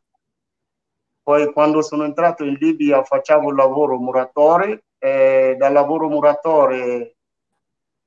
poi 1.21 1.53
quando 1.53 1.83
sono 1.83 2.05
entrato 2.05 2.43
in 2.43 2.55
Libia 2.55 3.03
facevo 3.03 3.49
il 3.49 3.55
lavoro 3.55 3.99
muratore 3.99 4.85
e 4.97 5.55
dal 5.59 5.73
lavoro 5.73 6.09
muratore 6.09 7.17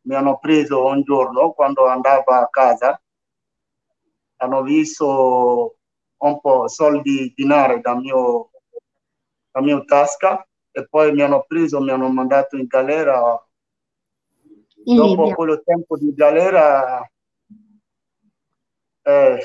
mi 0.03 0.15
hanno 0.17 0.39
preso 0.39 0.87
un 0.87 1.03
giorno 1.03 1.53
quando 1.53 1.87
andavo 1.87 2.33
a 2.33 2.49
casa, 2.51 3.01
hanno 4.39 4.63
visto 4.63 5.77
un 6.17 6.41
po' 6.41 6.67
soldi 6.67 7.33
dinari 7.35 7.81
da 7.81 7.95
mio, 7.95 8.51
da 9.53 9.61
mia 9.61 9.81
tasca 9.85 10.45
e 10.73 10.89
poi 10.89 11.13
mi 11.13 11.23
hanno 11.23 11.45
preso, 11.47 11.81
mi 11.81 11.91
hanno 11.91 12.09
mandato 12.09 12.57
in 12.57 12.67
galera 12.67 13.41
in 14.85 14.97
dopo 14.97 15.23
Libia. 15.23 15.35
quello 15.35 15.63
tempo 15.63 15.97
di 15.97 16.13
galera, 16.15 17.09
eh, 19.03 19.39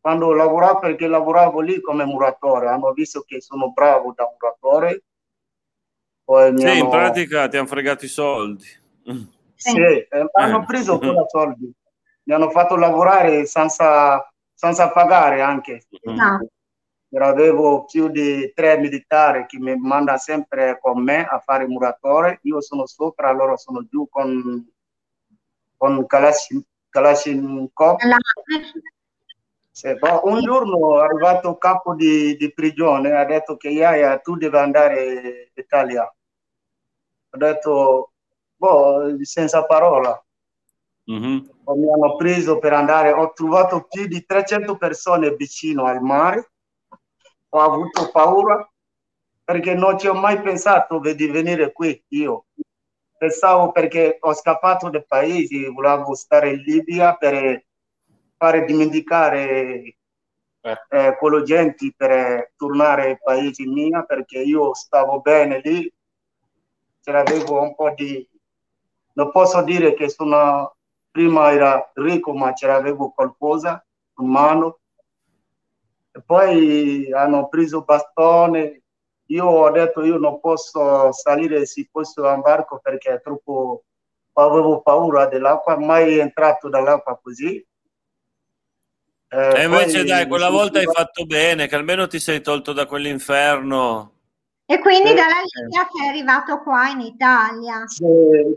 quando 0.00 0.32
lavoravo, 0.32 0.78
perché 0.78 1.06
lavoravo 1.06 1.60
lì 1.60 1.80
come 1.80 2.04
muratore, 2.04 2.68
hanno 2.68 2.92
visto 2.92 3.22
che 3.22 3.40
sono 3.40 3.72
bravo 3.72 4.12
da 4.14 4.30
muratore. 4.30 5.02
Poi 6.24 6.58
sì, 6.58 6.66
hanno... 6.66 6.78
in 6.78 6.88
pratica 6.88 7.48
ti 7.48 7.56
hanno 7.56 7.66
fregato 7.66 8.04
i 8.04 8.08
soldi. 8.08 8.66
Sì, 9.54 9.78
eh, 9.78 10.08
hanno 10.32 10.62
eh. 10.62 10.64
preso 10.64 10.98
quei 10.98 11.14
soldi, 11.28 11.72
mi 12.24 12.34
hanno 12.34 12.50
fatto 12.50 12.76
lavorare 12.76 13.46
senza, 13.46 14.32
senza 14.52 14.90
pagare 14.90 15.40
anche. 15.40 15.86
Avevo 17.14 17.84
più 17.84 18.08
di 18.08 18.52
tre 18.54 18.78
militari 18.78 19.46
che 19.46 19.58
mi 19.58 19.76
mandano 19.76 20.18
sempre 20.18 20.78
con 20.80 21.02
me 21.02 21.24
a 21.24 21.38
fare 21.38 21.66
muratore. 21.66 22.40
Io 22.42 22.60
sono 22.60 22.86
sopra, 22.86 23.30
loro 23.32 23.56
sono 23.56 23.86
giù 23.88 24.08
con, 24.08 24.68
con 25.76 26.06
Kalashnikov. 26.06 27.96
Sì, 29.70 29.94
un 30.22 30.40
giorno 30.40 31.00
è 31.00 31.04
arrivato 31.04 31.50
il 31.50 31.58
capo 31.58 31.94
di, 31.94 32.34
di 32.36 32.52
prigione 32.52 33.12
ha 33.12 33.26
detto 33.26 33.58
che 33.58 33.68
Yaya 33.68 34.18
tu 34.20 34.36
devi 34.36 34.56
andare 34.56 35.04
in 35.04 35.48
Italia. 35.52 36.02
Ho 36.04 37.36
detto, 37.36 38.12
boh, 38.56 39.16
senza 39.22 39.64
parola. 39.66 40.18
Mm-hmm. 41.10 41.44
Mi 41.66 41.92
hanno 41.92 42.16
preso 42.16 42.58
per 42.58 42.72
andare, 42.72 43.12
ho 43.12 43.32
trovato 43.32 43.86
più 43.88 44.06
di 44.06 44.24
300 44.24 44.76
persone 44.76 45.34
vicino 45.34 45.84
al 45.84 46.00
mare 46.00 46.52
ho 47.48 47.58
avuto 47.60 48.10
paura 48.10 48.68
perché 49.44 49.74
non 49.74 49.98
ci 49.98 50.08
ho 50.08 50.14
mai 50.14 50.40
pensato 50.40 50.98
di 50.98 51.26
venire 51.28 51.72
qui 51.72 52.02
io. 52.08 52.46
Pensavo 53.16 53.72
perché 53.72 54.18
ho 54.20 54.34
scappato 54.34 54.90
dai 54.90 55.04
paesi, 55.06 55.66
volevo 55.66 56.14
stare 56.14 56.50
in 56.50 56.62
Libia 56.62 57.14
per 57.14 57.64
fare 58.36 58.64
dimenticare 58.64 59.96
eh. 60.60 60.76
eh, 60.90 61.16
quello 61.16 61.42
gente 61.42 61.94
per 61.96 62.52
tornare 62.56 63.06
ai 63.06 63.18
paesi 63.22 63.66
miei 63.66 64.04
perché 64.06 64.40
io 64.40 64.74
stavo 64.74 65.20
bene 65.20 65.60
lì, 65.62 65.90
ce 67.00 67.12
l'avevo 67.12 67.62
un 67.62 67.74
po' 67.74 67.92
di... 67.94 68.28
Non 69.14 69.30
posso 69.30 69.62
dire 69.62 69.94
che 69.94 70.08
sono 70.08 70.76
prima 71.10 71.52
era 71.52 71.90
ricco 71.94 72.34
ma 72.34 72.52
ce 72.52 72.66
l'avevo 72.66 73.10
qualcosa 73.10 73.82
in 74.18 74.28
mano 74.28 74.80
poi 76.24 77.12
hanno 77.12 77.48
preso 77.48 77.82
bastone. 77.82 78.82
Io 79.30 79.44
ho 79.44 79.70
detto 79.70 80.04
io 80.04 80.18
non 80.18 80.38
posso 80.40 81.10
salire 81.12 81.66
su 81.66 81.84
questo 81.90 82.22
barco 82.22 82.78
perché 82.80 83.14
è 83.14 83.20
troppo 83.20 83.82
avevo 84.34 84.82
paura 84.82 85.26
dell'acqua, 85.26 85.78
mai 85.78 86.18
entrato 86.18 86.68
dall'acqua 86.68 87.18
così. 87.20 87.64
Eh, 89.28 89.60
e 89.60 89.64
invece 89.64 90.04
dai, 90.04 90.28
quella 90.28 90.50
volta 90.50 90.78
hai 90.78 90.84
fatto 90.84 91.24
bene, 91.24 91.66
che 91.66 91.74
almeno 91.74 92.06
ti 92.06 92.18
sei 92.20 92.40
tolto 92.40 92.72
da 92.72 92.86
quell'inferno. 92.86 94.12
E 94.66 94.78
quindi 94.78 95.10
eh, 95.10 95.14
dalla 95.14 95.40
Libia 95.42 95.88
sei 95.92 96.08
arrivato 96.08 96.60
qua 96.60 96.88
in 96.88 97.00
Italia. 97.00 97.86
Sì, 97.86 98.04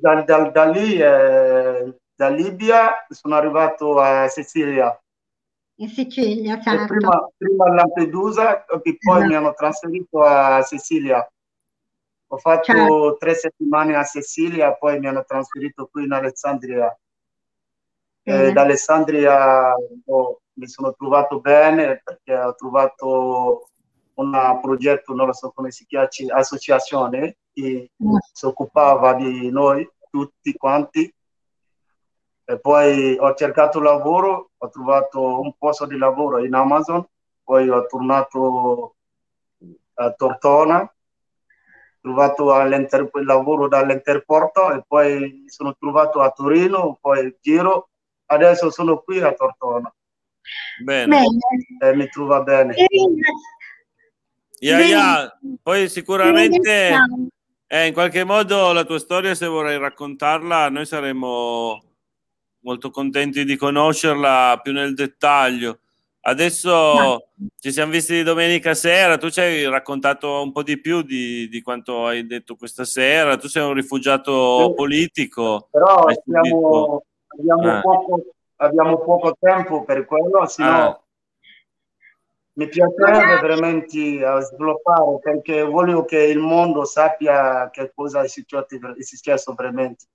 da, 0.02 0.22
da, 0.22 0.50
da 0.50 0.65
lì, 0.65 1.00
eh, 1.00 1.95
da 2.15 2.30
Libia 2.30 3.06
sono 3.10 3.36
arrivato 3.36 4.00
a 4.00 4.28
Sicilia 4.28 5.00
in 5.80 5.89
Sicilia, 5.89 6.60
certo. 6.60 6.94
Prima, 6.94 7.30
prima, 7.38 7.65
a 7.65 7.74
Lampedusa 7.74 8.65
e 8.65 8.80
poi 8.82 8.94
esatto. 8.94 9.26
mi 9.26 9.36
hanno 9.36 9.54
trasferito 9.54 10.22
a 10.22 10.62
Sicilia. 10.62 11.28
Ho 12.32 12.38
fatto 12.38 12.63
certo. 12.63 13.18
tre 13.18 13.34
settimane 13.34 13.96
a 13.96 14.04
Sicilia, 14.04 14.76
poi 14.76 15.00
mi 15.00 15.08
hanno 15.08 15.24
trasferito 15.26 15.88
qui 15.92 16.04
in 16.04 16.12
Alessandria. 16.12 16.96
Eh, 18.22 18.52
da 18.52 18.62
Alessandria 18.62 19.74
oh, 20.06 20.42
mi 20.54 20.68
sono 20.68 20.94
trovato 20.94 21.39
bene 21.39 22.02
perché 22.04 22.38
ho 22.38 22.54
trovato 22.54 23.70
un 24.15 24.60
progetto, 24.62 25.13
non 25.13 25.28
lo 25.28 25.34
so 25.34 25.52
come 25.52 25.72
si 25.72 25.86
chiama, 25.86 26.08
associazione 26.36 27.38
che 27.54 27.92
mm. 28.04 28.15
si 28.34 28.46
occupava 28.46 29.13
di 29.13 29.50
noi 29.50 29.89
tutti 30.12 30.54
quanti 30.54 31.12
e 32.50 32.60
poi 32.60 33.16
ho 33.16 33.36
cercato 33.36 33.80
lavoro, 33.80 34.54
ho 34.58 34.70
trovato 34.70 35.40
un 35.40 35.54
posto 35.56 35.86
di 35.86 35.96
lavoro 36.00 36.44
in 36.44 36.56
Amazon, 36.56 37.08
poi 37.44 37.70
ho 37.70 37.86
tornato 37.86 38.96
a 39.94 40.12
Tortona, 40.14 40.82
ho 40.82 40.92
trovato 42.02 42.60
il 42.60 43.26
lavoro 43.26 43.68
dall'Interporto 43.68 44.72
e 44.72 44.84
poi 44.88 45.44
mi 45.44 45.50
sono 45.50 45.76
trovato 45.78 46.22
a 46.22 46.32
Torino, 46.32 46.98
poi 47.00 47.38
giro, 47.40 47.90
adesso 48.26 48.72
sono 48.72 48.98
qui 48.98 49.22
a 49.22 49.32
Tortona. 49.32 49.94
Bene. 50.84 51.26
E 51.84 51.96
mi 51.96 52.08
trova 52.08 52.42
bene. 52.42 52.74
Yeah, 54.58 54.80
yeah. 54.80 55.40
Poi 55.62 55.88
sicuramente 55.88 56.96
eh, 57.68 57.86
in 57.86 57.94
qualche 57.94 58.24
modo 58.24 58.74
la 58.74 58.86
tua 58.86 58.98
storia, 58.98 59.36
se 59.36 59.46
vorrai 59.46 59.78
raccontarla, 59.78 60.70
noi 60.70 60.88
saremo 60.88 61.84
molto 62.62 62.89
contenti 62.89 63.43
di 63.45 63.56
conoscerla 63.56 64.60
più 64.62 64.74
nel 64.74 64.93
dettaglio. 64.93 65.80
Adesso 66.22 66.69
no. 66.69 67.24
ci 67.60 67.72
siamo 67.72 67.91
visti 67.91 68.24
domenica 68.24 68.74
sera, 68.74 69.17
tu 69.17 69.30
ci 69.30 69.39
hai 69.39 69.65
raccontato 69.67 70.41
un 70.41 70.52
po' 70.52 70.63
di 70.63 70.80
più 70.80 71.02
di, 71.02 71.48
di 71.48 71.62
quanto 71.62 72.08
hai 72.08 72.28
detto 72.28 72.56
questa 72.56 72.84
sera, 72.84 73.38
tu 73.38 73.48
sei 73.48 73.63
un 73.63 73.74
rifugiato 73.74 74.67
sì. 74.67 74.74
politico. 74.74 75.69
Però 75.72 76.04
abbiamo, 76.04 77.04
abbiamo, 77.28 77.78
eh. 77.78 77.82
poco, 77.82 78.24
abbiamo, 78.58 79.00
poco, 79.00 79.38
tempo 79.39 79.86
per 79.86 80.06
quello, 80.06 80.45
se 80.45 80.62
no 80.62 80.98
eh. 80.98 81.00
mi 82.54 82.67
piacerebbe 82.67 83.39
veramente 83.39 84.19
sviluppare 84.41 85.19
perché 85.22 85.63
voglio 85.63 86.04
che 86.04 86.22
il 86.22 86.39
mondo 86.39 86.84
sappia 86.84 87.69
che 87.69 87.93
cosa 87.95 88.24
è 88.24 88.28
successo, 88.28 88.67
è 88.98 89.04
successo 89.04 89.54
veramente. 89.54 90.06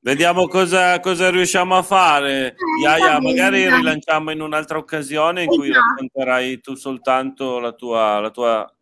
Vediamo 0.00 0.46
cosa, 0.46 1.00
cosa, 1.00 1.28
riusciamo 1.28 1.76
a 1.76 1.82
fare. 1.82 2.48
Eh, 2.48 2.54
Iaia, 2.82 3.20
magari 3.20 3.68
rilanciamo 3.68 4.30
in 4.30 4.40
un'altra 4.40 4.78
occasione 4.78 5.42
in 5.42 5.48
cui 5.48 5.70
esatto. 5.70 5.86
racconterai 5.88 6.60
tu 6.60 6.74
soltanto 6.76 7.58
la 7.58 7.72
tua, 7.72 8.20
la 8.20 8.30
tua, 8.30 8.74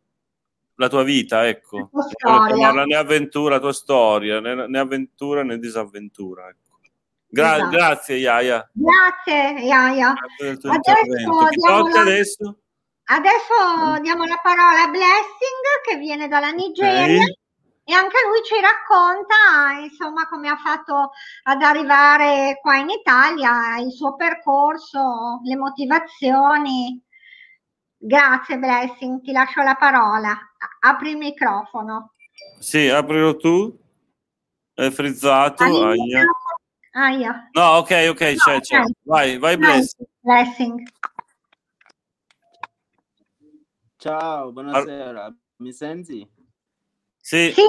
la 0.74 0.88
tua 0.88 1.02
vita, 1.04 1.46
ecco. 1.48 1.90
La 2.22 2.84
né 2.84 2.96
avventura, 2.96 3.54
la 3.54 3.60
tua 3.60 3.72
storia, 3.72 4.40
né, 4.40 4.66
né 4.68 4.78
avventura 4.78 5.42
né 5.42 5.58
disavventura. 5.58 6.48
Ecco. 6.48 6.80
Gra- 7.28 7.56
esatto. 7.56 7.70
Grazie 7.70 8.16
Iaia. 8.16 8.70
Grazie 8.72 9.64
Iaia. 9.64 10.14
Adesso 10.38 10.68
diamo, 11.50 11.88
la... 11.88 12.00
adesso? 12.00 12.58
adesso 13.08 14.00
diamo 14.02 14.24
la 14.24 14.38
parola 14.42 14.82
a 14.82 14.88
Blessing 14.88 15.80
che 15.82 15.96
viene 15.96 16.28
dalla 16.28 16.50
Nigeria. 16.50 17.22
Okay 17.22 17.44
e 17.88 17.94
anche 17.94 18.16
lui 18.28 18.42
ci 18.42 18.60
racconta 18.60 19.78
insomma 19.80 20.26
come 20.26 20.48
ha 20.48 20.56
fatto 20.56 21.12
ad 21.44 21.62
arrivare 21.62 22.58
qua 22.60 22.78
in 22.78 22.90
Italia, 22.90 23.78
il 23.78 23.92
suo 23.92 24.16
percorso, 24.16 25.40
le 25.44 25.56
motivazioni. 25.56 27.00
Grazie 27.96 28.58
Blessing, 28.58 29.22
ti 29.22 29.30
lascio 29.30 29.62
la 29.62 29.76
parola. 29.76 30.36
Apri 30.80 31.10
il 31.10 31.16
microfono. 31.16 32.14
Sì, 32.58 32.88
aprilo 32.88 33.36
tu. 33.36 33.78
È 34.74 34.90
frizzato. 34.90 35.62
Aia. 35.62 36.24
Aia. 36.90 37.48
No, 37.52 37.62
ok, 37.76 38.08
ok, 38.10 38.20
no, 38.20 38.34
c'è, 38.36 38.60
c'è. 38.60 38.82
Vai, 39.04 39.38
vai, 39.38 39.56
Blessing. 39.56 40.08
Blessing. 40.18 40.88
Ciao, 43.96 44.50
buonasera. 44.50 45.32
Mi 45.58 45.72
senti? 45.72 46.35
Sì. 47.26 47.50
Sì, 47.52 47.64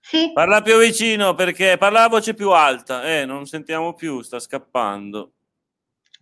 sì. 0.00 0.32
Parla 0.34 0.60
più 0.60 0.78
vicino 0.78 1.34
perché 1.34 1.78
parla 1.78 2.02
a 2.02 2.08
voce 2.10 2.34
più 2.34 2.50
alta. 2.50 3.04
Eh, 3.04 3.24
non 3.24 3.46
sentiamo 3.46 3.94
più, 3.94 4.20
sta 4.20 4.38
scappando. 4.38 5.32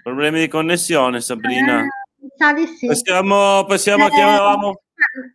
Problemi 0.05 0.39
di 0.39 0.47
connessione, 0.47 1.21
Sabrina. 1.21 1.81
Eh, 1.83 2.67
sì. 2.79 2.87
Possiamo, 2.87 3.65
possiamo 3.65 4.07
Eh, 4.07 4.11
chiamavamo... 4.11 4.83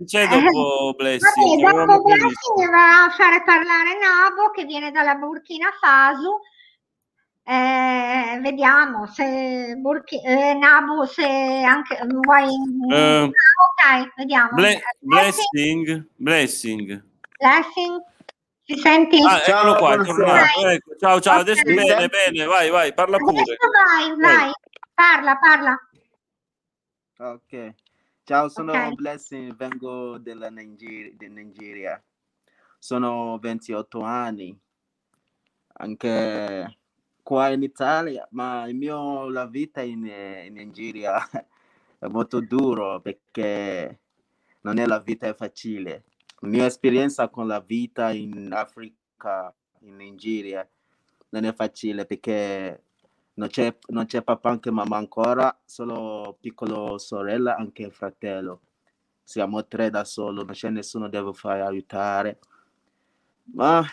C'è 0.06 0.30
dopo 0.30 0.94
Blessing? 0.96 1.62
Vabbè, 1.62 1.86
dopo 1.86 2.02
Blessing 2.04 2.70
va 2.70 3.04
a 3.04 3.10
fare 3.10 3.44
parlare 3.44 3.98
Nabo 4.00 4.52
che 4.52 4.64
viene 4.64 4.90
dalla 4.92 5.16
Burkina 5.16 5.70
Faso. 5.78 6.40
Eh, 7.44 8.40
vediamo 8.42 9.08
se 9.08 9.76
Burki- 9.78 10.24
eh, 10.24 10.54
Nabo 10.54 11.06
se 11.06 11.26
anche 11.26 12.00
vuoi 12.08 12.48
Eh, 12.94 12.96
Ah, 12.96 13.24
ok 13.26 14.14
vediamo 14.16 14.50
Ble- 14.54 14.82
Blessing, 15.02 16.08
blessing, 16.16 17.10
blessing. 17.42 17.42
Blessing, 17.42 18.02
ci 18.64 18.78
senti? 18.78 19.20
Ah, 19.22 19.42
eccolo 19.46 19.76
qua, 19.76 19.94
è 19.94 19.98
buonasera. 19.98 20.16
tornato. 20.16 20.68
Ecco, 20.70 20.96
ciao, 20.98 21.20
ciao, 21.20 21.40
adesso 21.40 21.62
Ok. 21.62 21.74
bene, 21.74 22.08
bene, 22.08 22.46
vai, 22.46 22.70
vai, 22.70 22.94
parla 22.94 23.18
pure. 23.18 23.42
Adesso 23.42 23.58
vai, 23.72 24.16
vai, 24.20 24.52
parla, 24.94 25.38
parla. 25.38 25.80
Ok. 27.18 27.74
Ciao, 28.24 28.50
sono 28.50 28.72
Ok. 28.74 28.94
Blessing, 28.94 29.56
vengo 29.56 30.18
dalla 30.20 30.50
Niger- 30.50 31.16
di 31.16 31.30
Nigeria. 31.30 32.02
Sono 32.78 33.38
28 33.40 34.02
anni. 34.02 34.58
Anche 35.74 36.78
qua 37.24 37.50
in 37.50 37.64
Italia, 37.64 38.28
ma 38.32 38.68
il 38.68 38.76
mio, 38.76 39.30
la 39.30 39.46
vita 39.48 39.82
in, 39.82 40.06
in 40.06 40.54
Nigeria 40.54 41.16
è 42.00 42.06
molto 42.08 42.40
duro 42.40 43.00
perché 43.02 44.00
non 44.62 44.78
è 44.78 44.86
la 44.86 45.00
vita 45.00 45.34
facile. 45.34 46.04
Mia 46.44 46.66
esperienza 46.66 47.30
con 47.30 47.46
la 47.46 47.60
vita 47.60 48.12
in 48.12 48.52
Africa, 48.52 49.54
in 49.82 49.96
Nigeria, 49.96 50.68
non 51.30 51.44
è 51.44 51.54
facile 51.54 52.06
perché 52.06 52.84
non 53.36 53.48
c'è, 53.48 53.78
non 53.90 54.08
c'è 54.08 54.24
papà 54.24 54.50
anche 54.50 54.72
mamma 54.72 54.98
ancora, 54.98 55.56
solo 55.64 56.36
piccolo 56.40 56.98
sorella, 56.98 57.56
anche 57.56 57.92
fratello. 57.92 58.62
Siamo 59.24 59.68
tre 59.68 59.92
da 59.92 60.04
solo, 60.04 60.44
non 60.44 60.54
c'è 60.54 60.70
nessuno 60.72 61.06
che 61.06 61.12
devo 61.12 61.32
fare 61.32 61.62
aiutare. 61.62 62.40
Ma 63.54 63.84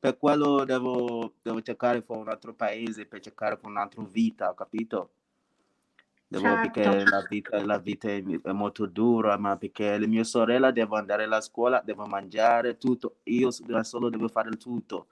per 0.00 0.18
quello 0.18 0.64
devo, 0.64 1.34
devo 1.40 1.62
cercare 1.62 2.02
per 2.02 2.16
un 2.16 2.28
altro 2.28 2.54
paese, 2.54 3.06
per 3.06 3.20
cercare 3.20 3.56
per 3.56 3.70
un'altra 3.70 4.02
vita, 4.02 4.52
capito? 4.52 5.10
Devo, 6.30 6.44
Certo. 6.44 6.70
perché 6.70 7.04
la 7.08 7.24
vita, 7.26 7.64
la 7.64 7.78
vita 7.78 8.08
è, 8.08 8.22
è 8.22 8.52
molto 8.52 8.84
dura, 8.84 9.38
ma 9.38 9.56
perché 9.56 9.96
le 9.96 10.06
mie 10.06 10.24
sorelle 10.24 10.72
devono 10.72 11.00
andare 11.00 11.24
alla 11.24 11.40
scuola, 11.40 11.80
devo 11.82 12.04
mangiare 12.04 12.76
tutto, 12.76 13.16
io 13.24 13.48
da 13.64 13.82
solo 13.82 14.10
devo 14.10 14.28
fare 14.28 14.50
tutto. 14.58 15.06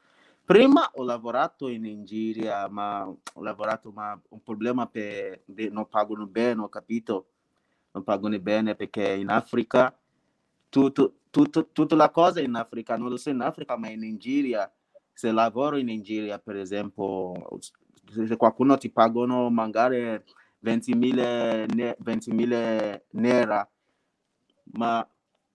Prima 0.45 0.91
ho 0.93 1.05
lavorato 1.05 1.69
in 1.69 1.83
Nigeria, 1.83 2.69
ma 2.69 3.07
ho 3.07 3.43
lavorato, 3.43 3.91
ma 3.91 4.19
un 4.29 4.43
problema 4.43 4.87
per 4.87 5.41
non 5.71 5.89
pagano 5.89 6.27
bene, 6.27 6.61
ho 6.61 6.69
capito? 6.69 7.29
Non 7.93 8.05
pagano 8.05 8.39
bene 8.39 8.75
perché 8.75 9.15
in 9.15 9.31
Africa 9.31 9.97
tutto, 10.69 11.15
tutto, 11.31 11.69
tutta 11.73 11.97
la 11.97 12.11
cosa 12.11 12.41
in 12.41 12.55
Africa, 12.55 12.97
non 12.99 13.09
lo 13.09 13.17
so 13.17 13.31
in 13.31 13.41
Africa, 13.41 13.77
ma 13.77 13.89
in 13.89 14.01
Nigeria, 14.01 14.71
se 15.15 15.33
lavoro 15.33 15.79
in 15.79 15.87
Nigeria, 15.87 16.39
per 16.39 16.57
esempio, 16.57 17.33
se 18.13 18.37
qualcuno 18.37 18.77
ti 18.77 18.91
pagano 18.91 19.49
magari 19.49 20.23
20.000 20.67 21.67
ne- 21.67 21.97
20.000 22.01 23.01
nera, 23.13 23.69
ma 24.73 25.07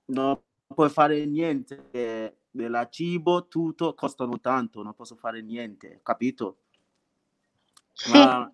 non 0.05 0.39
puoi 0.67 0.89
fare 0.89 1.25
niente, 1.25 1.89
eh, 1.91 2.35
della 2.49 2.87
cibo, 2.89 3.47
tutto 3.47 3.93
costano 3.93 4.39
tanto, 4.39 4.81
non 4.83 4.93
posso 4.93 5.15
fare 5.15 5.41
niente, 5.41 5.99
capito? 6.03 6.57
Sì, 7.93 8.09
Ma 8.09 8.51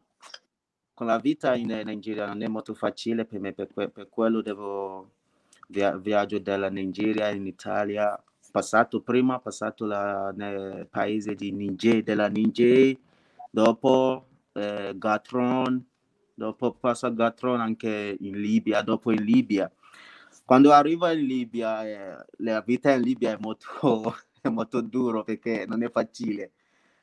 con 0.94 1.08
la 1.08 1.20
vita 1.20 1.56
in 1.56 1.68
Nigeria 1.86 2.26
non 2.26 2.42
è 2.42 2.48
molto 2.48 2.74
facile 2.74 3.26
per 3.26 3.40
me, 3.40 3.54
per, 3.54 3.68
que- 3.74 3.90
per 3.90 4.10
quello 4.10 4.42
devo 4.42 5.12
via- 5.70 5.96
viaggio 5.98 6.40
dalla 6.40 6.70
Nigeria 6.70 7.30
in 7.30 7.46
Italia, 7.46 8.22
passato 8.52 9.02
prima, 9.02 9.40
passato 9.40 9.86
la, 9.86 10.32
nel 10.36 10.88
paese 10.90 11.36
di 11.36 11.52
Niger, 11.52 12.02
della 12.04 12.28
Niger, 12.28 12.98
dopo 13.50 14.26
eh, 14.54 14.94
Gatron, 14.98 15.86
dopo 16.38 16.74
passa 16.74 17.10
Gatron 17.10 17.60
anche 17.60 18.16
in 18.20 18.40
Libia, 18.40 18.84
dopo 18.84 19.12
in 19.12 19.24
Libia. 19.24 19.72
Quando 20.46 20.72
arrivo 20.72 21.10
in 21.10 21.26
Libia, 21.26 21.84
eh, 21.84 22.26
la 22.38 22.62
vita 22.62 22.94
in 22.94 23.02
Libia 23.02 23.32
è 23.32 23.38
molto, 23.40 24.16
è 24.40 24.48
molto 24.50 24.82
duro 24.82 25.24
perché 25.24 25.66
non 25.68 25.84
è 25.84 25.90
facile. 25.90 26.52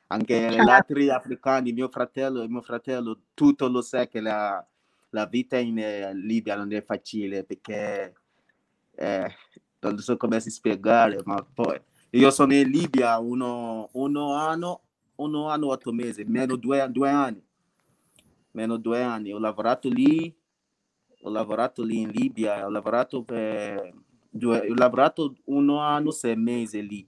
Anche 0.07 0.49
gli 0.49 0.57
altri 0.69 1.09
africani, 1.09 1.73
mio 1.73 1.89
fratello, 1.89 2.47
mio 2.47 2.61
fratello, 2.61 3.19
tutto 3.33 3.67
lo 3.67 3.81
sa 3.81 4.07
che 4.07 4.21
la, 4.21 4.65
la 5.09 5.25
vita 5.25 5.57
in 5.57 5.79
eh, 5.79 6.15
Libia 6.15 6.55
non 6.55 6.71
è 6.71 6.81
facile 6.81 7.43
perché 7.43 8.13
eh, 8.95 9.35
non 9.79 9.99
so 9.99 10.15
come 10.15 10.39
si 10.39 10.49
spiegare, 10.49 11.21
ma 11.25 11.45
poi 11.53 11.77
io 12.11 12.31
sono 12.31 12.53
in 12.53 12.69
Libia 12.69 13.17
uno, 13.19 13.89
uno 13.91 14.33
anno, 14.33 14.81
uno 15.15 15.49
anno, 15.49 15.67
otto 15.67 15.91
mesi, 15.91 16.23
meno 16.23 16.55
due, 16.55 16.87
due 16.89 17.09
anni, 17.09 17.44
meno 18.55 18.77
due 18.77 19.01
anni. 19.03 19.31
Ho 19.31 19.39
lavorato 19.39 19.89
lì, 19.89 20.33
ho 21.21 21.29
lavorato 21.29 21.83
lì 21.83 22.01
in 22.01 22.09
Libia, 22.09 22.65
ho 22.65 22.69
lavorato 22.69 23.23
per 23.23 23.93
due, 24.29 24.67
ho 24.69 24.73
lavorato 24.73 25.35
uno 25.45 25.79
anno, 25.79 26.11
sei 26.11 26.35
mesi 26.35 26.85
lì 26.85 27.07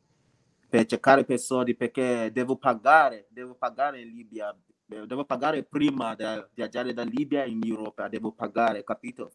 per 0.69 0.85
cercare 0.85 1.23
per 1.23 1.39
soldi 1.39 1.75
perché 1.75 2.29
devo 2.33 2.57
pagare, 2.57 3.27
devo 3.29 3.55
pagare 3.55 4.01
in 4.01 4.09
Libia, 4.09 4.55
devo 4.85 5.23
pagare 5.23 5.63
prima 5.63 6.13
di 6.13 6.25
viaggiare 6.53 6.93
da 6.93 7.03
Libia 7.03 7.45
in 7.45 7.61
Europa, 7.65 8.07
devo 8.09 8.31
pagare, 8.31 8.83
capito? 8.83 9.31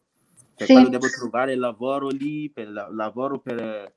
Per 0.55 0.67
Sì. 0.67 0.73
quello 0.73 0.89
devo 0.89 1.09
trovare 1.09 1.55
lavoro 1.55 2.09
lì, 2.09 2.49
per 2.51 2.69
la- 2.69 2.87
lavoro 2.91 3.39
per, 3.39 3.95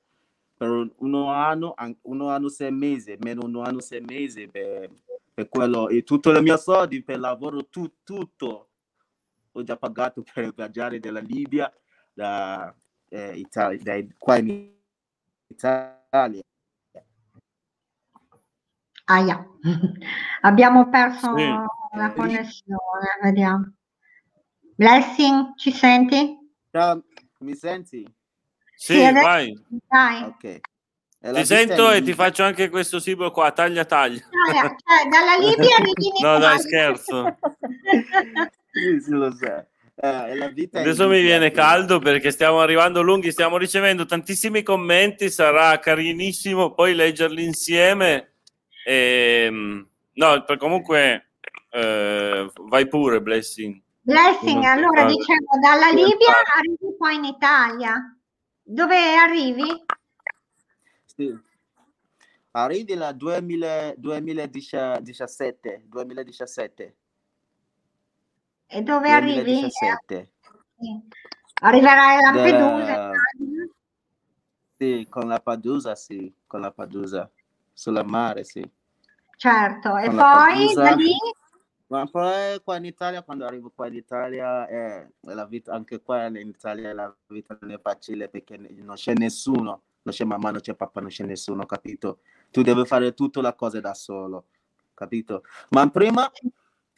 per 0.57 0.91
uno 0.97 1.31
anno, 1.31 1.75
an- 1.77 1.97
uno 2.03 2.29
anno 2.29 2.49
sei 2.49 2.73
mesi, 2.73 3.15
meno 3.21 3.45
uno 3.45 3.61
anno 3.61 3.81
sei 3.81 4.01
mesi 4.01 4.49
per, 4.49 4.91
per 5.37 5.51
quello, 5.51 5.91
e 5.91 6.03
tutto 6.03 6.35
i 6.35 6.41
miei 6.43 6.57
soldi 6.59 7.03
per 7.03 7.19
lavoro, 7.21 7.67
tu- 7.69 7.97
tutto 8.03 8.71
ho 9.53 9.63
già 9.63 9.77
pagato 9.77 10.23
per 10.33 10.55
viaggiare 10.55 10.99
dalla 10.99 11.21
Libia, 11.21 11.71
da, 12.15 12.75
eh, 13.11 13.37
Italia, 13.37 13.83
da- 13.83 14.15
qua 14.17 14.39
in 14.39 14.73
Italia. 15.49 16.41
Aia. 19.05 19.47
Abbiamo 20.41 20.89
perso 20.89 21.37
Sì. 21.37 21.45
la 21.99 22.13
connessione, 22.15 23.07
vediamo. 23.23 23.75
Blessing, 24.75 25.55
ci 25.57 25.71
senti? 25.71 26.35
Ciao, 26.71 27.05
mi 27.41 27.55
senti? 27.55 28.03
Sì, 28.75 28.95
Sì, 28.95 29.05
adesso- 29.05 29.27
vai. 29.27 29.65
Dai. 29.87 30.23
Ok. 30.23 30.61
E 31.27 31.33
Ti 31.33 31.45
sento 31.45 31.91
e 31.91 32.03
ti 32.03 32.15
faccio 32.15 32.45
anche 32.45 32.69
questo 32.69 33.01
simbolo 33.01 33.33
qua, 33.33 33.51
taglia 33.51 33.85
taglia. 33.85 34.21
Dai, 34.53 34.61
cioè, 34.61 35.09
dalla 35.11 35.37
Libia 35.37 35.77
arrivi 35.77 36.07
in 36.15 36.25
No, 36.25 36.39
dai, 36.39 36.61
scherzo. 36.61 37.37
Sì, 38.71 39.01
sì, 39.01 39.11
lo 39.11 39.33
so. 39.33 39.67
Eh, 39.99 40.31
e 40.31 40.35
la 40.37 40.49
vita 40.49 40.79
in 40.79 40.87
Adesso 40.87 41.09
mi 41.09 41.21
viene 41.21 41.51
caldo 41.51 41.99
perché 41.99 42.31
stiamo 42.31 42.61
arrivando 42.61 43.03
lunghi, 43.03 43.33
stiamo 43.33 43.57
ricevendo 43.57 44.07
tantissimi 44.07 44.63
commenti, 44.63 45.29
sarà 45.29 45.77
carinissimo 45.81 46.75
poi 46.75 46.95
leggerli 46.95 47.43
insieme. 47.43 48.35
Ehm, 48.85 49.85
no, 50.13 50.45
per 50.45 50.59
comunque 50.59 51.31
eh, 51.71 52.49
vai 52.69 52.87
pure, 52.87 53.21
Blessing. 53.21 53.81
Blessing, 54.03 54.63
Non 54.63 54.65
allora 54.67 55.05
dicevo, 55.07 55.59
dalla 55.61 55.91
Libia 55.91 56.35
arrivi 56.57 56.97
qua 56.97 57.11
in 57.11 57.25
Italia. 57.25 58.17
Dove 58.63 59.17
arrivi? 59.17 59.85
Sì. 61.17 61.37
Arrivi 62.53 62.95
la 62.95 63.13
2000 63.13 63.95
2017, 63.97 65.85
2017, 65.87 66.97
E 68.67 68.83
dove 68.83 69.11
arrivi? 69.11 69.43
2017. 69.43 70.31
Sì. 70.79 71.03
Arriverai 71.63 72.17
a 72.17 72.21
Lampedusa. 72.21 73.13
Immagino. 73.39 73.75
Sì, 74.79 75.07
con 75.09 75.27
la 75.29 75.41
Padusa, 75.41 75.95
sì, 75.95 76.31
con 76.47 76.61
la 76.61 76.71
Padusa, 76.71 77.31
sulla 77.73 78.03
mare, 78.03 78.45
sì. 78.45 78.63
Certo, 79.39 79.97
e 79.97 80.07
Con 80.07 80.17
la 80.17 80.23
poi 80.23 80.55
Padusa. 80.67 80.83
da 80.83 80.95
lì 80.95 81.15
Ma 81.89 82.07
poi 82.07 82.61
qua 82.63 82.77
in 82.77 82.85
Italia, 82.85 83.23
quando 83.23 83.47
arrivo 83.47 83.71
qua 83.75 83.87
in 83.87 83.95
Italia, 83.95 84.67
eh, 84.67 85.13
la 85.21 85.47
vita, 85.47 85.73
anche 85.73 86.03
qua 86.03 86.27
in 86.27 86.37
Italia 86.37 86.93
la 86.93 87.15
vita 87.29 87.57
non 87.61 87.71
è 87.71 87.81
facile 87.81 88.29
perché 88.29 88.57
non 88.59 88.97
c'è 88.97 89.13
nessuno, 89.15 89.83
non 90.07 90.15
c'è 90.15 90.25
mamma, 90.25 90.51
non 90.53 90.61
c'è 90.61 90.75
papà, 90.75 91.01
non 91.01 91.11
c'è 91.11 91.25
nessuno, 91.25 91.67
capito? 91.67 92.21
tu 92.51 92.63
devi 92.63 92.87
fare 92.87 93.13
tutte 93.13 93.43
le 93.43 93.55
cose 93.57 93.81
da 93.81 93.93
solo, 93.93 94.47
capito? 94.95 95.43
Ma 95.71 95.89
prima 95.91 96.31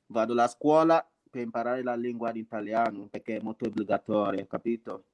vado 0.07 0.33
alla 0.33 0.47
scuola 0.47 1.05
per 1.31 1.43
imparare 1.43 1.83
la 1.83 1.95
lingua 1.95 2.31
italiana 2.35 3.07
perché 3.11 3.39
è 3.39 3.41
molto 3.43 3.67
obbligatorio, 3.67 4.47
capito? 4.47 5.05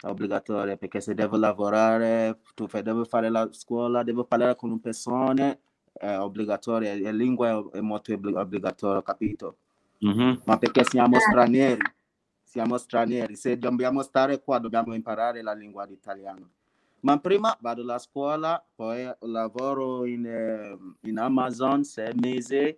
È 0.00 0.06
obbligatorio 0.06 0.76
perché 0.76 1.00
se 1.00 1.14
devo 1.14 1.36
lavorare, 1.36 2.40
tu 2.54 2.66
devi 2.66 3.04
fare 3.06 3.30
la 3.30 3.48
scuola, 3.52 4.02
devo 4.02 4.24
parlare 4.24 4.56
con 4.56 4.78
persone, 4.80 5.60
è 5.92 6.16
obbligatorio, 6.16 7.00
la 7.00 7.12
lingua 7.12 7.64
è 7.72 7.80
molto 7.80 8.12
obbligatoria, 8.12 9.02
capito? 9.02 9.56
Mhm. 10.00 10.42
Ma 10.44 10.58
perché 10.58 10.84
siamo 10.84 11.18
stranieri, 11.20 11.80
siamo 12.42 12.76
stranieri, 12.76 13.36
se 13.36 13.56
dobbiamo 13.56 14.02
stare 14.02 14.42
qua 14.42 14.58
dobbiamo 14.58 14.94
imparare 14.94 15.40
la 15.42 15.54
lingua 15.54 15.86
italiana. 15.88 16.46
Ma 17.04 17.18
prima 17.18 17.54
vado 17.60 17.82
alla 17.82 17.98
scuola, 17.98 18.64
poi 18.74 19.06
lavoro 19.20 20.06
in, 20.06 20.24
eh, 20.24 20.78
in 21.06 21.18
Amazon 21.18 21.84
sei 21.84 22.14
mesi, 22.14 22.74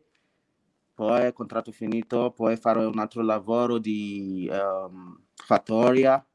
poi 0.95 1.33
contratto 1.33 1.71
finito, 1.71 2.33
poi 2.33 2.57
farò 2.57 2.89
un 2.89 2.99
altro 2.99 3.23
lavoro 3.23 3.79
di 3.79 4.49
ehm, 4.51 5.23
fattoria, 5.33 6.27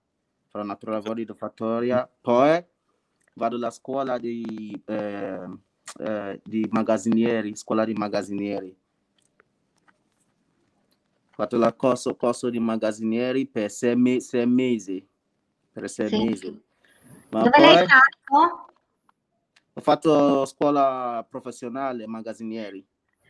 farò 0.48 0.64
un 0.64 0.70
altro 0.70 0.92
lavoro 0.92 1.16
di 1.16 1.28
fattoria, 1.36 2.10
poi 2.22 2.64
vado 3.34 3.58
alla 3.58 3.72
scuola 3.72 4.18
di, 4.18 4.82
eh, 4.86 5.50
eh, 6.00 6.42
di 6.46 6.66
magazzinieri, 6.72 7.54
scuola 7.58 7.84
di 7.84 7.94
magazzinieri. 7.94 8.78
Ho 11.30 11.34
fatto 11.34 11.58
il 11.58 11.74
corso, 11.76 12.16
corso 12.16 12.50
di 12.50 12.60
magazzinieri 12.60 13.46
per 13.48 13.70
sei, 13.70 13.98
me- 13.98 14.22
sei 14.22 14.48
mesi, 14.48 15.06
per 15.74 15.90
sei 15.90 16.08
Sì. 16.08 16.18
mesi. 16.18 16.62
Ma 17.32 17.44
Dove 17.44 17.60
l'hai 17.60 17.88
fatto? 17.88 18.66
ho 19.74 19.82
fatto 19.82 20.46
scuola 20.46 21.26
professionale 21.30 22.06
magazzinieri. 22.06 22.86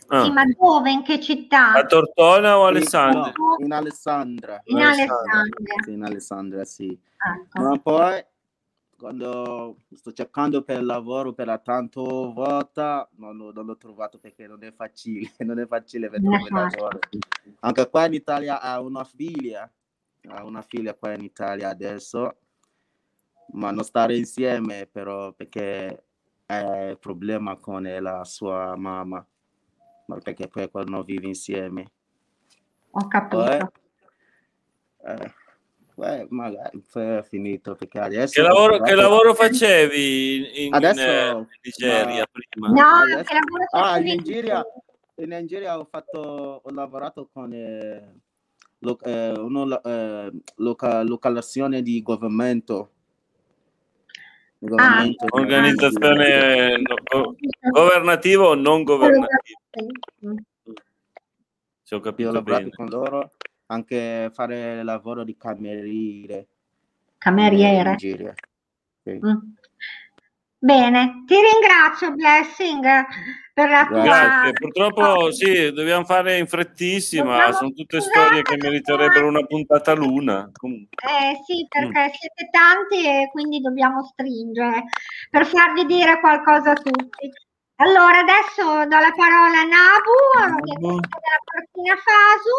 Ah. 0.08 0.24
Sì, 0.24 0.32
ma 0.32 0.43
dove? 0.45 0.91
In 0.91 1.04
che 1.04 1.20
città? 1.22 1.74
A 1.74 1.86
Tortona 1.86 2.58
o 2.58 2.66
Alessandria? 2.66 3.32
no, 3.38 3.56
in 3.64 3.72
Alessandria. 3.72 4.62
In 4.66 4.82
Alessandria. 4.82 5.84
Sì, 5.84 5.91
in 5.93 6.04
Alessandria, 6.04 6.66
sì. 6.66 6.88
Ecco. 6.88 7.62
Ma 7.62 7.78
poi, 7.78 8.26
quando 8.97 9.78
sto 9.93 10.12
cercando 10.12 10.64
per 10.64 10.84
lavoro 10.84 11.34
per 11.34 11.45
la 11.45 11.60
tanto 11.60 12.34
volta, 12.34 13.08
non, 13.18 13.38
l'ho- 13.38 13.52
non 13.54 13.66
l'ho 13.68 13.78
trovato 13.78 14.18
perché 14.18 14.47
non 14.47 14.64
è 14.64 14.72
facile, 14.72 15.32
non 15.45 15.60
è 15.60 15.68
facile 15.68 16.10
per 16.10 16.20
è 16.20 16.24
trovare 16.24 16.49
facile. 16.49 16.82
lavoro. 16.82 16.99
Anche 17.60 17.89
qua 17.89 18.06
in 18.08 18.14
Italia 18.14 18.60
ha 18.60 18.82
una 18.82 19.04
figlia, 19.04 19.72
ha 20.30 20.43
una 20.43 20.64
figlia 20.64 20.95
qua 20.95 21.14
in 21.14 21.22
Italia 21.24 21.70
adesso, 21.70 22.38
ma 23.54 23.72
non 23.72 23.84
stare 23.84 24.16
insieme 24.18 24.88
però 24.91 25.32
perché 25.34 26.04
è 26.45 26.97
problema 26.99 27.56
con 27.58 27.84
la 27.84 28.24
sua 28.26 28.76
mamma, 28.76 29.26
ma 30.08 30.18
perché 30.18 30.47
poi 30.47 30.70
quando 30.70 31.04
vive 31.04 31.28
insieme. 31.28 31.91
Ho 32.91 33.08
Poi, 33.08 33.10
capito. 33.10 33.72
eh, 35.06 35.34
poi 35.95 36.26
magari 36.30 36.82
poi 36.91 37.04
è 37.18 37.24
finito 37.24 37.76
perché 37.76 37.99
adesso 37.99 38.41
Che 38.41 38.47
lavoro, 38.47 38.82
che 38.82 38.95
lavoro 38.95 39.34
facevi 39.34 40.36
in, 40.36 40.43
in- 40.43 40.66
in, 40.66 40.74
Adesso- 40.74 41.02
eh, 41.02 41.45
Nigeria 41.64 42.28
prima? 42.30 42.68
No, 42.70 42.82
adesso- 42.82 43.24
che 43.24 43.34
lavoro 43.34 43.66
Ah, 43.72 43.97
in 43.97 44.04
Nigeria, 44.04 44.66
in 45.16 45.30
Nigeria 45.30 45.80
ho 45.80 45.86
fatto, 45.86 46.62
ho 46.64 46.70
lavorato 46.72 47.30
con 47.32 47.54
eh, 47.54 48.14
lo- 48.80 48.99
eh, 48.99 49.32
uno, 49.39 49.82
eh, 49.84 50.32
loca- 50.56 51.04
localazione 51.04 51.82
di 51.82 52.02
governmento. 52.02 52.91
Nigeria. 54.62 55.16
Organizzazione 55.30 56.78
no, 56.78 56.95
go- 57.03 57.36
governativa 57.72 58.45
o 58.47 58.53
non 58.53 58.84
governativa? 58.84 59.59
Se 61.84 61.95
ho 61.95 61.97
Io 61.97 61.97
ho 61.97 61.99
capito 61.99 62.32
lavorato 62.32 62.64
bene. 62.64 62.76
con 62.76 62.88
loro, 62.88 63.32
anche 63.68 64.30
fare 64.34 64.84
lavoro 64.84 65.24
di 65.24 65.36
cameriere 65.36 66.38
in 66.38 66.45
Cameriere. 67.18 67.89
Nigeria. 67.91 68.34
Sì. 69.03 69.12
Mm. 69.12 69.36
Bene, 70.64 71.24
ti 71.26 71.34
ringrazio 71.34 72.12
Blessing 72.12 72.86
per 73.51 73.68
la 73.70 73.86
tua... 73.88 74.01
Grazie, 74.03 74.53
purtroppo 74.53 75.32
sì, 75.32 75.72
dobbiamo 75.74 76.05
fare 76.05 76.38
in 76.38 76.45
frettissima, 76.45 77.32
Dobbiamo- 77.32 77.53
sono 77.53 77.70
tutte 77.72 77.99
storie 77.99 78.43
che 78.43 78.57
meriterebbero 78.57 79.28
una 79.28 79.43
puntata 79.43 79.93
l'una. 79.93 80.51
Comunque. 80.53 80.95
Eh 81.01 81.41
sì, 81.45 81.64
Mm. 81.64 81.89
perché 81.89 82.16
siete 82.16 82.49
tanti 82.51 83.03
e 83.07 83.30
quindi 83.32 83.59
dobbiamo 83.59 84.03
stringere 84.03 84.84
per 85.32 85.47
farvi 85.47 85.84
dire 85.88 86.20
qualcosa 86.20 86.72
a 86.72 86.76
tutti. 86.76 87.30
Allora, 87.78 88.20
adesso 88.20 88.62
do 88.86 88.97
la 88.99 89.12
parola 89.16 89.62
a 89.62 89.66
Nabu, 89.66 90.62
che 90.62 90.74
è 90.74 90.78
della 90.78 91.41
Burkina 91.41 91.95
Faso. 91.95 92.55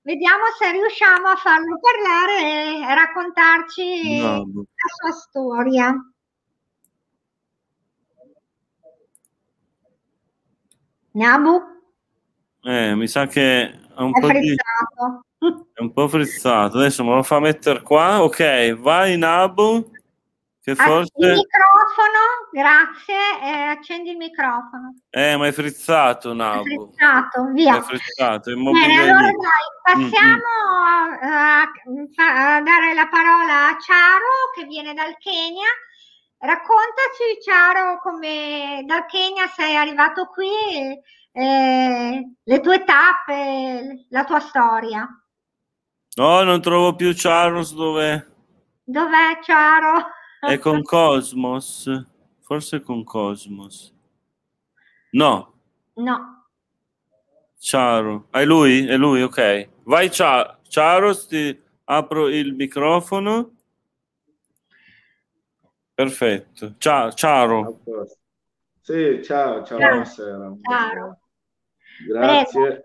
Vediamo 0.00 0.44
se 0.58 0.72
riusciamo 0.72 1.28
a 1.28 1.36
farlo 1.36 1.78
parlare 1.78 2.80
e 2.80 2.94
raccontarci 2.94 4.20
Nabu. 4.22 4.64
la 4.64 5.10
sua 5.10 5.12
storia. 5.20 5.94
Nabu 11.12 11.60
Eh, 12.64 12.94
mi 12.94 13.06
sa 13.08 13.26
che 13.26 13.62
è 13.70 14.00
un 14.00 14.10
è 14.16 14.20
po' 14.20 14.26
di... 14.28 14.32
frizzato. 14.38 15.24
È 15.74 15.80
un 15.80 15.92
po' 15.92 16.06
frizzato. 16.08 16.78
Adesso 16.78 17.02
me 17.04 17.14
lo 17.16 17.22
fa 17.24 17.40
mettere 17.40 17.82
qua. 17.82 18.22
Ok, 18.22 18.74
vai 18.74 19.14
in 19.14 19.24
Abu. 19.24 19.90
Che 20.62 20.70
Ah, 20.70 20.74
Il 20.74 20.78
forse... 20.78 21.10
microfono, 21.16 22.22
grazie, 22.52 23.16
eh, 23.42 23.62
accendi 23.66 24.10
il 24.10 24.16
microfono. 24.16 24.94
Eh, 25.10 25.36
ma 25.36 25.48
è 25.48 25.52
frizzato 25.52 26.30
È 26.30 26.34
Nabu. 26.34 26.62
frizzato, 26.94 27.50
via. 27.52 27.78
È 27.78 27.80
frizzato. 27.82 28.50
È 28.50 28.54
Bene, 28.54 29.00
allora 29.00 29.22
dai, 29.22 29.68
passiamo 29.82 30.44
a, 31.20 31.62
a- 31.62 32.56
a 32.56 32.60
dare 32.62 32.94
la 32.94 33.08
parola 33.10 33.70
a 33.70 33.78
Ciaro 33.80 34.52
che 34.54 34.64
viene 34.66 34.94
dal 34.94 35.16
Kenya. 35.18 35.66
Raccontaci, 36.44 37.40
Ciaro, 37.40 38.00
come 38.00 38.82
dal 38.84 39.06
Kenya 39.06 39.46
sei 39.46 39.76
arrivato 39.76 40.26
qui, 40.26 40.50
eh, 41.30 42.30
le 42.42 42.60
tue 42.60 42.82
tappe, 42.82 44.06
la 44.08 44.24
tua 44.24 44.40
storia. 44.40 45.08
No, 46.16 46.42
non 46.42 46.60
trovo 46.60 46.96
più 46.96 47.12
Charles 47.14 47.72
dove... 47.74 48.30
Dov'è 48.82 49.38
Ciaro? 49.40 50.08
È 50.40 50.58
con 50.58 50.82
Cosmos. 50.84 51.88
Forse 52.40 52.82
con 52.82 53.04
Cosmos. 53.04 53.94
No, 55.12 55.52
No. 55.94 56.46
Ciaro. 57.60 58.26
È 58.30 58.44
lui? 58.44 58.84
È 58.84 58.96
lui, 58.96 59.22
ok. 59.22 59.68
Vai 59.84 60.10
Ciaro. 60.10 60.58
Ciaro, 60.68 61.16
ti 61.26 61.56
apro 61.84 62.26
il 62.26 62.54
microfono. 62.54 63.52
Perfetto. 66.02 66.74
Ciao, 66.78 67.12
Ciao. 67.12 67.78
Sì, 68.80 69.22
ciao, 69.22 69.64
ciao, 69.64 69.78
Ciao. 69.78 69.88
buonasera. 69.88 70.56
Ciao. 70.60 71.20
Grazie, 72.08 72.82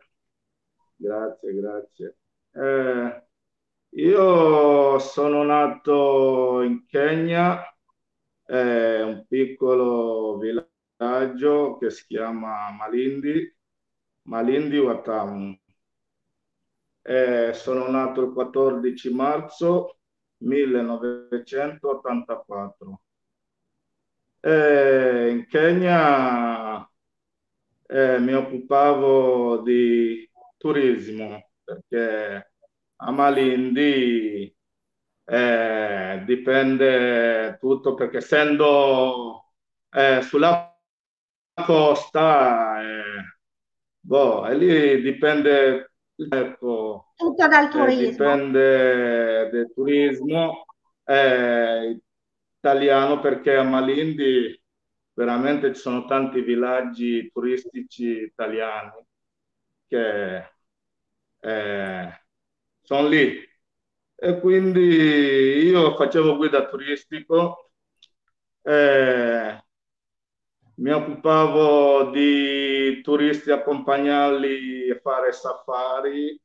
grazie, 0.96 1.54
grazie. 1.56 2.18
Eh, 2.54 3.24
io 3.90 5.00
sono 5.00 5.42
nato 5.42 6.62
in 6.62 6.86
Kenya, 6.86 7.64
è 8.46 9.02
un 9.02 9.26
piccolo 9.28 10.38
villaggio 10.38 11.80
che 11.80 11.90
si 11.90 12.06
chiama 12.06 12.70
Malindi, 12.70 13.52
Malindi 14.26 14.78
Watamu. 14.78 15.60
Eh, 17.02 17.52
sono 17.56 17.88
nato 17.88 18.26
il 18.26 18.32
14 18.32 19.12
marzo 19.12 19.98
1984. 20.38 23.02
Eh, 24.48 25.30
in 25.30 25.46
Kenya 25.50 26.90
eh, 27.90 28.18
mi 28.20 28.34
occupavo 28.34 29.58
di 29.58 30.30
turismo 30.56 31.50
perché 31.66 32.52
a 32.96 33.12
Malindi 33.12 34.56
eh, 35.26 36.24
dipende 36.26 37.58
tutto 37.60 37.94
perché 37.94 38.18
essendo 38.18 39.52
eh, 39.92 40.22
sulla 40.22 40.74
costa, 41.66 42.82
eh, 42.82 43.40
boh, 44.00 44.48
e 44.48 44.56
lì 44.56 45.02
dipende, 45.02 45.92
ecco, 46.16 47.08
Tutto 47.18 47.48
dal 47.50 47.66
eh, 47.66 47.70
turismo. 47.70 48.12
dipende 48.12 49.50
del 49.52 49.72
turismo 49.74 50.66
eh, 51.04 52.00
italiano 52.60 53.20
perché 53.20 53.56
a 53.56 53.64
Malindi 53.64 54.60
veramente 55.14 55.74
ci 55.74 55.80
sono 55.82 56.06
tanti 56.06 56.42
villaggi 56.42 57.30
turistici 57.32 58.06
italiani 58.24 58.92
che 59.88 60.38
eh, 61.40 62.22
sono 62.82 63.08
lì 63.08 63.40
e 64.16 64.40
quindi 64.40 64.80
io 64.82 65.96
facevo 65.96 66.38
guida 66.38 66.68
turistico 66.68 67.72
eh, 68.64 69.62
mi 70.76 70.92
occupavo 70.92 72.10
di 72.12 73.02
turisti 73.02 73.52
accompagnarli 73.52 74.90
a 74.92 75.00
fare 75.02 75.32
safari. 75.32 76.40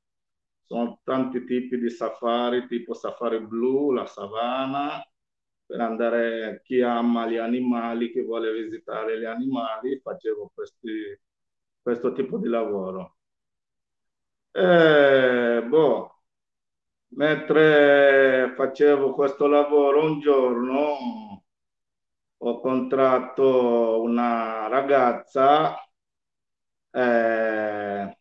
Sono 0.64 1.00
tanti 1.04 1.44
tipi 1.44 1.78
di 1.78 1.90
safari, 1.90 2.66
tipo 2.66 2.94
safari 2.94 3.40
blu, 3.40 3.92
la 3.92 4.06
savana, 4.06 5.02
per 5.72 5.80
andare 5.80 6.60
chi 6.64 6.82
ama 6.82 7.26
gli 7.26 7.38
animali, 7.38 8.10
chi 8.12 8.20
vuole 8.22 8.52
visitare 8.52 9.18
gli 9.18 9.24
animali, 9.24 9.98
facevo 10.00 10.50
questi, 10.54 11.18
questo 11.80 12.12
tipo 12.12 12.36
di 12.38 12.48
lavoro. 12.48 13.16
E, 14.54 15.62
boh, 15.68 16.22
mentre 17.16 18.52
facevo 18.56 19.14
questo 19.14 19.46
lavoro 19.46 20.04
un 20.04 20.20
giorno 20.20 21.44
ho 22.38 22.60
contratto 22.60 24.02
una 24.02 24.66
ragazza, 24.68 25.76
eh, 26.94 28.16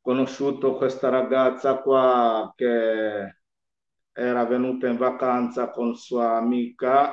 conosciuto 0.00 0.76
questa 0.76 1.08
ragazza 1.10 1.78
qua 1.82 2.52
che 2.56 3.38
era 4.16 4.44
venuta 4.46 4.86
in 4.86 4.96
vacanza 4.96 5.68
con 5.68 5.94
sua 5.94 6.36
amica. 6.36 7.12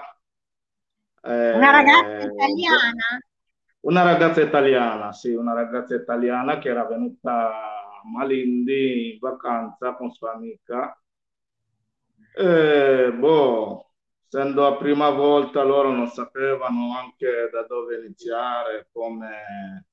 Eh, 1.21 1.51
una 1.51 1.71
ragazza 1.71 2.25
italiana? 2.31 3.19
Una 3.81 4.03
ragazza 4.03 4.41
italiana, 4.41 5.11
sì, 5.11 5.33
una 5.33 5.53
ragazza 5.53 5.95
italiana 5.95 6.59
che 6.59 6.69
era 6.69 6.85
venuta 6.85 7.49
a 7.49 8.01
Malindi 8.05 9.13
in 9.13 9.19
vacanza 9.19 9.95
con 9.95 10.11
sua 10.11 10.31
amica. 10.31 10.97
E, 12.35 13.11
boh, 13.13 13.91
essendo 14.25 14.61
la 14.61 14.75
prima 14.77 15.09
volta 15.09 15.61
loro 15.63 15.91
non 15.91 16.07
sapevano 16.07 16.97
anche 16.97 17.49
da 17.51 17.63
dove 17.63 17.97
iniziare, 17.97 18.87
come... 18.93 19.85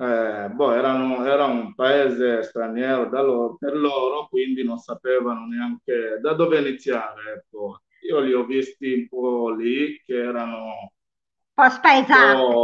Eh, 0.00 0.48
boh, 0.54 0.72
erano, 0.74 1.24
era 1.26 1.44
un 1.46 1.74
paese 1.74 2.42
straniero 2.44 3.08
loro, 3.10 3.56
per 3.58 3.74
loro, 3.76 4.28
quindi 4.28 4.62
non 4.62 4.78
sapevano 4.78 5.46
neanche 5.46 6.18
da 6.20 6.34
dove 6.34 6.60
iniziare. 6.60 7.32
Ecco. 7.38 7.82
Io 8.08 8.20
li 8.20 8.32
ho 8.32 8.44
visti 8.44 8.92
un 8.92 9.08
po' 9.08 9.50
lì, 9.50 10.00
che 10.04 10.14
erano 10.14 10.56
un 10.64 10.88
po' 11.54 11.68
spaesati. 11.70 12.56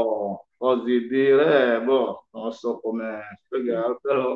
così 0.56 1.06
dire, 1.08 1.80
boh, 1.82 2.26
non 2.32 2.52
so 2.52 2.80
come 2.80 3.20
spiegare, 3.44 3.98
però 4.00 4.34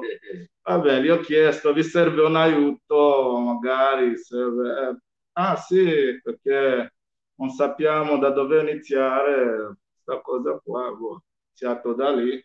vabbè, 0.63 1.01
gli 1.01 1.09
ho 1.09 1.21
chiesto, 1.21 1.73
vi 1.73 1.83
serve 1.83 2.23
un 2.23 2.37
aiuto, 2.37 3.39
magari 3.39 4.17
serve... 4.19 4.89
Eh, 4.91 4.97
Ah 5.39 5.55
sì, 5.57 6.21
perché 6.21 6.95
non 7.37 7.51
sappiamo 7.51 8.19
da 8.19 8.31
dove 8.31 8.61
iniziare 8.61 9.77
questa 9.93 10.21
cosa 10.21 10.59
qua, 10.65 10.91
boh, 10.93 11.23
iniziato 11.47 11.95
da 11.95 12.11
lì, 12.13 12.43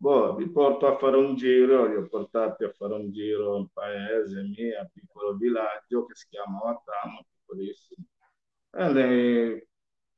boh, 0.00 0.34
vi 0.36 0.48
porto 0.50 0.86
a 0.86 0.96
fare 0.98 1.16
un 1.16 1.34
giro, 1.36 1.86
li 1.86 1.96
ho 1.96 2.06
portati 2.08 2.64
a 2.64 2.72
fare 2.72 2.94
un 2.94 3.10
giro 3.12 3.56
in 3.58 3.68
paese 3.72 4.42
mio, 4.42 4.88
piccolo 4.92 5.36
villaggio 5.36 6.06
che 6.06 6.14
si 6.14 6.26
chiama 6.30 6.58
Vatamo, 6.60 7.24
piccolissimo, 7.28 8.04
e 8.72 8.88
nei 8.92 9.68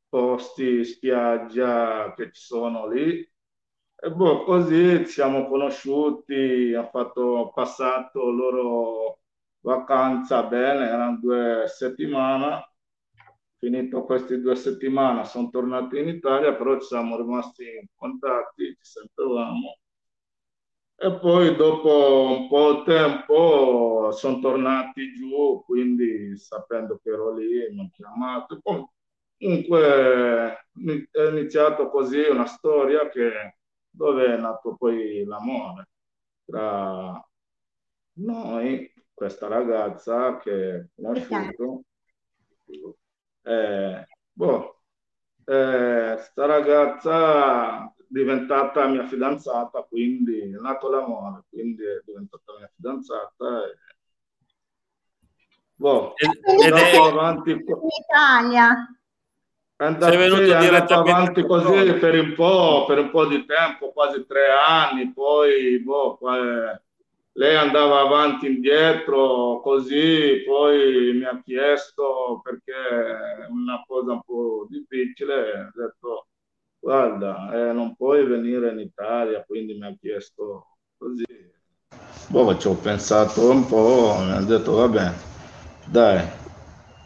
posti, 0.08 0.84
spiaggia 0.84 2.12
che 2.14 2.32
ci 2.32 2.42
sono 2.42 2.88
lì, 2.88 3.20
e 4.04 4.10
boh, 4.12 4.44
così 4.44 5.04
siamo 5.06 5.46
conosciuti, 5.48 6.74
ha 6.74 6.88
fatto 6.88 7.50
passato 7.54 8.30
loro 8.30 9.20
vacanza 9.60 10.42
bene, 10.44 10.86
erano 10.88 11.18
due 11.18 11.64
settimane. 11.68 12.71
Finito 13.62 14.02
queste 14.02 14.40
due 14.40 14.56
settimane 14.56 15.24
sono 15.24 15.48
tornato 15.48 15.96
in 15.96 16.08
Italia, 16.08 16.52
però 16.52 16.80
ci 16.80 16.88
siamo 16.88 17.16
rimasti 17.16 17.62
in 17.62 17.86
contatti, 17.94 18.64
ci 18.64 18.76
sentivamo. 18.80 19.78
E 20.96 21.12
poi 21.20 21.54
dopo 21.54 22.38
un 22.40 22.48
po' 22.48 22.72
di 22.72 22.82
tempo 22.86 24.10
sono 24.10 24.40
tornati 24.40 25.12
giù, 25.12 25.62
quindi 25.64 26.36
sapendo 26.36 26.98
che 27.00 27.10
ero 27.10 27.36
lì 27.36 27.68
mi 27.70 27.78
hanno 27.78 27.90
chiamato. 27.92 28.60
Comunque 28.60 30.66
è 31.12 31.28
iniziato 31.28 31.88
così 31.88 32.18
una 32.18 32.46
storia 32.46 33.08
che, 33.10 33.58
dove 33.88 34.24
è 34.24 34.36
nato 34.38 34.74
poi 34.74 35.24
l'amore 35.24 35.88
tra 36.44 37.24
noi 38.14 38.92
questa 39.14 39.46
ragazza 39.46 40.36
che 40.38 40.88
ho 40.96 40.98
conosciuto. 41.12 41.84
Eh, 43.44 44.06
boh, 44.32 44.80
eh, 45.44 46.16
sta 46.20 46.46
ragazza 46.46 47.84
è 47.84 48.04
diventata 48.06 48.86
mia 48.86 49.06
fidanzata, 49.06 49.82
quindi 49.88 50.40
è 50.40 50.60
nato 50.60 50.90
l'amore, 50.90 51.44
quindi 51.48 51.82
è 51.84 52.02
diventata 52.04 52.52
mia 52.58 52.70
fidanzata. 52.74 53.64
E... 53.64 53.76
Boh, 55.74 56.14
ed 56.16 56.72
è 56.72 56.96
avanti 56.96 57.50
in 57.50 57.64
Italia. 58.06 58.96
È 59.74 59.84
andato, 59.84 60.12
sì, 60.12 60.42
è 60.48 60.54
andato 60.54 60.94
avanti 60.94 61.44
così 61.44 61.94
per 61.94 62.14
un 62.14 62.34
po', 62.34 62.84
per 62.86 62.98
un 62.98 63.10
po' 63.10 63.26
di 63.26 63.44
tempo, 63.44 63.90
quasi 63.90 64.24
tre 64.26 64.50
anni, 64.50 65.12
poi 65.12 65.80
boh, 65.80 66.16
poi 66.18 66.80
lei 67.34 67.56
andava 67.56 68.00
avanti 68.00 68.46
e 68.46 68.50
indietro 68.50 69.60
così, 69.62 70.42
poi 70.44 71.14
mi 71.14 71.24
ha 71.24 71.40
chiesto 71.42 72.40
perché 72.42 72.72
è 72.72 73.46
una 73.48 73.82
cosa 73.86 74.12
un 74.12 74.22
po' 74.22 74.66
difficile, 74.68 75.52
ha 75.52 75.70
detto 75.74 76.26
guarda, 76.78 77.50
eh, 77.52 77.72
non 77.72 77.94
puoi 77.96 78.26
venire 78.26 78.70
in 78.70 78.80
Italia, 78.80 79.44
quindi 79.44 79.74
mi 79.74 79.86
ha 79.86 79.96
chiesto 79.98 80.76
così. 80.98 81.24
Boh, 82.28 82.56
ci 82.58 82.66
ho 82.66 82.74
pensato 82.74 83.50
un 83.50 83.66
po', 83.66 84.16
mi 84.18 84.32
ha 84.32 84.40
detto 84.40 84.72
vabbè, 84.72 85.12
dai. 85.86 86.40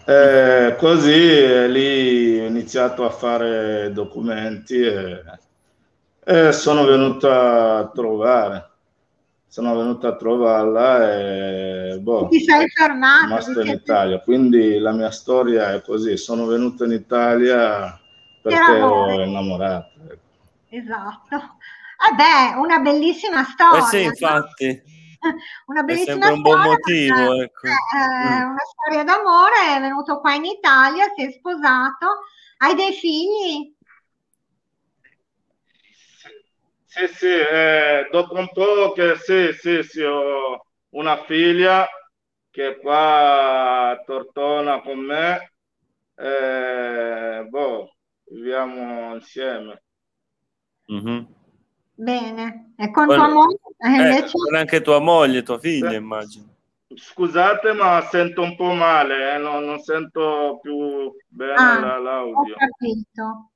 Eh, 0.08 0.76
così 0.78 1.68
lì 1.68 2.40
ho 2.40 2.46
iniziato 2.46 3.04
a 3.04 3.10
fare 3.10 3.92
documenti 3.92 4.80
e, 4.80 5.22
e 6.24 6.52
sono 6.52 6.84
venuto 6.84 7.28
a 7.28 7.90
trovare 7.92 8.75
sono 9.48 9.76
venuto 9.76 10.06
a 10.06 10.16
trovarla 10.16 11.12
e 11.12 11.98
boh, 12.00 12.28
ti 12.28 12.40
sei 12.40 12.68
fermato 12.68 13.24
rimasto 13.24 13.60
in 13.60 13.68
Italia. 13.68 14.20
Quindi 14.20 14.78
la 14.78 14.92
mia 14.92 15.10
storia 15.10 15.72
è 15.72 15.82
così, 15.82 16.16
sono 16.16 16.46
venuto 16.46 16.84
in 16.84 16.92
Italia 16.92 17.98
perché 18.42 18.76
ero 18.76 19.22
innamorato. 19.22 19.92
Ecco. 20.04 20.24
Esatto. 20.68 21.36
Eh 21.36 22.14
beh, 22.14 22.58
una 22.58 22.78
bellissima 22.78 23.42
storia. 23.44 23.78
Eh 23.78 23.86
sì, 23.86 24.02
infatti. 24.02 24.94
Una 25.66 25.82
bellissima 25.82 26.12
è 26.12 26.20
sempre 26.20 26.30
un 26.30 26.42
buon 26.42 26.60
motivo. 26.60 27.32
Ecco. 27.40 27.66
Eh, 27.66 28.44
mm. 28.44 28.50
Una 28.50 28.64
storia 28.70 29.04
d'amore, 29.04 29.76
è 29.76 29.80
venuto 29.80 30.20
qua 30.20 30.34
in 30.34 30.44
Italia, 30.44 31.10
si 31.16 31.24
è 31.24 31.30
sposato, 31.32 32.06
hai 32.58 32.74
dei 32.74 32.92
figli? 32.92 33.75
Sì, 36.96 37.08
sì, 37.08 37.26
eh, 37.26 38.08
dopo 38.10 38.38
un 38.38 38.48
po' 38.50 38.92
che 38.92 39.16
sì, 39.16 39.52
sì, 39.52 39.82
sì, 39.82 40.00
ho 40.00 40.64
una 40.94 41.22
figlia 41.24 41.86
che 42.50 42.68
è 42.68 42.78
qua 42.78 43.90
a 43.90 44.02
Tortona 44.02 44.80
con 44.80 45.00
me, 45.00 45.52
eh, 46.14 47.46
boh, 47.50 47.94
viviamo 48.30 49.12
insieme. 49.12 49.82
Mm-hmm. 50.90 51.24
Bene, 51.96 52.72
e 52.78 52.90
con 52.90 53.04
Quello, 53.04 53.24
tua 53.24 53.32
moglie? 53.34 53.58
Eh, 53.76 53.88
invece... 53.88 54.38
Con 54.38 54.54
anche 54.54 54.80
tua 54.80 54.98
moglie, 54.98 55.42
tua 55.42 55.58
figlia, 55.58 55.90
sì. 55.90 55.96
immagino. 55.96 56.54
Scusate, 56.94 57.74
ma 57.74 58.00
sento 58.10 58.40
un 58.40 58.56
po' 58.56 58.72
male, 58.72 59.34
eh? 59.34 59.36
non, 59.36 59.66
non, 59.66 59.80
sento 59.80 60.60
più 60.62 61.14
bene 61.28 61.52
ah, 61.56 61.98
l'audio. 61.98 62.54
Ho 62.54 62.56
capito. 62.56 63.50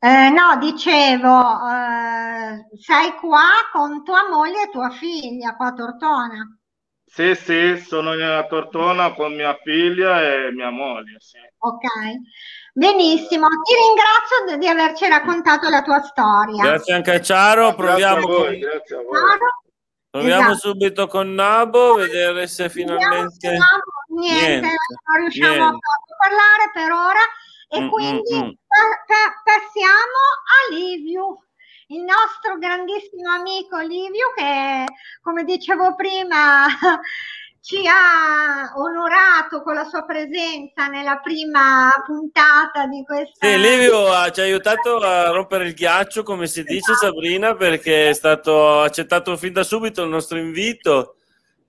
Eh, 0.00 0.30
no, 0.30 0.56
dicevo, 0.58 1.40
eh, 1.68 2.68
sei 2.78 3.14
qua 3.18 3.48
con 3.72 4.04
tua 4.04 4.28
moglie 4.28 4.62
e 4.62 4.70
tua 4.70 4.90
figlia 4.90 5.56
qua 5.56 5.66
a 5.66 5.72
Tortona. 5.72 6.58
Sì, 7.04 7.34
sì, 7.34 7.76
sono 7.78 8.12
a 8.12 8.46
Tortona 8.46 9.12
con 9.14 9.34
mia 9.34 9.58
figlia 9.60 10.22
e 10.22 10.52
mia 10.52 10.70
moglie. 10.70 11.16
Sì. 11.18 11.38
Ok, 11.58 11.86
benissimo. 12.74 13.48
Ti 13.48 13.74
ringrazio 13.74 14.56
di 14.58 14.68
averci 14.68 15.08
raccontato 15.08 15.68
la 15.68 15.82
tua 15.82 16.00
storia. 16.02 16.62
Grazie 16.62 16.94
anche 16.94 17.14
a 17.14 17.20
Ciaro. 17.20 17.74
Proviamo, 17.74 18.26
grazie 18.26 18.34
a 18.34 18.38
voi, 18.38 18.58
grazie 18.58 18.96
a 18.96 19.02
voi. 19.02 19.38
Proviamo 20.10 20.50
esatto. 20.52 20.68
subito 20.68 21.06
con 21.08 21.34
Nabo, 21.34 21.94
vedere 21.94 22.46
se 22.46 22.68
finalmente... 22.68 23.56
Niente, 24.08 24.46
niente, 24.50 24.68
non 24.68 25.20
riusciamo 25.20 25.54
niente. 25.54 25.76
a 25.76 26.16
parlare 26.16 26.70
per 26.72 26.92
ora 26.92 27.20
e 27.68 27.80
mm, 27.80 27.88
quindi 27.88 28.34
mm, 28.34 28.46
mm. 28.46 28.50
Pa- 28.66 29.42
passiamo 29.44 30.20
a 30.44 30.74
Liviu, 30.74 31.38
il 31.88 32.02
nostro 32.02 32.58
grandissimo 32.58 33.30
amico 33.30 33.78
Liviu 33.78 34.32
che, 34.34 34.84
come 35.20 35.44
dicevo 35.44 35.94
prima, 35.94 36.66
ci 37.60 37.86
ha 37.86 38.72
onorato 38.76 39.62
con 39.62 39.74
la 39.74 39.84
sua 39.84 40.04
presenza 40.04 40.86
nella 40.88 41.18
prima 41.18 41.90
puntata 42.06 42.86
di 42.86 43.04
questa. 43.04 43.46
Sì, 43.46 43.58
Livio 43.58 44.30
ci 44.32 44.40
ha 44.40 44.44
aiutato 44.44 44.96
a 44.98 45.30
rompere 45.30 45.66
il 45.66 45.74
ghiaccio, 45.74 46.22
come 46.22 46.46
si 46.46 46.62
dice 46.62 46.92
esatto. 46.92 47.12
Sabrina, 47.12 47.54
perché 47.54 48.08
è 48.08 48.12
stato 48.14 48.80
accettato 48.80 49.36
fin 49.36 49.52
da 49.52 49.62
subito 49.62 50.02
il 50.02 50.08
nostro 50.08 50.38
invito. 50.38 51.17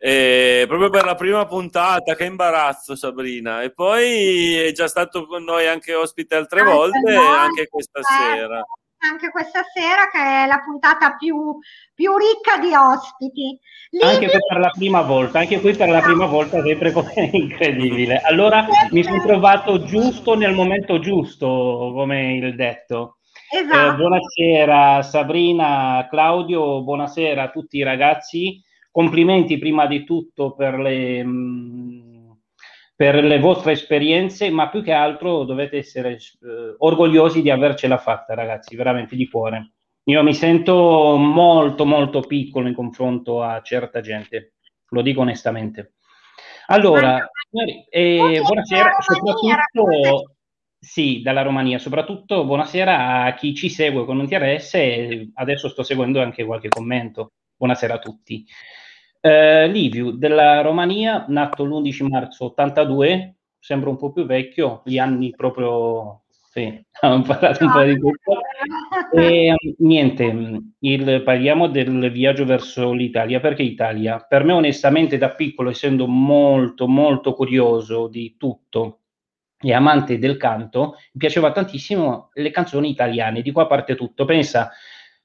Eh, 0.02 0.64
proprio 0.68 0.89
per 0.89 1.04
la 1.04 1.16
prima 1.16 1.45
puntata, 1.45 2.16
che 2.16 2.26
imbarazzo 2.26 2.95
Sabrina. 2.95 3.62
E 3.62 3.72
poi 3.72 4.56
è 4.56 4.72
già 4.72 4.88
stato 4.88 5.26
con 5.26 5.43
noi 5.43 5.68
anche 5.68 5.93
ospite 5.93 6.36
altre 6.36 6.62
anche 6.62 6.72
volte, 6.72 7.12
noi, 7.12 7.26
anche 7.26 7.68
questa 7.68 8.02
certo. 8.02 8.36
sera 8.36 8.64
anche 9.00 9.30
questa 9.30 9.62
sera 9.74 10.10
che 10.12 10.43
è 10.43 10.47
la 10.47 10.62
puntata 10.64 11.16
più, 11.16 11.58
più 11.93 12.12
ricca 12.18 12.58
di 12.60 12.74
ospiti. 12.74 13.58
Livio... 13.91 14.08
Anche 14.08 14.30
qui 14.30 14.39
per 14.47 14.60
la 14.60 14.70
prima 14.70 15.02
volta, 15.02 15.39
anche 15.39 15.60
qui 15.60 15.74
per 15.76 15.89
la 15.89 16.02
prima 16.02 16.26
volta 16.26 16.62
sempre 16.62 16.91
come 16.91 17.30
incredibile. 17.32 18.22
Allora 18.22 18.66
mi 18.91 19.04
sono 19.04 19.22
trovato 19.22 19.84
giusto 19.84 20.36
nel 20.36 20.54
momento 20.54 21.00
giusto, 21.00 21.91
come 21.93 22.36
il 22.36 22.56
detto. 22.56 23.20
Esatto. 23.52 23.93
Eh, 23.93 23.95
buonasera 23.95 25.02
Sabrina, 25.02 26.08
Claudio, 26.10 26.84
buonasera 26.84 27.43
a 27.43 27.50
tutti 27.50 27.78
i 27.78 27.84
ragazzi. 27.84 28.62
Complimenti 28.92 29.58
prima 29.58 29.86
di 29.86 30.04
tutto 30.04 30.54
per 30.56 30.80
le... 30.80 31.24
Mm, 31.24 32.10
per 33.00 33.16
le 33.24 33.40
vostre 33.40 33.72
esperienze, 33.72 34.50
ma 34.50 34.68
più 34.68 34.84
che 34.84 34.92
altro 34.92 35.46
dovete 35.46 35.78
essere 35.78 36.16
eh, 36.16 36.76
orgogliosi 36.80 37.42
di 37.42 37.50
avercela 37.50 37.98
fatta, 37.98 38.34
ragazzi, 38.34 38.76
veramente 38.76 39.16
di 39.16 39.30
cuore. 39.30 39.72
Io 40.10 40.22
mi 40.22 40.34
sento 40.34 41.16
molto, 41.16 41.86
molto 41.86 42.20
piccolo 42.20 42.68
in 42.68 42.74
confronto 42.74 43.42
a 43.42 43.62
certa 43.62 44.02
gente, 44.02 44.56
lo 44.90 45.02
dico 45.02 45.22
onestamente. 45.22 45.94
Allora, 46.68 47.26
eh, 47.90 48.42
buonasera, 48.44 48.98
soprattutto, 49.00 50.36
sì, 50.78 51.22
dalla 51.22 51.44
Romania, 51.44 51.80
soprattutto 51.80 52.44
buonasera 52.44 53.24
a 53.24 53.34
chi 53.34 53.56
ci 53.56 53.70
segue 53.70 54.04
con 54.04 54.20
interesse, 54.20 55.30
adesso 55.36 55.70
sto 55.70 55.84
seguendo 55.84 56.22
anche 56.22 56.44
qualche 56.44 56.68
commento. 56.68 57.32
Buonasera 57.60 57.95
a 57.95 57.99
tutti. 57.99 58.45
Eh, 59.20 59.68
Liviu 59.68 60.12
della 60.12 60.62
Romania, 60.62 61.26
nato 61.28 61.66
l'11 61.66 62.07
marzo 62.07 62.45
82, 62.45 63.36
sembra 63.60 63.89
un 63.89 63.97
po' 63.97 64.14
più 64.14 64.26
vecchio, 64.26 64.82
gli 64.86 64.97
anni 64.97 65.32
proprio 65.36 66.22
sì, 66.30 66.82
abbiamo 67.01 67.24
parlato 67.24 67.66
un 67.66 67.72
po' 67.74 67.84
di 67.84 67.99
questo. 67.99 68.39
E, 69.14 69.55
niente, 69.80 70.62
il, 70.80 71.22
parliamo 71.22 71.68
del 71.68 72.10
viaggio 72.14 72.45
verso 72.45 72.93
l'Italia. 72.93 73.41
Perché 73.41 73.64
Italia? 73.64 74.26
Per 74.26 74.45
me, 74.45 74.53
onestamente, 74.53 75.18
da 75.18 75.32
piccolo, 75.32 75.72
essendo 75.72 76.07
molto, 76.07 76.88
molto 76.88 77.34
curioso 77.34 78.07
di 78.07 78.38
tutto 78.38 78.99
e 79.60 79.74
amante 79.74 80.18
del 80.18 80.38
canto, 80.38 80.95
mi 81.12 81.20
piaceva 81.20 81.51
tantissimo 81.51 82.30
le 82.36 82.51
canzoni 82.51 82.89
italiane. 82.89 83.41
Di 83.41 83.51
qua 83.51 83.68
parte 83.68 83.95
tutto. 83.95 84.24
Pensa, 84.24 84.72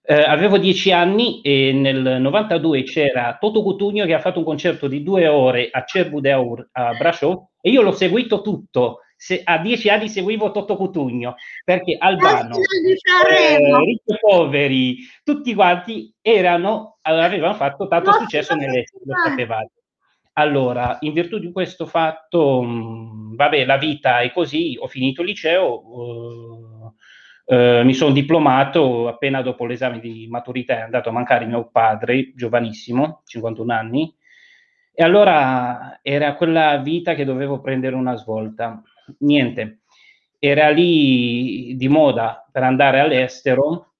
eh, 0.07 0.21
avevo 0.21 0.59
dieci 0.59 0.93
anni 0.93 1.41
e 1.41 1.73
nel 1.73 2.21
92 2.21 2.83
c'era 2.83 3.39
Toto 3.41 3.63
Cutugno 3.63 4.05
che 4.05 4.13
ha 4.13 4.21
fatto 4.21 4.39
un 4.39 4.45
concerto 4.45 4.87
di 4.87 5.03
due 5.03 5.27
ore 5.27 5.71
a 5.71 5.83
Cerbu 5.85 6.21
de 6.21 6.31
Aur 6.31 6.69
a 6.73 6.93
Brasciò 6.93 7.49
e 7.59 7.71
io 7.71 7.81
l'ho 7.81 7.93
seguito 7.93 8.43
tutto. 8.43 8.99
Se, 9.17 9.41
a 9.43 9.57
dieci 9.59 9.89
anni 9.89 10.11
seguivo 10.11 10.51
Toto 10.51 10.77
Cutugno 10.77 11.37
perché 11.65 11.97
Albano, 11.99 12.57
eh, 12.57 13.57
ricchi 13.57 14.13
e 14.13 14.19
poveri, 14.21 14.99
tutti 15.23 15.55
quanti 15.55 16.13
erano, 16.21 16.99
avevano 17.01 17.55
fatto 17.55 17.87
tanto 17.87 18.11
no, 18.11 18.17
successo 18.19 18.55
nell'estero, 18.55 19.05
lo 19.07 19.15
sapevate. 19.25 19.73
Allora, 20.35 20.99
in 21.01 21.13
virtù 21.13 21.39
di 21.39 21.53
questo 21.53 21.87
fatto, 21.87 22.61
mh, 22.61 22.69
mm, 22.69 23.37
vabbè, 23.37 23.65
la 23.65 23.79
vita 23.79 24.21
è 24.21 24.33
così, 24.33 24.77
ho 24.79 24.89
finito 24.89 25.23
il 25.23 25.29
liceo, 25.29 25.81
uh, 25.87 26.74
eh, 27.47 27.83
mi 27.85 27.95
sono 27.95 28.13
diplomato 28.13 29.09
appena 29.09 29.43
dopo 29.43 29.67
l'esame 29.67 30.01
di 30.01 30.27
maturità, 30.29 30.79
è 30.79 30.81
andato 30.81 31.11
a 31.11 31.13
mancare 31.13 31.47
mio 31.47 31.69
padre, 31.71 32.33
giovanissimo, 32.35 33.23
51 33.27 33.73
anni, 33.73 34.15
e 34.93 35.03
allora 35.03 35.99
era 36.03 36.35
quella 36.37 36.79
vita 36.79 37.15
che 37.15 37.25
dovevo 37.25 37.61
prendere 37.61 37.97
una 37.97 38.17
svolta. 38.17 38.83
Niente, 39.19 39.81
era 40.39 40.71
lì 40.71 41.75
di 41.77 41.89
moda 41.89 42.49
per 42.51 42.63
andare 42.63 43.01
all'estero, 43.01 43.95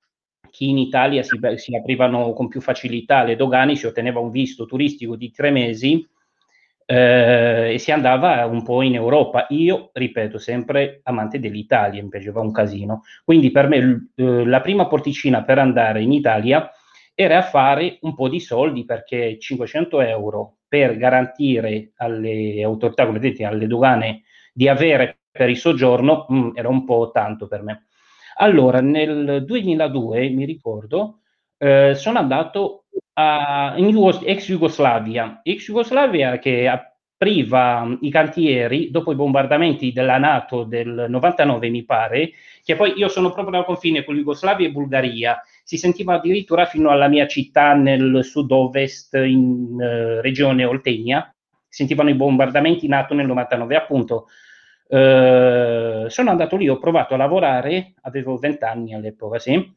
chi 0.51 0.69
in 0.69 0.79
Italia 0.79 1.23
si, 1.23 1.39
si 1.57 1.75
aprivano 1.75 2.33
con 2.33 2.49
più 2.49 2.61
facilità 2.61 3.25
le 3.25 3.35
dogane, 3.35 3.75
si 3.75 3.87
otteneva 3.87 4.21
un 4.21 4.31
visto 4.31 4.67
turistico 4.67 5.17
di 5.17 5.33
tre 5.33 5.51
mesi, 5.51 6.09
eh, 6.87 7.75
e 7.75 7.79
si 7.79 7.91
andava 7.93 8.45
un 8.47 8.63
po' 8.63 8.83
in 8.83 8.95
Europa. 8.95 9.47
Io, 9.51 9.91
ripeto, 9.93 10.39
sempre 10.39 11.01
amante 11.05 11.39
dell'Italia, 11.41 12.03
mi 12.03 12.09
piaceva 12.09 12.41
un 12.41 12.53
casino. 12.53 13.03
Quindi 13.25 13.51
per 13.51 13.69
me 13.69 14.11
eh, 14.15 14.45
la 14.45 14.61
prima 14.61 14.87
porticina 14.87 15.45
per 15.45 15.59
andare 15.59 16.03
in 16.03 16.13
Italia 16.13 16.71
era 17.15 17.43
fare 17.43 17.99
un 18.03 18.15
po' 18.15 18.29
di 18.29 18.41
soldi 18.41 18.85
perché 18.85 19.39
500 19.39 20.01
euro 20.01 20.57
per 20.67 20.97
garantire 20.97 21.93
alle 21.97 22.63
autorità, 22.63 23.07
come 23.07 23.19
vedete, 23.21 23.45
alle 23.45 23.67
dogane 23.67 24.23
di 24.53 24.69
avere 24.69 25.21
per 25.31 25.49
il 25.49 25.57
soggiorno 25.57 26.27
mh, 26.29 26.37
mm, 26.37 26.51
era 26.55 26.69
un 26.69 26.85
po' 26.85 27.11
tanto 27.13 27.47
per 27.47 27.63
me. 27.63 27.87
Allora, 28.39 28.81
nel 28.81 29.45
2002, 29.45 30.29
mi 30.31 30.45
ricordo, 30.45 31.21
eh, 31.57 31.95
sono 31.95 32.19
andato 32.19 32.84
a, 33.15 33.75
in 33.77 33.89
Jugos- 33.91 34.23
ex 34.25 34.47
Jugoslavia, 34.47 35.41
ex 35.43 35.67
Jugoslavia 35.67 36.39
che 36.39 36.69
apriva 36.69 37.97
i 38.01 38.11
cantieri 38.11 38.91
dopo 38.91 39.13
i 39.13 39.15
bombardamenti 39.15 39.93
della 39.93 40.19
Nato 40.19 40.65
del 40.65 41.07
99, 41.09 41.71
mi 41.71 41.85
pare, 41.85 42.33
che 42.63 42.77
poi 42.77 42.95
io 42.97 43.09
sono 43.09 43.33
proprio 43.33 43.59
al 43.59 43.65
confine 43.65 44.05
con 44.05 44.17
Jugoslavia 44.17 44.67
e 44.67 44.73
Bulgaria, 44.73 45.41
si 45.63 45.77
sentiva 45.77 46.15
addirittura 46.15 46.67
fino 46.67 46.91
alla 46.91 47.09
mia 47.09 47.27
città 47.27 47.73
nel 47.75 48.25
sud-ovest, 48.25 49.15
in 49.15 49.75
uh, 49.75 50.21
regione 50.21 50.65
Oltenia, 50.65 51.33
sentivano 51.69 52.11
i 52.11 52.15
bombardamenti 52.15 52.87
Nato 52.89 53.15
nel 53.15 53.27
99, 53.27 53.77
appunto. 53.77 54.27
Uh, 54.87 56.07
sono 56.09 56.31
andato 56.31 56.57
lì, 56.57 56.69
ho 56.69 56.79
provato 56.79 57.15
a 57.15 57.17
lavorare, 57.17 57.95
avevo 58.03 58.37
20 58.37 58.65
anni 58.65 58.95
all'epoca, 58.95 59.39
sì, 59.39 59.73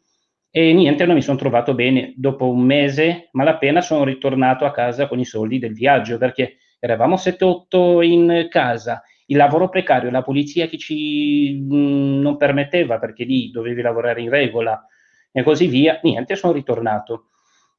e 0.49 0.73
niente, 0.73 1.05
non 1.05 1.15
mi 1.15 1.21
sono 1.21 1.37
trovato 1.37 1.73
bene. 1.73 2.13
Dopo 2.15 2.49
un 2.49 2.61
mese, 2.61 3.29
malapena, 3.33 3.81
sono 3.81 4.03
ritornato 4.03 4.65
a 4.65 4.71
casa 4.71 5.07
con 5.07 5.19
i 5.19 5.25
soldi 5.25 5.59
del 5.59 5.73
viaggio 5.73 6.17
perché 6.17 6.57
eravamo 6.79 7.15
7-8 7.15 8.01
in 8.03 8.47
casa. 8.49 9.03
Il 9.27 9.37
lavoro 9.37 9.69
precario, 9.69 10.09
la 10.09 10.23
polizia 10.23 10.67
che 10.67 10.77
ci 10.77 11.53
mh, 11.59 11.75
mm, 11.75 12.21
non 12.21 12.37
permetteva 12.37 12.97
perché 12.97 13.23
lì 13.25 13.51
dovevi 13.51 13.81
lavorare 13.81 14.21
in 14.21 14.29
regola 14.29 14.83
e 15.31 15.43
così 15.43 15.67
via. 15.67 15.99
Niente, 16.01 16.35
sono 16.35 16.53
ritornato. 16.53 17.27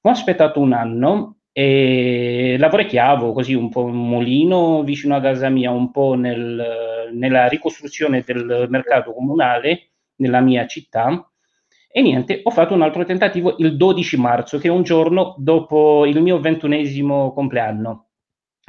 Ho 0.02 0.10
aspettato 0.10 0.60
un 0.60 0.72
anno 0.72 1.38
e 1.52 2.56
lavorecchiavo 2.58 3.32
così 3.32 3.54
un 3.54 3.70
po' 3.70 3.84
un 3.84 3.96
mulino 4.08 4.82
vicino 4.84 5.16
a 5.16 5.20
casa 5.20 5.48
mia, 5.48 5.70
un 5.70 5.90
po' 5.90 6.14
nel, 6.14 7.10
nella 7.12 7.48
ricostruzione 7.48 8.22
del 8.24 8.66
mercato 8.68 9.12
comunale 9.12 9.90
nella 10.16 10.40
mia 10.40 10.66
città 10.66 11.27
e 11.98 12.00
niente, 12.00 12.42
ho 12.44 12.50
fatto 12.50 12.74
un 12.74 12.82
altro 12.82 13.04
tentativo 13.04 13.56
il 13.58 13.76
12 13.76 14.16
marzo, 14.18 14.58
che 14.58 14.68
è 14.68 14.70
un 14.70 14.84
giorno 14.84 15.34
dopo 15.36 16.06
il 16.06 16.22
mio 16.22 16.38
ventunesimo 16.38 17.32
compleanno. 17.32 18.10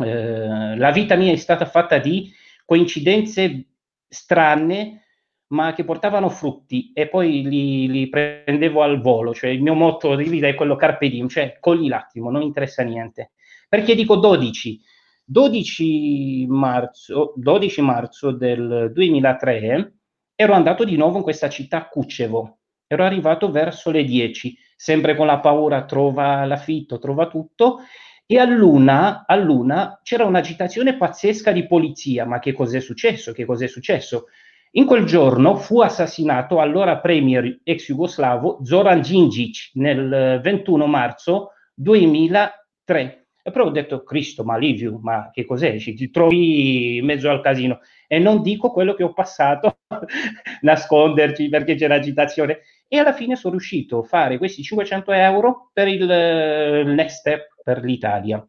Eh, 0.04 0.76
la 0.76 0.90
vita 0.90 1.16
mia 1.16 1.32
è 1.32 1.36
stata 1.36 1.68
fatta 1.68 2.00
di 2.00 2.34
coincidenze 2.66 3.68
strane, 4.08 5.04
ma 5.50 5.74
che 5.74 5.84
portavano 5.84 6.30
frutti 6.30 6.92
e 6.92 7.08
poi 7.08 7.48
li, 7.48 7.88
li, 7.88 8.10
prendevo 8.10 8.82
al 8.82 9.00
volo. 9.00 9.32
Cioè 9.32 9.52
il 9.52 9.62
mio 9.62 9.76
motto 9.76 10.16
di 10.16 10.24
vita 10.24 10.48
è 10.48 10.56
quello 10.56 10.76
carpe 10.76 11.08
diem, 11.08 11.28
cioè 11.28 11.58
cogli 11.60 11.88
l'attimo, 11.88 12.32
non 12.32 12.42
interessa 12.42 12.82
niente. 12.82 13.34
Perché 13.70 13.94
dico 13.94 14.16
12? 14.16 14.82
12 15.24 16.48
marzo, 16.50 17.34
12 17.36 17.82
marzo 17.82 18.32
del 18.32 18.90
2003 18.92 19.94
ero 20.34 20.54
andato 20.54 20.84
di 20.84 20.96
nuovo 20.96 21.18
in 21.18 21.24
questa 21.24 21.48
città 21.48 21.88
Cucevo, 21.88 22.59
Ero 22.92 23.04
arrivato 23.04 23.52
verso 23.52 23.92
le 23.92 24.04
10, 24.04 24.58
sempre 24.76 25.16
con 25.16 25.28
la 25.28 25.40
paura, 25.40 25.86
trova 25.86 26.44
l'affitto, 26.46 26.98
trova 26.98 27.28
tutto, 27.28 27.82
e 28.26 28.40
all'una, 28.40 29.26
all'una 29.28 30.00
c'era 30.02 30.26
un'agitazione 30.26 30.98
pazzesca 30.98 31.52
di 31.52 31.68
polizia. 31.68 32.26
Ma 32.26 32.40
che 32.40 32.52
cos'è 32.52 32.80
successo? 32.80 33.32
Che 33.32 33.46
cos'è 33.46 33.68
successo? 33.68 34.26
In 34.72 34.88
quel 34.88 35.06
giorno 35.06 35.56
fu 35.56 35.82
assassinato 35.82 36.60
allora 36.60 36.98
premier 36.98 37.60
ex 37.64 37.86
jugoslavo 37.86 38.62
Zoran 38.64 39.02
Djindjic 39.02 39.72
nel 39.74 40.40
21 40.42 40.88
marzo 40.88 41.52
2003. 41.76 43.28
E 43.44 43.52
però 43.52 43.66
ho 43.66 43.72
detto, 43.72 44.02
Cristo, 44.02 44.44
ma 44.44 44.58
Liviu, 44.58 44.98
ma 45.00 45.30
che 45.32 45.46
cos'è? 45.46 45.78
Ci 45.78 45.94
ti 45.94 46.10
trovi 46.10 46.98
in 46.98 47.06
mezzo 47.06 47.30
al 47.30 47.42
casino. 47.42 47.82
E 48.08 48.18
non 48.18 48.42
dico 48.42 48.72
quello 48.72 48.96
che 48.96 49.04
ho 49.04 49.14
passato, 49.14 49.78
nasconderci 50.62 51.50
perché 51.50 51.76
c'era 51.76 51.94
agitazione 51.94 52.62
e 52.90 52.98
alla 52.98 53.14
fine 53.14 53.36
sono 53.36 53.54
riuscito 53.54 54.00
a 54.00 54.04
fare 54.04 54.38
questi 54.38 54.64
500 54.64 55.12
euro 55.14 55.70
per 55.72 55.88
il, 55.88 56.06
next 56.06 57.20
step 57.20 57.54
per 57.64 57.84
l'Italia. 57.84 58.46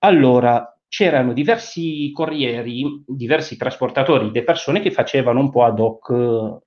Allora, 0.00 0.78
c'erano 0.88 1.32
diversi 1.32 2.12
corrieri, 2.12 3.02
diversi 3.06 3.56
trasportatori 3.56 4.30
di 4.30 4.44
persone 4.44 4.80
che 4.80 4.90
facevano 4.90 5.40
un 5.40 5.50
po' 5.50 5.64
ad 5.64 5.80
hoc, 5.80 6.60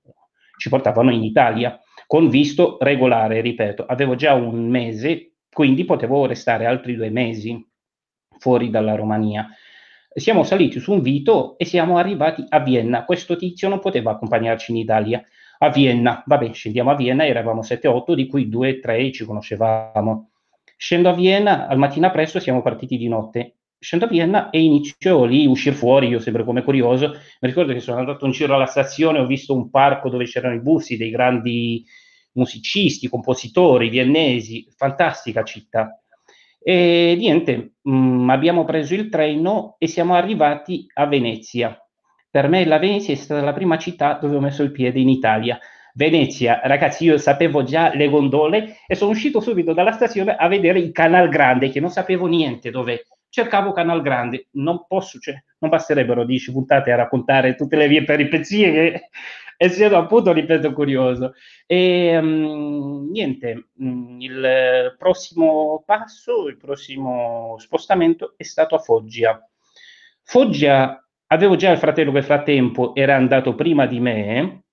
ci 0.58 0.70
portavano 0.70 1.12
in 1.12 1.24
Italia, 1.24 1.80
con 2.08 2.28
visto 2.30 2.78
regolare, 2.80 3.41
ripeto, 3.41 3.86
avevo 3.86 4.16
già 4.16 4.34
un 4.34 4.68
mese, 4.68 5.34
quindi 5.51 5.86
potevo 5.86 6.26
restare 6.26 6.66
altri 6.66 6.95
due 6.95 7.12
mesi 7.12 7.64
fuori 8.39 8.72
dalla 8.72 8.95
Romania. 8.95 9.47
Siamo 10.12 10.43
saliti 10.43 10.80
su 10.80 10.93
un 10.93 11.01
Vito 11.01 11.58
e 11.58 11.66
siamo 11.66 11.97
arrivati 11.97 12.43
a 12.47 12.62
Vienna. 12.62 13.06
Questo 13.06 13.36
tizio 13.36 13.68
non 13.68 13.80
poteva 13.80 14.12
accompagnarci 14.12 14.72
in 14.72 14.78
Italia. 14.78 15.24
A 15.60 15.70
Vienna, 15.70 16.24
vabbè, 16.26 16.53
scendiamo 16.53 16.91
a 16.91 16.95
Vienna, 16.95 17.26
eravamo 17.26 17.62
7-8, 17.62 18.14
di 18.14 18.28
cui 18.28 18.49
2-3 18.49 19.12
ci 19.14 19.26
conoscevamo. 19.26 20.30
Scendo 20.78 21.10
a 21.10 21.14
Vienna, 21.14 21.68
al 21.68 21.78
mattina 21.78 22.12
presto 22.12 22.39
siamo 22.39 22.62
partiti 22.62 22.97
di 22.97 23.08
notte 23.08 23.56
scendo 23.86 24.06
a 24.06 24.08
Vienna 24.08 24.49
e 24.49 24.64
inizio 24.64 25.26
lì 25.26 25.45
a 25.45 25.49
uscire 25.49 25.76
fuori, 25.76 26.08
io 26.08 26.18
sempre 26.18 26.43
come 26.43 26.64
curioso, 26.64 27.10
mi 27.10 27.47
ricordo 27.47 27.72
che 27.72 27.80
sono 27.80 27.99
andato 27.99 28.26
in 28.26 28.32
giro 28.32 28.56
alla 28.56 28.66
stazione, 28.66 29.20
ho 29.20 29.28
visto 29.28 29.53
un 29.53 29.70
parco 29.70 30.10
dove 30.10 30.26
c'erano 30.26 30.56
i 30.56 30.62
busti 30.62 30.97
dei 30.97 31.12
grandi 31.12 31.86
musicisti, 32.32 33.08
compositori 33.08 33.89
viennesi, 33.89 34.68
fantastica 34.76 35.43
città. 35.43 36.01
E 36.62 37.16
niente, 37.16 37.76
mh, 37.84 37.95
mm, 37.95 38.30
abbiamo 38.32 38.66
preso 38.66 38.95
il 38.95 39.10
treno 39.10 39.76
e 39.78 39.88
siamo 39.88 40.16
arrivati 40.16 40.88
a 40.95 41.06
Venezia. 41.06 41.78
Per 42.36 42.50
me 42.50 42.66
la 42.66 42.80
Venezia 42.80 43.14
è 43.14 43.16
stata 43.16 43.40
la 43.40 43.54
prima 43.54 43.78
città 43.78 44.18
dove 44.20 44.36
ho 44.36 44.42
messo 44.42 44.62
il 44.62 44.74
piede 44.74 45.00
in 45.00 45.08
Italia. 45.08 45.58
Venezia, 45.94 46.60
ragazzi, 46.66 47.06
io 47.06 47.18
sapevo 47.18 47.64
già 47.64 47.96
le 47.96 48.10
gondole 48.10 48.80
e 48.88 48.96
sono 48.96 49.12
uscito 49.12 49.40
subito 49.40 49.72
dalla 49.72 49.94
stazione 49.94 50.36
a 50.36 50.50
vedere 50.50 50.80
il 50.80 50.92
Canal 50.92 51.30
Grande, 51.30 51.70
che 51.70 51.80
non 51.80 51.92
sapevo 51.92 52.26
niente 52.26 52.72
dove 52.72 53.08
cercavo 53.30 53.72
Canal 53.72 54.02
Grande, 54.02 54.48
non 54.56 54.86
posso, 54.86 55.18
cioè, 55.18 55.42
non 55.60 55.70
basterebbero 55.70 56.26
10 56.26 56.52
puntate 56.52 56.92
a 56.92 56.98
raccontare 56.98 57.56
tutte 57.56 57.78
le 57.78 57.88
mie 57.88 58.04
peripezie 58.04 58.72
che 58.74 59.10
essendo 59.56 59.96
appunto, 59.96 60.34
ripeto, 60.34 60.74
curioso. 60.74 61.36
E 61.66 62.18
um, 62.18 63.08
niente, 63.12 63.70
um, 63.78 64.18
il 64.20 64.94
prossimo 64.98 65.84
passo, 65.86 66.50
il 66.50 66.58
prossimo 66.58 67.56
spostamento 67.60 68.34
è 68.36 68.44
stato 68.44 68.76
a 68.76 68.80
Foggia. 68.80 69.42
Foggia, 70.22 71.05
avevo 71.36 71.56
già 71.56 71.72
il 71.72 71.78
fratello 71.78 72.12
che 72.12 72.22
frattempo 72.22 72.96
era 72.96 73.16
andato 73.16 73.56
prima 73.56 73.86
di 73.86 74.00
me 74.00 74.64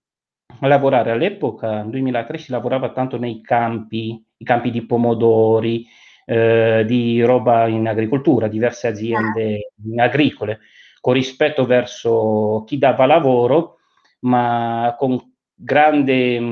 a 0.61 0.67
lavorare. 0.67 1.11
All'epoca, 1.11 1.83
nel 1.83 1.91
2003 1.91 2.39
si 2.39 2.51
lavorava 2.51 2.93
tanto 2.93 3.19
nei 3.19 3.41
campi, 3.43 4.25
i 4.37 4.45
campi 4.45 4.71
di 4.71 4.87
pomodori, 4.87 5.87
eh, 6.25 6.85
di 6.87 7.23
roba 7.23 7.67
in 7.67 7.87
agricoltura, 7.89 8.49
diverse 8.49 8.87
aziende 8.87 9.73
agricole, 9.97 10.61
con 11.01 11.15
rispetto 11.15 11.67
verso 11.67 12.63
chi 12.67 12.79
dava 12.79 13.07
lavoro, 13.07 13.79
ma 14.21 14.95
con 14.99 15.19
grande... 15.55 16.41
Mh, 16.41 16.45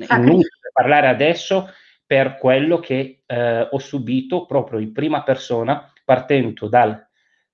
mm, 0.00 0.40
parlare 0.72 1.08
adesso 1.08 1.70
per 2.06 2.38
quello 2.38 2.78
che 2.78 3.22
eh, 3.26 3.68
ho 3.68 3.78
subito 3.78 4.46
proprio 4.46 4.78
in 4.78 4.92
prima 4.92 5.24
persona 5.24 5.92
partendo 6.04 6.68
dal 6.68 7.07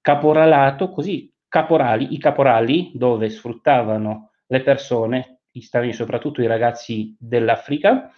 caporalato, 0.05 0.91
così 0.91 1.33
caporali, 1.49 2.13
i 2.13 2.19
caporali 2.19 2.91
dove 2.93 3.31
sfruttavano 3.31 4.33
le 4.49 4.61
persone, 4.61 5.39
gli 5.51 5.63
stranieri, 5.63 5.97
soprattutto 5.97 6.43
i 6.43 6.47
ragazzi 6.47 7.17
dell'Africa, 7.19 8.11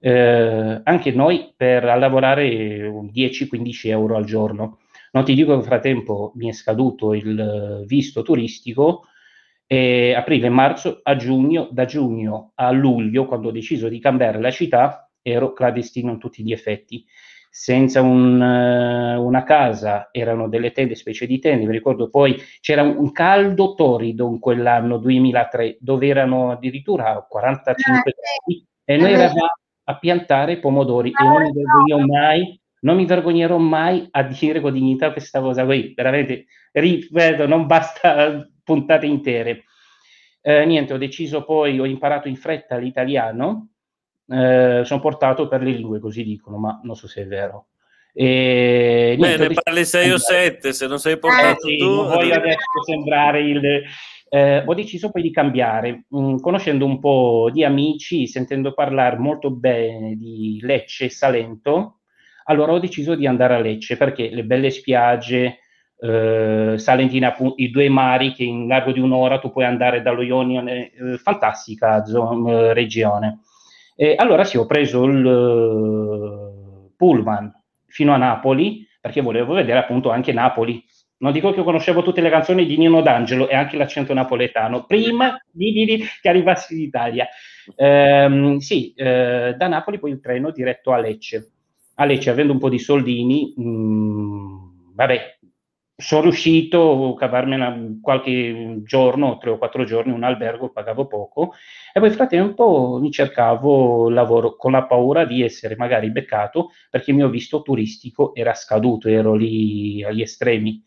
eh, 0.00 0.80
anche 0.84 1.12
noi 1.12 1.54
per 1.56 1.84
lavorare 1.84 2.86
10-15 3.10 3.88
euro 3.88 4.16
al 4.16 4.26
giorno. 4.26 4.80
Non 5.12 5.24
ti 5.24 5.32
dico 5.32 5.52
che 5.52 5.56
nel 5.56 5.64
frattempo 5.64 6.32
mi 6.34 6.50
è 6.50 6.52
scaduto 6.52 7.14
il 7.14 7.84
visto 7.86 8.20
turistico 8.20 9.04
e 9.66 10.12
aprile 10.12 10.50
marzo 10.50 11.00
a 11.02 11.16
giugno, 11.16 11.70
da 11.72 11.86
giugno 11.86 12.52
a 12.56 12.70
luglio, 12.70 13.24
quando 13.24 13.48
ho 13.48 13.52
deciso 13.52 13.88
di 13.88 13.98
cambiare 13.98 14.38
la 14.38 14.50
città, 14.50 15.10
ero 15.22 15.54
clandestino 15.54 16.10
in 16.10 16.18
tutti 16.18 16.42
gli 16.42 16.52
effetti. 16.52 17.02
Senza 17.52 18.00
un, 18.00 18.40
uh, 18.40 19.20
una 19.20 19.42
casa, 19.42 20.08
erano 20.12 20.48
delle 20.48 20.70
tende, 20.70 20.94
specie 20.94 21.26
di 21.26 21.40
tende, 21.40 21.66
mi 21.66 21.72
ricordo 21.72 22.08
poi 22.08 22.40
c'era 22.60 22.82
un, 22.82 23.10
caldo 23.10 23.74
torrido 23.74 24.28
in 24.28 24.38
quell'anno 24.38 24.98
2003, 24.98 25.78
dove 25.80 26.06
erano 26.06 26.52
addirittura 26.52 27.26
45 27.28 27.98
ah, 27.98 28.14
gradi 28.14 28.66
e 28.84 28.96
noi 28.96 29.12
eravamo 29.12 29.46
a 29.82 29.98
piantare 29.98 30.58
pomodori 30.60 31.10
e 31.10 31.24
non 31.24 31.42
mi 31.42 31.52
vergogno 31.52 32.06
mai, 32.06 32.60
non 32.82 32.96
mi 32.96 33.04
vergognerò 33.04 33.58
mai 33.58 34.06
a 34.10 34.22
dire 34.22 34.60
con 34.60 34.72
dignità 34.72 35.10
questa 35.10 35.40
cosa 35.40 35.64
qui, 35.64 35.92
veramente, 35.94 36.46
ripeto, 36.70 37.46
non 37.46 37.66
basta 37.66 38.48
puntate 38.62 39.06
intere. 39.06 39.64
Eh, 40.40 40.64
niente, 40.64 40.94
ho 40.94 40.98
deciso 40.98 41.44
poi, 41.44 41.78
ho 41.80 41.84
imparato 41.84 42.28
in 42.28 42.36
fretta 42.36 42.76
l'italiano, 42.76 43.69
eh, 44.30 44.82
sono 44.84 45.00
portato 45.00 45.48
per 45.48 45.62
le 45.62 45.72
lingue, 45.72 45.98
così 46.00 46.22
dicono, 46.22 46.58
ma 46.58 46.80
non 46.82 46.96
so 46.96 47.06
se 47.06 47.22
è 47.22 47.26
vero. 47.26 47.66
E, 48.12 49.16
niente, 49.18 49.48
Bene, 49.48 49.60
parli 49.62 49.84
6 49.84 50.10
o 50.10 50.18
7, 50.18 50.72
se 50.72 50.86
non 50.86 50.98
sei 50.98 51.18
portato 51.18 51.66
eh, 51.66 51.76
tu... 51.76 51.86
Non 51.86 52.08
voglio 52.08 52.34
adesso 52.34 52.82
sembrare 52.84 53.40
il 53.42 53.82
eh, 54.32 54.62
ho 54.64 54.74
deciso 54.74 55.10
poi 55.10 55.22
di 55.22 55.32
cambiare, 55.32 56.04
mh, 56.08 56.18
mm, 56.18 56.36
conoscendo 56.36 56.84
un 56.84 57.00
po' 57.00 57.50
di 57.52 57.64
amici, 57.64 58.28
sentendo 58.28 58.72
parlare 58.72 59.18
molto 59.18 59.50
bene 59.50 60.14
di 60.14 60.60
Lecce 60.62 61.06
e 61.06 61.10
Salento, 61.10 61.98
allora 62.44 62.72
ho 62.72 62.78
deciso 62.78 63.16
di 63.16 63.26
andare 63.26 63.56
a 63.56 63.58
Lecce 63.58 63.96
perché 63.96 64.30
le 64.30 64.44
belle 64.44 64.70
spiagge, 64.70 65.58
eh, 65.98 66.74
Salentina, 66.76 67.36
i 67.56 67.70
due 67.70 67.88
mari 67.88 68.32
che 68.32 68.44
in 68.44 68.68
largo 68.68 68.92
di 68.92 69.00
un'ora 69.00 69.40
tu 69.40 69.50
puoi 69.50 69.64
andare 69.64 70.00
dallo 70.00 70.22
Ionione, 70.22 70.92
eh, 70.92 71.18
fantastica 71.18 72.04
zona, 72.04 72.50
eh, 72.52 72.72
regione. 72.72 73.40
E 74.00 74.14
allora 74.16 74.44
sì, 74.44 74.56
ho 74.56 74.64
preso 74.64 75.04
il 75.04 75.22
uh, 75.22 76.90
pullman 76.96 77.52
fino 77.84 78.14
a 78.14 78.16
Napoli 78.16 78.88
perché 78.98 79.20
volevo 79.20 79.52
vedere 79.52 79.78
appunto 79.78 80.08
anche 80.08 80.32
Napoli 80.32 80.82
non 81.18 81.32
dico 81.32 81.52
che 81.52 81.62
conoscevo 81.62 82.02
tutte 82.02 82.22
le 82.22 82.30
canzoni 82.30 82.64
di 82.64 82.78
Nino 82.78 83.02
D'Angelo 83.02 83.46
e 83.46 83.54
anche 83.54 83.76
l'accento 83.76 84.14
napoletano, 84.14 84.86
prima 84.86 85.38
di, 85.50 85.70
di, 85.72 85.84
di 85.84 86.04
che 86.18 86.30
arrivassi 86.30 86.76
in 86.76 86.80
Italia. 86.80 87.28
Ehm, 87.76 88.56
sì, 88.56 88.94
eh, 88.94 89.54
da 89.54 89.68
Napoli 89.68 89.98
poi 89.98 90.12
il 90.12 90.20
treno 90.20 90.50
diretto 90.50 90.92
a 90.92 90.98
Lecce. 90.98 91.50
A 91.96 92.06
Lecce, 92.06 92.30
avendo 92.30 92.54
un 92.54 92.58
po' 92.58 92.70
di 92.70 92.78
soldini, 92.78 93.52
mh, 93.54 93.62
mm, 93.62 94.56
vabbè, 94.94 95.39
sono 96.00 96.22
riuscito 96.22 97.12
a 97.12 97.16
cavarmela 97.16 97.76
qualche 98.00 98.80
giorno, 98.84 99.36
tre 99.38 99.50
o 99.50 99.58
quattro 99.58 99.84
giorni, 99.84 100.12
un 100.12 100.22
albergo, 100.22 100.70
pagavo 100.70 101.06
poco, 101.06 101.52
e 101.92 102.00
poi 102.00 102.08
nel 102.08 102.14
frattempo 102.14 102.98
mi 103.00 103.10
cercavo 103.10 104.08
lavoro 104.08 104.56
con 104.56 104.72
la 104.72 104.86
paura 104.86 105.24
di 105.24 105.42
essere 105.42 105.76
magari 105.76 106.10
beccato 106.10 106.70
perché 106.90 107.10
il 107.10 107.16
mio 107.16 107.28
visto 107.28 107.62
turistico 107.62 108.34
era 108.34 108.54
scaduto, 108.54 109.08
ero 109.08 109.34
lì 109.34 110.02
agli 110.02 110.22
estremi. 110.22 110.82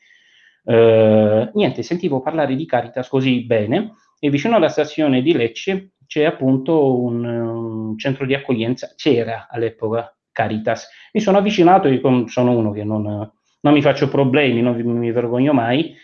Eh, 0.65 1.51
niente, 1.53 1.83
sentivo 1.83 2.21
parlare 2.21 2.55
di 2.55 2.65
Caritas 2.65 3.07
così 3.09 3.45
bene 3.45 3.93
e 4.19 4.29
vicino 4.29 4.55
alla 4.55 4.69
stazione 4.69 5.21
di 5.21 5.33
Lecce 5.33 5.91
c'è 6.07 6.23
appunto 6.23 7.01
un, 7.01 7.25
un 7.25 7.97
centro 7.97 8.25
di 8.25 8.33
accoglienza, 8.33 8.93
c'era 8.95 9.47
all'epoca 9.49 10.15
Caritas. 10.31 10.89
Mi 11.11 11.21
sono 11.21 11.37
avvicinato, 11.37 11.87
io 11.87 12.27
sono 12.27 12.57
uno 12.57 12.71
che 12.71 12.83
non, 12.83 13.31
non 13.63 13.73
mi 13.73 13.81
faccio 13.81 14.09
problemi, 14.09 14.61
non 14.61 14.75
mi, 14.75 14.83
mi 14.83 15.11
vergogno 15.11 15.53
mai, 15.53 15.95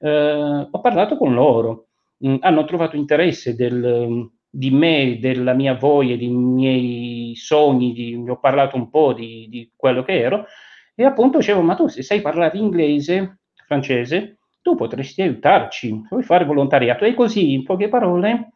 eh, 0.00 0.68
ho 0.70 0.80
parlato 0.80 1.16
con 1.16 1.32
loro, 1.32 1.88
mm, 2.26 2.36
hanno 2.40 2.64
trovato 2.64 2.96
interesse 2.96 3.54
del, 3.54 4.28
di 4.50 4.70
me, 4.70 5.18
della 5.20 5.52
mia 5.52 5.74
voglia, 5.74 6.16
dei 6.16 6.28
miei 6.28 7.34
sogni, 7.36 7.92
di, 7.92 8.24
ho 8.26 8.38
parlato 8.38 8.76
un 8.76 8.90
po' 8.90 9.12
di, 9.12 9.46
di 9.48 9.72
quello 9.76 10.02
che 10.02 10.20
ero. 10.20 10.46
E 10.94 11.04
appunto 11.04 11.38
dicevo, 11.38 11.60
ma 11.60 11.74
tu 11.74 11.88
se 11.88 12.02
sai 12.02 12.20
parlare 12.20 12.58
inglese 12.58 13.38
francese, 13.66 14.38
tu 14.60 14.76
potresti 14.76 15.22
aiutarci, 15.22 16.06
vuoi 16.08 16.22
fare 16.22 16.44
volontariato. 16.44 17.04
E 17.04 17.14
così, 17.14 17.52
in 17.52 17.64
poche 17.64 17.88
parole, 17.88 18.52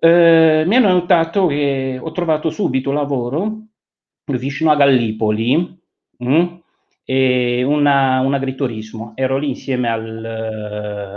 eh, 0.00 0.64
mi 0.66 0.76
hanno 0.76 0.92
notato 0.92 1.46
che 1.46 1.98
ho 2.00 2.10
trovato 2.12 2.50
subito 2.50 2.90
lavoro 2.92 3.58
vicino 4.24 4.70
a 4.70 4.76
Gallipoli 4.76 5.78
mm, 6.24 6.46
e 7.12 7.64
una, 7.64 8.20
un 8.20 8.34
agriturismo. 8.34 9.14
Ero 9.16 9.36
lì 9.36 9.48
insieme 9.48 9.90
al, 9.90 10.24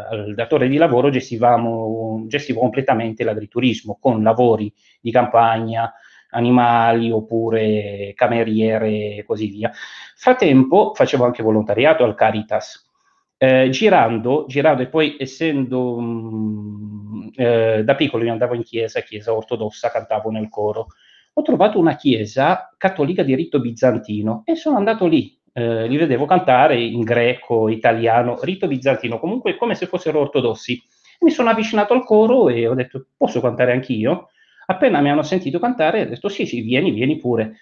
al 0.09 0.33
datore 0.33 0.67
di 0.67 0.77
lavoro, 0.77 1.11
gestivamo, 1.11 2.23
gestivo 2.25 2.61
completamente 2.61 3.23
l'agriturismo 3.23 3.99
con 4.01 4.23
lavori 4.23 4.73
di 4.99 5.11
campagna, 5.11 5.93
animali 6.31 7.11
oppure 7.11 8.13
cameriere 8.15 9.17
e 9.17 9.23
così 9.23 9.49
via. 9.49 9.69
Frattempo 10.15 10.93
facevo 10.95 11.25
anche 11.25 11.43
volontariato 11.43 12.03
al 12.03 12.15
Caritas. 12.15 12.89
Eh, 13.37 13.69
girando, 13.69 14.45
girando 14.47 14.81
e 14.81 14.87
poi 14.87 15.15
essendo 15.19 15.99
mh, 15.99 16.05
mm, 16.05 17.27
eh, 17.35 17.83
da 17.83 17.93
piccolo 17.93 18.23
io 18.23 18.31
andavo 18.31 18.55
in 18.55 18.63
chiesa, 18.63 19.01
chiesa 19.01 19.31
ortodossa, 19.31 19.91
cantavo 19.91 20.31
nel 20.31 20.49
coro, 20.49 20.87
ho 21.33 21.41
trovato 21.43 21.77
una 21.77 21.95
chiesa 21.95 22.73
cattolica 22.79 23.21
di 23.21 23.35
rito 23.35 23.59
bizantino 23.59 24.41
e 24.43 24.55
sono 24.55 24.77
andato 24.77 25.05
lì 25.05 25.39
eh, 25.53 25.87
li 25.87 25.97
vedevo 25.97 26.25
cantare 26.25 26.81
in 26.81 27.01
greco, 27.01 27.69
italiano, 27.69 28.37
rito 28.41 28.67
bizantino, 28.67 29.19
comunque 29.19 29.55
come 29.55 29.75
se 29.75 29.85
fossero 29.87 30.19
ortodossi. 30.19 30.81
Mi 31.21 31.31
sono 31.31 31.49
avvicinato 31.49 31.93
al 31.93 32.03
coro 32.03 32.49
e 32.49 32.67
ho 32.67 32.73
detto, 32.73 33.07
posso 33.15 33.39
cantare 33.39 33.71
anch'io? 33.71 34.29
Appena 34.65 35.01
mi 35.01 35.09
hanno 35.09 35.23
sentito 35.23 35.59
cantare, 35.59 36.01
ho 36.01 36.09
detto, 36.09 36.29
sì, 36.29 36.45
sì, 36.45 36.61
vieni, 36.61 36.91
vieni 36.91 37.17
pure. 37.17 37.57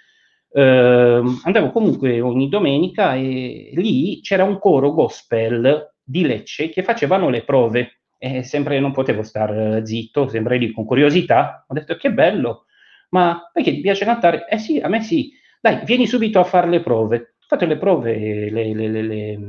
Eh, 0.54 1.22
andavo 1.44 1.72
comunque 1.72 2.20
ogni 2.22 2.50
domenica 2.50 3.16
e 3.16 3.72
lì 3.76 4.20
c'era 4.22 4.44
un 4.44 4.60
coro 4.60 4.92
gospel 4.92 5.94
di 6.04 6.24
Lecce 6.26 6.70
che 6.70 6.84
facevano 6.84 7.30
le 7.30 7.44
prove 7.44 8.02
e 8.18 8.44
sempre 8.44 8.80
non 8.80 8.92
potevo 8.92 9.24
stare 9.24 9.86
zitto, 9.86 10.28
sempre 10.28 10.58
lì 10.58 10.72
con 10.72 10.86
curiosità. 10.86 11.66
Ho 11.68 11.74
detto 11.74 11.96
che 11.96 12.12
bello, 12.12 12.66
ma 13.10 13.50
perché 13.52 13.72
ti 13.72 13.82
piace 13.82 14.06
cantare? 14.06 14.48
Eh 14.48 14.58
sì, 14.58 14.80
a 14.80 14.88
me 14.88 15.02
sì. 15.02 15.32
Dai, 15.60 15.82
vieni 15.86 16.08
subito 16.08 16.40
a 16.40 16.44
fare 16.44 16.68
le 16.68 16.82
prove. 16.82 17.31
Fate 17.52 17.66
le 17.66 17.78
prove, 17.78 18.50
le, 18.50 18.74
le, 18.74 18.88
le, 18.88 19.40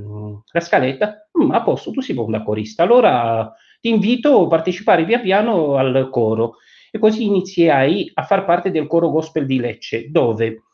la 0.50 0.58
scaletta, 0.58 1.28
mm, 1.40 1.52
a 1.52 1.62
posto, 1.62 1.92
tu 1.92 2.00
sei 2.00 2.16
buon 2.16 2.42
corista. 2.44 2.82
Allora 2.82 3.54
ti 3.80 3.90
invito 3.90 4.42
a 4.42 4.48
partecipare 4.48 5.04
via 5.04 5.20
piano 5.20 5.76
al 5.76 6.08
coro. 6.10 6.56
E 6.90 6.98
così 6.98 7.26
iniziai 7.26 8.10
a 8.12 8.24
far 8.24 8.44
parte 8.44 8.72
del 8.72 8.88
coro 8.88 9.08
gospel 9.08 9.46
di 9.46 9.60
Lecce, 9.60 10.10
dove 10.10 10.64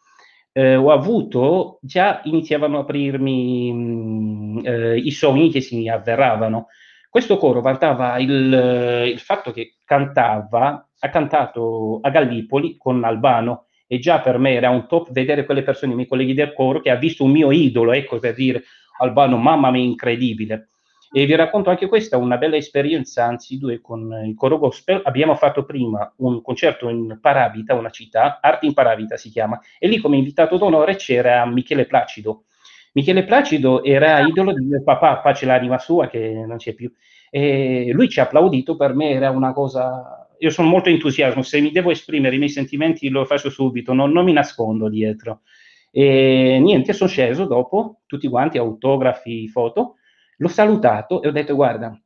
eh, 0.53 0.77
ho 0.77 0.91
avuto, 0.91 1.81
già 1.83 2.23
iniziavano 2.25 2.79
a 2.79 2.81
aprirmi 2.81 3.73
mh, 3.75 3.77
mm, 3.77 4.59
eh, 4.65 4.97
i 4.97 5.11
sogni 5.11 5.51
che 5.51 5.61
si 5.61 5.87
avveravano. 5.87 6.69
Questo 7.11 7.37
coro 7.37 7.61
vantava 7.61 8.19
il, 8.19 9.05
il 9.13 9.19
fatto 9.19 9.53
che 9.53 9.75
cantava, 9.85 10.89
ha 10.99 11.11
cantato 11.11 11.99
a 12.01 12.09
Gallipoli 12.09 12.79
con 12.79 13.05
Albano 13.05 13.67
e 13.89 13.99
già 13.99 14.21
per 14.21 14.39
me 14.39 14.53
era 14.53 14.71
un 14.71 14.87
top 14.87 15.11
vedere 15.11 15.45
quelle 15.45 15.65
persone, 15.65 15.93
i 15.93 15.97
miei 15.97 16.07
colleghi 16.07 16.35
del 16.35 16.53
coro, 16.53 16.81
che 16.81 16.91
ha 16.91 16.97
visto 16.97 17.25
un 17.25 17.33
mio 17.33 17.51
idolo, 17.51 17.93
ecco 17.93 18.19
per 18.19 18.35
dire 18.35 18.63
Albano, 18.99 19.37
mamma 19.39 19.71
mia, 19.71 19.83
incredibile. 19.83 20.69
E 21.11 21.25
vi 21.25 21.35
racconto 21.35 21.71
anche 21.71 21.89
questa, 21.89 22.19
una 22.19 22.37
bella 22.37 22.57
esperienza, 22.57 23.25
anzi 23.25 23.57
due, 23.57 23.81
con 23.81 24.13
il 24.27 24.35
coro 24.35 24.59
gospel. 24.59 25.01
Abbiamo 25.05 25.35
fatto 25.37 25.65
prima 25.65 26.13
un 26.19 26.43
concerto 26.43 26.91
in 26.91 27.19
Paravita, 27.19 27.73
una 27.75 27.89
città, 27.89 28.41
Arte 28.43 28.67
in 28.67 28.75
Paravita 28.75 29.17
si 29.17 29.31
chiama, 29.31 29.59
e 29.79 29.89
lì 29.89 29.97
come 29.99 30.19
invitato 30.19 30.59
d'onore 30.59 30.97
c'era 30.97 31.47
Michele 31.47 31.87
Placido, 31.87 32.45
Michele 32.93 33.25
Placido 33.25 33.83
era 33.85 34.21
idolo 34.21 34.53
di 34.53 34.65
mio 34.65 34.83
papà, 34.83 35.19
pace 35.19 35.47
l'anima 35.47 35.79
sua 35.79 36.09
che 36.09 36.45
non 36.47 36.59
c'è 36.59 36.75
più. 36.75 36.93
E 37.31 37.91
lui 37.93 38.09
ci 38.09 38.21
ha 38.21 38.25
applaudito, 38.25 38.77
per 38.77 38.95
me 38.95 39.11
era 39.11 39.31
una 39.31 39.53
cosa... 39.53 40.28
Io 40.41 40.51
sono 40.51 40.69
molto 40.69 40.89
entusiasmo, 40.89 41.43
se 41.43 41.61
mi 41.61 41.71
devo 41.71 41.91
esprimere 41.91 42.35
i 42.35 42.39
miei 42.39 42.51
sentimenti 42.51 43.09
lo 43.09 43.25
faccio 43.25 43.51
subito, 43.51 43.93
non, 43.93 44.13
non 44.13 44.25
mi 44.25 44.33
nascondo 44.33 44.89
dietro. 44.89 45.43
E 45.91 46.59
niente, 46.61 46.93
sono 46.93 47.09
sceso 47.11 47.47
dopo, 47.47 48.01
tutti 48.07 48.29
quanti, 48.29 48.59
autografi, 48.59 49.49
foto, 49.49 49.97
l'ho 50.37 50.49
salutato 50.49 51.23
e 51.23 51.29
ho 51.29 51.33
detto 51.33 51.55
guarda, 51.55 51.99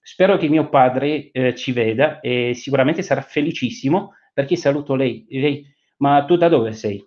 spero 0.00 0.36
che 0.36 0.48
mio 0.48 0.68
padre 0.68 1.30
eh, 1.30 1.54
ci 1.54 1.72
veda 1.72 2.20
e 2.20 2.52
sicuramente 2.54 3.02
sarà 3.02 3.20
felicissimo 3.22 4.14
perché 4.32 4.56
saluto 4.56 4.94
lei. 4.94 5.24
lei 5.28 5.64
ma 5.98 6.24
tu 6.24 6.36
da 6.36 6.48
dove 6.48 6.72
sei? 6.72 7.04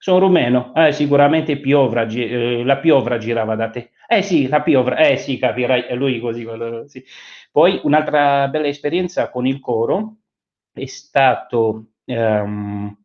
Sono 0.00 0.20
rumeno, 0.20 0.72
eh, 0.74 0.92
sicuramente 0.92 1.58
Piovra, 1.58 2.06
eh, 2.06 2.62
la 2.64 2.78
Piovra 2.78 3.18
girava 3.18 3.56
da 3.56 3.68
te. 3.68 3.90
Eh 4.06 4.22
sì, 4.22 4.46
la 4.48 4.62
Piovra, 4.62 4.96
eh 4.96 5.16
sì, 5.16 5.38
capirai, 5.38 5.82
è 5.82 5.94
lui 5.94 6.18
così. 6.20 6.46
Sì. 6.86 7.04
Poi 7.50 7.80
un'altra 7.82 8.48
bella 8.48 8.66
esperienza 8.66 9.30
con 9.30 9.46
il 9.46 9.60
coro 9.60 10.18
è 10.72 10.86
stato, 10.86 11.92
um, 12.04 12.96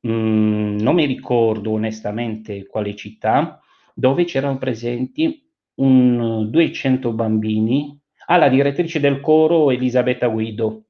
non 0.00 0.94
mi 0.94 1.04
ricordo 1.04 1.72
onestamente 1.72 2.66
quale 2.66 2.94
città, 2.94 3.60
dove 3.94 4.24
c'erano 4.24 4.58
presenti 4.58 5.44
un 5.76 6.50
200 6.50 7.12
bambini. 7.12 7.98
Ah, 8.26 8.36
la 8.36 8.48
direttrice 8.48 9.00
del 9.00 9.20
coro 9.20 9.70
Elisabetta 9.70 10.28
Guido, 10.28 10.84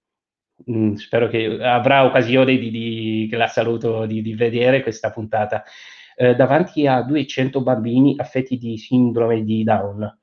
Mm, 0.71 0.95
spero 0.95 1.29
che 1.29 1.59
avrà 1.61 2.05
occasione 2.05 2.57
di, 2.57 2.71
di 2.71 3.27
che 3.29 3.37
la 3.37 3.49
saluto 3.49 4.07
di, 4.07 4.23
di 4.23 4.35
vedere 4.35 4.83
questa 4.83 5.11
puntata 5.11 5.65
eh, 6.15 6.35
davanti 6.37 6.87
a 6.87 7.03
200 7.03 7.63
bambini 7.63 8.15
affetti 8.17 8.57
di 8.59 8.77
sindrome 8.79 9.43
di 9.43 9.65
Down. 9.65 10.19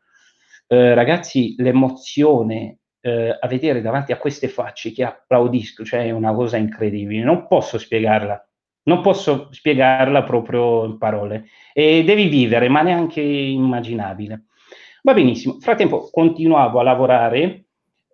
Eh, 0.71 0.93
ragazzi, 0.93 1.55
l'emozione 1.57 2.81
eh, 3.01 3.35
a 3.39 3.47
vedere 3.47 3.81
davanti 3.81 4.11
a 4.11 4.17
queste 4.17 4.47
facce 4.47 4.91
che 4.91 5.03
applaudiscono, 5.03 5.87
cioè 5.87 6.05
è 6.05 6.11
una 6.11 6.31
cosa 6.31 6.57
incredibile, 6.57 7.23
non 7.23 7.47
posso 7.47 7.79
spiegarla, 7.79 8.47
non 8.83 9.01
posso 9.01 9.47
spiegarla 9.51 10.23
proprio 10.23 10.85
in 10.85 10.99
parole. 10.99 11.45
E 11.73 12.03
devi 12.03 12.27
vivere, 12.27 12.69
ma 12.69 12.83
neanche 12.83 13.19
immaginabile. 13.19 14.45
Va 15.01 15.13
benissimo, 15.15 15.57
frattempo 15.59 16.09
continuavo 16.11 16.79
a 16.79 16.83
lavorare 16.83 17.68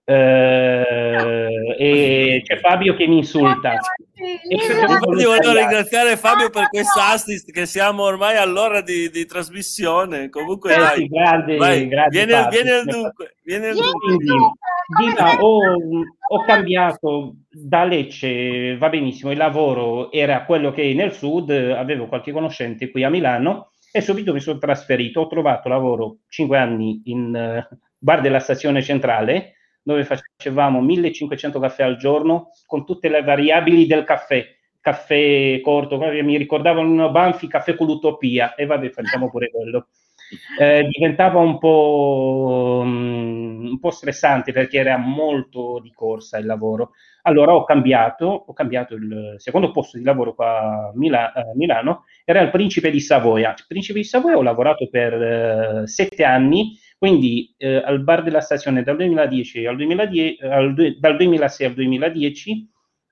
eh, 0.07 1.75
e 1.77 2.41
c'è 2.45 2.59
Fabio 2.59 2.95
che 2.95 3.07
mi 3.07 3.17
insulta. 3.17 3.77
Infatti 4.49 5.23
voglio 5.23 5.51
ringraziare 5.51 6.15
Fabio 6.15 6.49
per 6.49 6.69
questo 6.69 6.99
assist 6.99 7.51
che 7.51 7.65
siamo 7.65 8.03
ormai 8.03 8.37
all'ora 8.37 8.81
di, 8.81 9.09
di 9.09 9.25
trasmissione. 9.25 10.29
Comunque 10.29 10.75
eh, 10.75 10.77
dai, 10.77 10.95
sì, 10.95 11.07
grande, 11.07 11.57
vai, 11.57 11.87
grande 11.87 12.09
viene, 12.11 12.31
Fabio. 12.33 12.61
viene 12.61 12.77
al 12.77 12.85
dunque. 12.85 13.35
Viene 13.43 13.67
al 13.69 13.75
dunque. 13.75 14.51
Dina, 14.99 15.39
ho, 15.39 15.59
ho, 16.27 16.43
cambiato 16.45 17.37
da 17.49 17.83
Lecce, 17.85 18.77
va 18.77 18.87
benissimo, 18.89 19.31
il 19.31 19.37
lavoro 19.37 20.11
era 20.11 20.45
quello 20.45 20.71
che 20.71 20.93
nel 20.93 21.11
sud, 21.11 21.49
avevo 21.49 22.05
qualche 22.05 22.31
conoscente 22.31 22.91
qui 22.91 23.03
a 23.03 23.09
Milano 23.09 23.71
e 23.91 24.01
subito 24.01 24.31
mi 24.31 24.39
sono 24.39 24.59
trasferito, 24.59 25.21
ho 25.21 25.27
trovato 25.27 25.69
lavoro 25.69 26.17
5 26.27 26.55
anni 26.55 27.01
in 27.05 27.65
uh, 27.67 27.75
bar 27.97 28.21
della 28.21 28.39
stazione 28.39 28.83
centrale 28.83 29.54
dove 29.85 30.03
facevamo 30.03 30.81
1500 30.81 31.59
caffè 31.59 31.83
al 31.83 31.97
giorno 31.97 32.49
con 32.65 32.85
tutte 32.85 33.07
le 33.07 33.21
variabili 33.21 33.85
del 33.85 34.03
caffè, 34.03 34.43
caffè 34.81 35.61
corto, 35.61 35.99
mi 35.99 36.37
ricordavano 36.37 37.11
Banfi, 37.11 37.47
caffè 37.47 37.75
con 37.75 37.85
l'utopia, 37.85 38.55
e 38.55 38.65
vabbè, 38.65 38.89
facciamo 38.89 39.29
pure 39.29 39.51
quello. 39.51 39.87
Eh, 40.59 40.87
diventava 40.89 41.39
un 41.39 41.59
po', 41.59 42.81
um, 42.81 43.67
un 43.69 43.79
po' 43.79 43.91
stressante 43.91 44.51
perché 44.51 44.79
era 44.79 44.97
molto 44.97 45.79
di 45.83 45.91
corsa 45.93 46.39
il 46.39 46.47
lavoro. 46.47 46.93
Allora 47.21 47.53
ho 47.53 47.63
cambiato, 47.63 48.25
ho 48.47 48.53
cambiato 48.53 48.95
il 48.95 49.35
secondo 49.37 49.69
posto 49.69 49.99
di 49.99 50.03
lavoro 50.03 50.33
qua 50.33 50.59
a 50.59 50.91
Mila- 50.95 51.31
Milano, 51.53 52.05
era 52.23 52.41
il 52.41 52.49
Principe 52.49 52.89
di 52.89 52.99
Savoia. 52.99 53.53
Il 53.55 53.65
Principe 53.67 53.99
di 53.99 54.05
Savoia 54.05 54.37
ho 54.37 54.41
lavorato 54.41 54.87
per 54.89 55.83
uh, 55.83 55.85
sette 55.85 56.23
anni 56.23 56.75
quindi 56.97 57.53
eh, 57.57 57.75
al 57.75 58.01
bar 58.01 58.23
della 58.23 58.41
stazione 58.41 58.83
dal 58.83 58.95
2010 58.95 59.65
al 59.65 59.75
2010, 59.75 60.37
al, 60.41 60.73
dal 60.99 61.17
2006 61.17 61.67
al 61.67 61.73
2010 61.73 62.69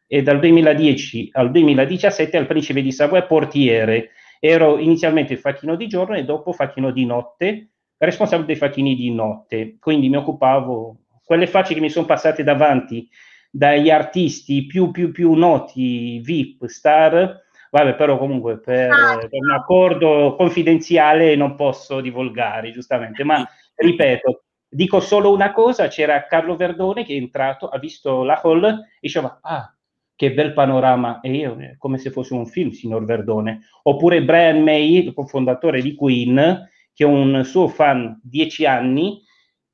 e 0.08 0.22
dal 0.22 0.40
2010 0.40 1.30
al 1.34 1.52
2017 1.52 2.38
al 2.38 2.46
Principe 2.48 2.82
di 2.82 2.92
Savoia 2.92 3.24
portiere. 3.24 4.12
Ero 4.40 4.78
inizialmente 4.78 5.38
facchino 5.38 5.76
di 5.76 5.88
giorno 5.88 6.16
e 6.16 6.26
dopo 6.26 6.52
facchino 6.52 6.92
di 6.92 7.06
notte, 7.06 7.70
responsabile 7.98 8.48
dei 8.48 8.56
facchini 8.56 8.96
di 8.96 9.12
notte. 9.12 9.78
Quindi 9.80 10.10
mi 10.10 10.18
occupavo, 10.18 10.98
quelle 11.24 11.48
facce 11.48 11.74
che 11.74 11.80
mi 11.80 11.90
sono 11.90 12.06
passate 12.06 12.44
davanti 12.44 13.08
dagli 13.50 13.90
artisti 13.90 14.66
più, 14.66 14.92
più, 14.92 15.12
più 15.12 15.34
noti, 15.34 16.20
VIP, 16.20 16.66
star, 16.66 17.42
vabbè, 17.70 17.96
però 17.96 18.18
comunque 18.18 18.60
per, 18.60 18.90
per, 19.30 19.30
un 19.32 19.52
accordo 19.52 20.36
confidenziale 20.38 21.36
non 21.36 21.56
posso 21.56 22.02
divulgare, 22.02 22.72
giustamente, 22.72 23.24
ma 23.24 23.48
ripeto, 23.76 24.44
dico 24.70 25.00
solo 25.00 25.32
una 25.32 25.52
cosa, 25.52 25.88
c'era 25.88 26.26
Carlo 26.26 26.56
Verdone 26.56 27.06
che 27.06 27.14
è 27.14 27.18
entrato, 27.18 27.70
ha 27.70 27.78
visto 27.80 28.24
la 28.24 28.42
hall 28.44 28.64
e 28.66 29.00
diceva, 29.00 29.40
ah, 29.42 29.76
che 30.16 30.34
bel 30.34 30.54
panorama, 30.54 31.20
e 31.22 31.32
io, 31.32 31.58
eh, 31.60 31.76
come 31.78 31.98
se 31.98 32.12
fosse 32.12 32.34
un 32.34 32.46
film, 32.46 32.70
signor 32.70 33.04
Verdone. 33.06 33.62
Oppure 33.84 34.24
Brian 34.24 34.62
May, 34.62 35.12
cofondatore 35.14 35.82
di 35.82 35.96
Queen, 35.96 36.70
che 36.94 37.04
è 37.04 37.08
un 37.08 37.44
suo 37.44 37.68
fan 37.68 38.20
dieci 38.24 38.66
anni, 38.66 39.22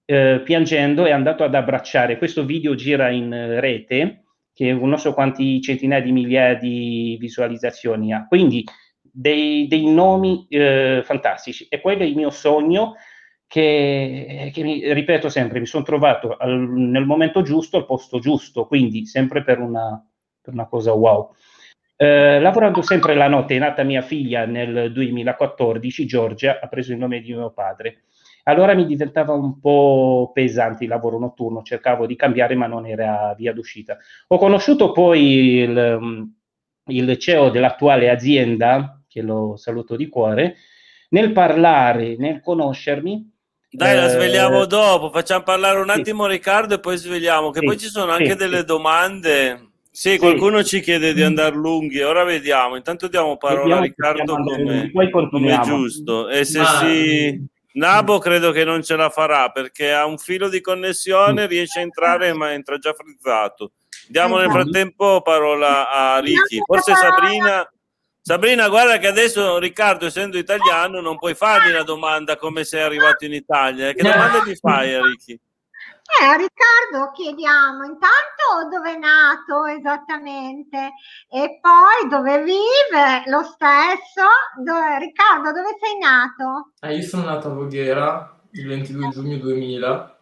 eh, 0.06 0.42
piangendo 0.44 1.06
è 1.06 1.12
andato 1.12 1.44
ad 1.44 1.54
abbracciare. 1.54 2.18
Questo 2.18 2.46
video 2.46 2.74
gira 2.76 3.10
in 3.10 3.60
rete, 3.60 4.24
che 4.54 4.74
non 4.74 4.98
so 4.98 5.14
quanti 5.14 5.62
centinaia 5.62 6.02
di 6.02 6.12
migliaia 6.12 6.56
di 6.56 7.18
visualizzazioni 7.20 8.14
ha. 8.14 8.26
Quindi 8.28 8.64
dei, 9.02 9.68
dei 9.68 9.86
nomi 9.86 10.48
eh, 10.50 11.02
fantastici. 11.04 11.68
E 11.70 11.80
quello 11.82 12.02
è 12.02 12.06
il 12.06 12.16
mio 12.16 12.30
sogno 12.30 12.96
che, 13.50 14.52
che 14.54 14.62
mi, 14.62 14.94
ripeto 14.94 15.28
sempre, 15.28 15.60
mi 15.60 15.66
sono 15.66 15.84
trovato 15.84 16.38
al, 16.38 16.56
nel 16.70 17.06
momento 17.06 17.42
giusto, 17.42 17.78
al 17.78 17.88
posto 17.88 18.20
giusto, 18.20 18.68
quindi 18.68 19.08
sempre 19.08 19.44
per 19.44 19.60
una, 19.60 20.00
per 20.40 20.54
una 20.54 20.68
cosa 20.68 20.94
wow. 20.94 21.34
Eh, 21.96 22.40
lavorando 22.40 22.84
sempre 22.84 23.16
la 23.16 23.28
notte, 23.28 23.56
è 23.56 23.60
nata 23.60 23.82
mia 23.82 24.04
figlia 24.04 24.46
nel 24.46 24.92
2014, 24.92 26.06
Giorgia 26.06 26.60
ha 26.62 26.68
preso 26.68 26.92
il 26.92 27.00
nome 27.00 27.22
di 27.22 27.34
mio 27.34 27.50
padre. 27.50 28.04
Allora 28.44 28.76
mi 28.76 28.86
diventava 28.86 29.34
un 29.34 29.60
po' 29.60 30.30
pesante 30.32 30.84
il 30.84 30.90
lavoro 30.92 31.18
notturno, 31.18 31.64
cercavo 31.64 32.06
di 32.06 32.16
cambiare 32.16 32.54
ma 32.54 32.68
non 32.68 32.86
era 32.86 33.34
via 33.36 33.52
d'uscita. 33.52 33.98
Ho 34.28 34.38
conosciuto 34.38 34.92
poi 34.92 35.58
il, 35.58 36.30
il 36.86 37.18
CEO 37.18 37.50
dell'attuale 37.50 38.12
azienda, 38.12 39.02
che 39.08 39.24
lo 39.24 39.56
saluto 39.56 39.96
di 39.96 40.08
cuore, 40.08 40.58
nel 41.10 41.32
parlare, 41.32 42.16
nel 42.16 42.42
conoscermi. 42.42 43.38
Dai, 43.72 43.96
la 43.96 44.08
svegliamo 44.08 44.64
eh, 44.64 44.68
dopo, 44.68 45.12
facciamo 45.12 45.44
parlare 45.44 45.80
un 45.80 45.92
attimo 45.92 46.26
sì. 46.26 46.32
Riccardo 46.32 46.74
e 46.74 46.80
poi 46.80 46.98
svegliamo, 46.98 47.52
che 47.52 47.60
sì, 47.60 47.66
poi 47.66 47.78
ci 47.78 47.88
sono 47.88 48.12
anche 48.12 48.32
sì, 48.32 48.36
delle 48.36 48.64
domande. 48.64 49.68
Sì, 49.92 50.18
qualcuno 50.18 50.64
ci 50.64 50.80
chiede 50.80 51.14
di 51.14 51.22
andare 51.22 51.56
lunghi, 51.56 52.02
ora 52.02 52.24
vediamo. 52.24 52.78
Intanto 52.78 53.08
diamo 53.08 53.38
parola 53.38 53.78
a 53.78 53.82
Riccardo 53.82 54.36
come, 54.36 54.92
come 55.30 55.56
è 55.56 55.60
giusto. 55.60 56.30
E 56.30 56.46
se 56.46 56.60
Ma... 56.60 56.80
si... 56.80 57.48
Nabo 57.72 58.18
credo 58.18 58.52
che 58.52 58.64
non 58.64 58.82
ce 58.82 58.96
la 58.96 59.10
farà 59.10 59.50
perché 59.50 59.94
ha 59.94 60.06
un 60.06 60.18
filo 60.18 60.50
di 60.50 60.60
connessione, 60.60 61.46
riesce 61.46 61.80
a 61.80 61.84
entrare 61.84 62.34
ma 62.34 62.52
entra 62.52 62.78
già 62.80 62.94
frizzato. 62.94 63.74
Diamo 64.08 64.38
nel 64.38 64.50
frattempo 64.50 65.22
parola 65.22 65.90
a 65.90 66.20
Ricky. 66.20 66.60
Forse 66.66 66.96
Sabrina 66.96 67.70
Sabrina, 68.30 68.70
guarda 68.70 69.00
che 69.00 69.08
adesso 69.08 69.58
Riccardo, 69.58 70.06
essendo 70.06 70.38
italiano, 70.38 71.02
non 71.02 71.18
puoi 71.18 71.34
fargli 71.34 71.72
la 71.72 71.82
domanda 71.82 72.38
come 72.38 72.64
sei 72.64 72.84
arrivato 72.84 73.26
in 73.26 73.34
Italia. 73.34 73.92
Che 73.92 74.04
domanda 74.04 74.42
ti 74.42 74.56
fai 74.56 75.02
Ricky? 75.02 75.34
Eh, 75.34 76.26
a 76.26 76.36
Riccardo 76.36 77.12
chiediamo 77.12 77.86
intanto 77.86 78.70
dove 78.70 78.94
è 78.94 78.98
nato 79.00 79.66
esattamente 79.66 80.92
e 81.28 81.60
poi 81.60 82.08
dove 82.08 82.44
vive 82.44 83.24
lo 83.26 83.42
stesso. 83.42 84.28
Dove, 84.64 85.00
Riccardo, 85.00 85.52
dove 85.52 85.76
sei 85.82 85.98
nato? 85.98 86.74
Eh, 86.82 86.98
io 86.98 87.02
sono 87.02 87.24
nato 87.24 87.48
a 87.48 87.54
Voghera 87.56 88.40
il 88.52 88.68
22 88.68 89.10
giugno 89.10 89.38
2000 89.38 90.19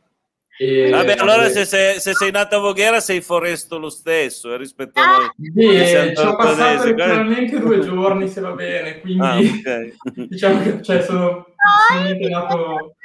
e, 0.59 0.89
Vabbè, 0.89 1.13
allora 1.19 1.49
se 1.49 1.65
sei, 1.65 1.99
se 1.99 2.13
sei 2.15 2.31
nato 2.31 2.55
a 2.55 2.59
Voghera 2.59 2.99
sei 2.99 3.21
foresto 3.21 3.77
lo 3.77 3.89
stesso 3.89 4.51
eh, 4.51 4.57
rispetto 4.57 4.99
a 4.99 5.05
noi. 5.05 5.29
Sì, 5.53 6.15
ci 6.15 6.25
ho 6.25 6.35
passato 6.35 6.85
letteralmente 6.85 7.59
due 7.59 7.79
giorni, 7.85 8.27
se 8.27 8.41
va 8.41 8.51
bene, 8.53 8.99
quindi 8.99 9.23
ah, 9.23 9.37
okay. 9.37 9.95
diciamo 10.27 10.63
che 10.63 10.81
cioè, 10.81 11.03
sono, 11.03 11.45
sono 11.89 12.29
nato... 12.29 12.95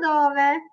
dove? 0.00 0.72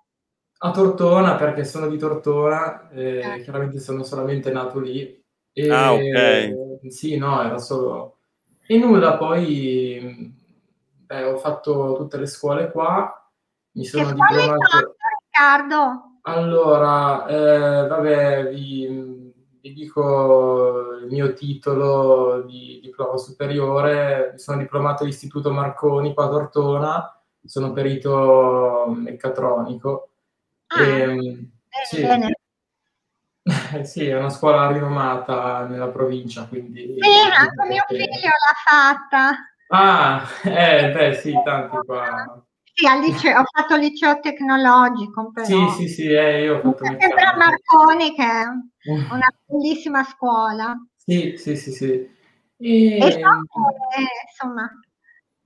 A 0.62 0.70
Tortona, 0.72 1.36
perché 1.36 1.64
sono 1.64 1.88
di 1.88 1.96
Tortona, 1.96 2.90
e 2.90 3.18
eh. 3.18 3.42
chiaramente 3.42 3.80
sono 3.80 4.02
solamente 4.02 4.50
nato 4.52 4.78
lì. 4.78 5.18
E, 5.54 5.70
ah, 5.70 5.94
ok. 5.94 6.88
Sì, 6.88 7.16
no, 7.16 7.42
era 7.42 7.56
solo... 7.56 8.18
E 8.66 8.76
nulla, 8.76 9.16
poi 9.16 10.34
beh, 11.06 11.24
ho 11.24 11.38
fatto 11.38 11.94
tutte 11.96 12.18
le 12.18 12.26
scuole 12.26 12.70
qua, 12.70 13.10
mi 13.72 13.86
sono 13.86 14.04
che 14.04 14.12
diplomato... 14.12 14.96
Riccardo? 15.30 16.09
Allora, 16.22 17.26
eh, 17.26 17.86
vabbè, 17.86 18.48
vi, 18.50 19.32
vi, 19.60 19.72
dico 19.72 20.98
il 21.00 21.06
mio 21.06 21.32
titolo 21.32 22.42
di 22.42 22.80
diploma 22.82 23.16
superiore. 23.16 24.34
Sono 24.36 24.58
diplomato 24.58 25.02
all'Istituto 25.02 25.50
Marconi 25.50 26.12
qua 26.12 26.24
a 26.26 26.28
Tortona, 26.28 27.22
sono 27.44 27.72
perito 27.72 28.92
meccatronico. 28.94 30.10
Ah, 30.66 30.82
e, 30.82 31.06
bene, 31.06 31.50
sì. 31.88 32.02
bene. 32.02 32.38
sì, 33.84 34.06
è 34.06 34.16
una 34.16 34.30
scuola 34.30 34.70
rinomata 34.70 35.66
nella 35.66 35.88
provincia, 35.88 36.46
quindi... 36.46 36.96
Sì, 36.98 37.10
anche 37.34 37.66
mio 37.66 37.84
figlio 37.88 38.28
l'ha 38.28 38.54
fatta. 38.64 39.30
Ah, 39.68 40.22
eh, 40.44 40.90
beh, 40.92 41.14
sì, 41.14 41.32
tanti 41.44 41.76
qua 41.86 42.44
sì, 42.80 42.86
al 42.86 43.00
liceo, 43.00 43.40
ho 43.40 43.44
fatto 43.44 43.74
il 43.74 43.80
liceo 43.82 44.20
tecnologico. 44.20 45.30
Però. 45.32 45.46
Sì, 45.46 45.68
sì, 45.76 45.88
sì, 45.88 46.06
eh, 46.06 46.44
io 46.44 46.56
ho 46.56 46.60
fatto 46.60 46.84
sempre 46.84 47.22
a 47.22 47.36
Marconi, 47.36 48.14
che 48.14 48.24
è 48.24 48.44
una 49.10 49.28
bellissima 49.44 50.02
scuola. 50.04 50.74
Sì, 50.96 51.34
sì, 51.36 51.56
sì, 51.56 51.72
sì. 51.72 52.18
E, 52.56 52.96
e 52.96 53.12
so, 53.12 53.18
eh, 53.18 54.06
insomma, 54.28 54.70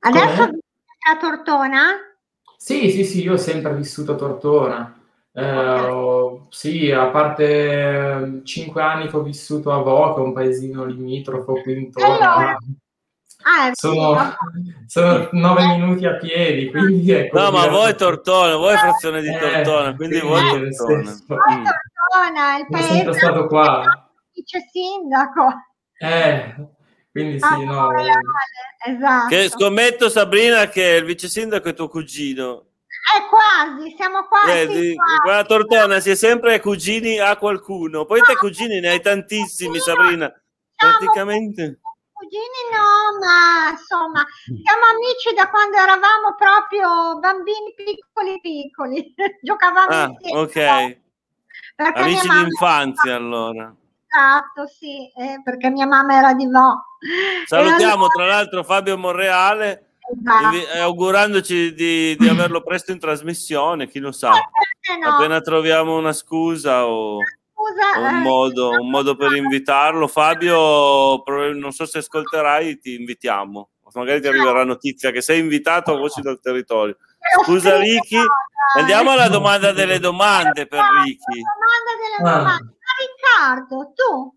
adesso 0.01 0.45
vivi 0.47 0.61
a 1.09 1.17
Tortona? 1.17 1.91
Sì, 2.57 2.91
sì, 2.91 3.05
sì, 3.05 3.23
io 3.23 3.35
ho 3.35 3.37
sempre 3.37 3.75
vissuto 3.75 4.13
a 4.13 4.17
Tortona. 4.17 4.99
Eh, 5.37 5.59
okay. 5.59 6.47
sì, 6.51 6.91
a 6.93 7.09
parte 7.09 8.43
cinque 8.45 8.83
anni 8.83 9.09
che 9.09 9.17
ho 9.17 9.23
vissuto 9.23 9.73
a 9.73 9.79
Voca, 9.79 10.21
un 10.21 10.33
paesino 10.33 10.85
limitrofo 10.85 11.55
qui 11.55 11.77
intorno. 11.77 12.15
Allora, 12.15 12.57
Ah, 13.47 13.71
sono, 13.75 14.35
sono, 14.87 15.29
nove 15.33 15.67
minuti 15.67 16.07
a 16.07 16.17
piedi, 16.17 16.71
quindi 16.71 17.11
ecco, 17.13 17.39
No, 17.39 17.51
ma 17.51 17.67
voi 17.69 17.95
Tortona, 17.95 18.57
voi 18.57 18.75
frazione 18.79 19.21
di 19.21 19.29
eh, 19.29 19.39
Tortona, 19.39 19.95
quindi 19.95 20.19
voi 20.21 20.43
Tortona. 20.49 21.11
Il 22.59 22.67
paese 22.71 22.95
sempre 22.95 23.13
stato 23.13 23.47
qua. 23.47 24.09
Vice 24.33 24.67
sindaco. 24.73 25.47
Eh, 25.99 26.55
quindi 27.13 27.39
sì, 27.39 27.45
ah, 27.45 27.57
no. 27.57 27.91
Esatto. 28.87 29.29
Che 29.29 29.49
scommetto 29.51 30.09
Sabrina 30.09 30.67
che 30.69 30.83
il 30.83 31.05
vice 31.05 31.29
sindaco 31.29 31.69
è 31.69 31.75
tuo 31.75 31.89
cugino. 31.89 32.69
È 32.87 33.29
quasi, 33.29 33.95
siamo 33.95 34.27
quasi. 34.27 34.67
Vedi, 34.67 34.95
quella 35.23 35.45
Tortona 35.45 36.01
si 36.01 36.11
è 36.11 36.15
sempre 36.15 36.61
cugini 36.61 37.19
a 37.19 37.37
qualcuno. 37.37 38.07
Poi 38.07 38.21
te 38.23 38.37
cugini 38.37 38.81
ne 38.81 38.89
hai 38.89 39.03
tantissimi, 39.03 39.79
Sabrina. 39.81 40.33
Praticamente 40.75 41.81
cugini 42.25 42.61
no, 42.73 43.19
ma 43.21 43.71
insomma, 43.71 44.25
siamo 44.45 44.85
amici 44.97 45.35
da 45.37 45.49
quando 45.49 45.77
eravamo 45.77 46.35
proprio 46.37 47.19
bambini 47.21 47.75
piccoli 47.77 48.41
piccoli, 48.41 49.15
giocavamo 49.43 49.89
ah, 49.89 50.09
insieme. 50.09 50.41
Ok. 50.41 51.03
Perché 51.77 52.01
amici 52.01 52.29
di 52.29 52.41
infanzia 52.41 53.17
allora. 53.17 53.75
Esatto, 54.07 54.67
sì, 54.67 55.11
eh, 55.17 55.41
perché 55.43 55.71
mia 55.71 55.87
mamma 55.87 56.17
era 56.17 56.35
di 56.35 56.47
Vo. 56.47 56.99
Salutiamo 57.47 57.95
allora... 57.95 58.15
tra 58.15 58.27
l'altro 58.27 58.65
Fabio 58.65 58.97
Monreale. 58.97 59.89
Esatto. 60.05 60.57
E 60.75 60.79
augurandoci 60.81 61.73
di, 61.73 62.15
di, 62.17 62.29
averlo 62.29 62.63
presto 62.63 62.93
in 62.93 62.99
trasmissione, 62.99 63.89
chi 63.89 63.99
lo 63.99 64.13
sa. 64.13 64.33
Eh, 64.33 64.99
no. 64.99 65.15
Appena 65.15 65.41
troviamo 65.41 65.97
una 65.97 66.13
scusa 66.13 66.87
o 66.87 67.21
scusa. 67.65 67.99
Un, 67.99 68.17
eh, 68.17 68.21
modo, 68.21 68.71
un 68.71 68.91
modo 68.91 69.17
per 69.17 69.33
invitarlo. 69.35 70.07
Fabio, 70.07 71.23
non 71.55 71.73
so 71.73 71.87
se 71.87 71.99
ascolterai, 71.99 72.79
ti 72.79 72.95
invitiamo. 72.95 73.71
Magari 73.95 74.21
ti 74.21 74.27
arriverà 74.27 74.65
notizia 74.65 75.13
che 75.13 75.21
sei 75.21 75.39
invitato 75.39 75.93
a 75.93 75.97
Voci 75.97 76.21
del 76.21 76.41
Territorio. 76.41 76.97
Scusa 77.45 77.77
Ricky, 77.77 78.21
andiamo 78.77 79.13
alla 79.13 79.29
domanda 79.29 79.71
delle 79.71 80.01
domande 80.01 80.67
per 80.67 80.81
Ricky. 81.05 81.41
Domanda 81.41 81.93
delle 82.01 82.39
domande. 82.39 82.73
Ah. 82.73 83.47
Riccardo, 83.47 83.93
tu 83.95 84.35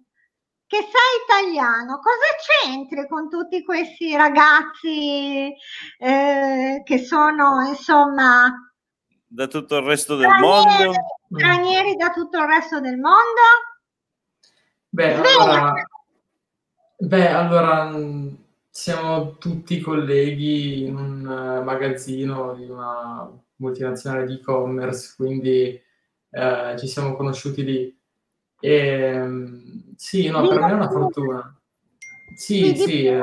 che 0.67 0.77
sei 0.77 1.41
italiano, 1.43 1.99
cosa 1.99 2.65
c'entri 2.65 3.07
con 3.07 3.29
tutti 3.29 3.63
questi 3.63 4.15
ragazzi 4.15 5.51
eh, 5.97 6.81
che 6.83 6.97
sono 6.99 7.65
insomma 7.67 8.53
da 9.27 9.47
tutto 9.47 9.77
il 9.77 9.83
resto 9.83 10.15
del 10.15 10.29
mondo? 10.39 10.93
stranieri 11.29 11.95
da 11.95 12.11
tutto 12.11 12.37
il 12.37 12.45
resto 12.45 12.79
del 12.79 12.97
mondo? 12.97 13.41
Beh, 14.89 15.13
allora, 15.15 15.73
beh, 16.97 17.27
allora 17.27 17.91
siamo 18.69 19.37
tutti 19.37 19.79
colleghi 19.81 20.85
in 20.85 20.95
un 20.95 21.25
uh, 21.25 21.63
magazzino 21.63 22.55
di 22.55 22.69
una 22.69 23.29
multinazionale 23.57 24.25
di 24.25 24.35
e-commerce, 24.35 25.13
quindi 25.17 25.81
uh, 26.29 26.77
ci 26.77 26.87
siamo 26.87 27.15
conosciuti 27.15 27.63
lì. 27.63 27.99
E, 28.59 29.21
um, 29.21 29.93
sì, 29.95 30.29
no, 30.29 30.47
per 30.47 30.59
me 30.59 30.69
è 30.69 30.73
una 30.73 30.89
fortuna. 30.89 31.59
Sì, 32.35 32.75
sì. 32.75 32.83
sì 32.83 33.05
eh. 33.05 33.21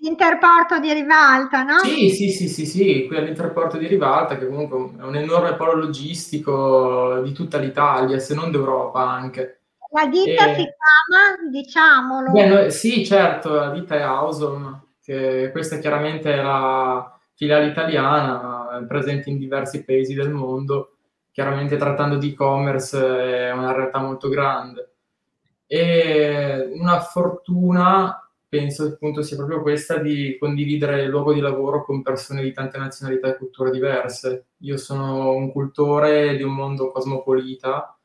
L'interporto 0.00 0.78
di 0.78 0.92
Rivalta, 0.92 1.62
no? 1.62 1.78
Sì, 1.78 2.10
sì, 2.10 2.30
sì, 2.30 2.48
sì, 2.48 2.66
sì, 2.66 3.06
qui 3.06 3.16
all'interporto 3.16 3.76
di 3.76 3.86
Rivalta, 3.86 4.38
che 4.38 4.46
comunque 4.46 4.98
è 4.98 5.02
un 5.02 5.16
enorme 5.16 5.54
polo 5.54 5.74
logistico 5.74 7.20
di 7.20 7.32
tutta 7.32 7.58
l'Italia, 7.58 8.18
se 8.18 8.34
non 8.34 8.50
d'Europa 8.50 9.00
anche. 9.00 9.60
La 9.92 10.06
ditta 10.06 10.46
e... 10.46 10.54
si 10.54 10.62
chiama, 10.62 11.50
diciamolo. 11.50 12.30
Beh, 12.30 12.70
sì, 12.70 13.04
certo, 13.04 13.52
la 13.52 13.70
ditta 13.70 13.96
è 13.96 14.00
Ausom, 14.00 14.86
che 15.02 15.50
questa 15.52 15.78
chiaramente 15.78 16.32
è 16.32 16.42
la 16.42 17.14
filiale 17.34 17.66
italiana, 17.66 18.84
presente 18.88 19.28
in 19.28 19.38
diversi 19.38 19.84
paesi 19.84 20.14
del 20.14 20.30
mondo, 20.30 20.96
chiaramente 21.30 21.76
trattando 21.76 22.16
di 22.16 22.30
e-commerce 22.30 22.98
è 22.98 23.52
una 23.52 23.72
realtà 23.72 23.98
molto 23.98 24.28
grande. 24.28 24.94
E 25.66 26.70
una 26.74 27.00
fortuna 27.00 28.21
penso 28.52 28.84
appunto 28.84 29.22
sia 29.22 29.38
proprio 29.38 29.62
questa 29.62 29.96
di 29.96 30.36
condividere 30.38 31.04
il 31.04 31.08
luogo 31.08 31.32
di 31.32 31.40
lavoro 31.40 31.82
con 31.86 32.02
persone 32.02 32.42
di 32.42 32.52
tante 32.52 32.76
nazionalità 32.76 33.28
e 33.28 33.38
culture 33.38 33.70
diverse. 33.70 34.48
Io 34.58 34.76
sono 34.76 35.32
un 35.32 35.50
cultore 35.50 36.36
di 36.36 36.42
un 36.42 36.52
mondo 36.52 36.90
cosmopolita 36.92 37.98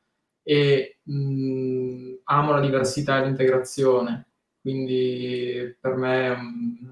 e 0.44 1.00
mh, 1.04 2.20
amo 2.24 2.54
la 2.54 2.62
diversità 2.62 3.18
e 3.18 3.26
l'integrazione, 3.26 4.30
quindi 4.62 5.76
per 5.82 5.96
me 5.96 6.38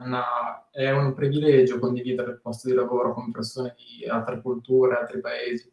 una, 0.01 0.69
è 0.69 0.91
un 0.91 1.13
privilegio 1.13 1.79
condividere 1.79 2.31
il 2.31 2.41
posto 2.41 2.67
di 2.67 2.75
lavoro 2.75 3.13
con 3.13 3.31
persone 3.31 3.73
di 3.77 4.05
altre 4.05 4.41
culture, 4.41 4.97
altri 4.97 5.21
paesi. 5.21 5.71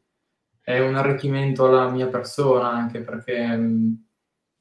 È 0.60 0.78
un 0.78 0.94
arricchimento 0.94 1.66
alla 1.66 1.90
mia 1.90 2.06
persona 2.06 2.70
anche 2.70 3.00
perché... 3.00 3.44
Mh, 3.56 4.04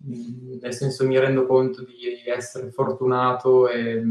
nel 0.04 0.74
senso 0.74 1.06
mi 1.06 1.20
rendo 1.20 1.46
conto 1.46 1.84
di 1.84 2.24
essere 2.26 2.72
fortunato 2.72 3.68
e, 3.68 4.02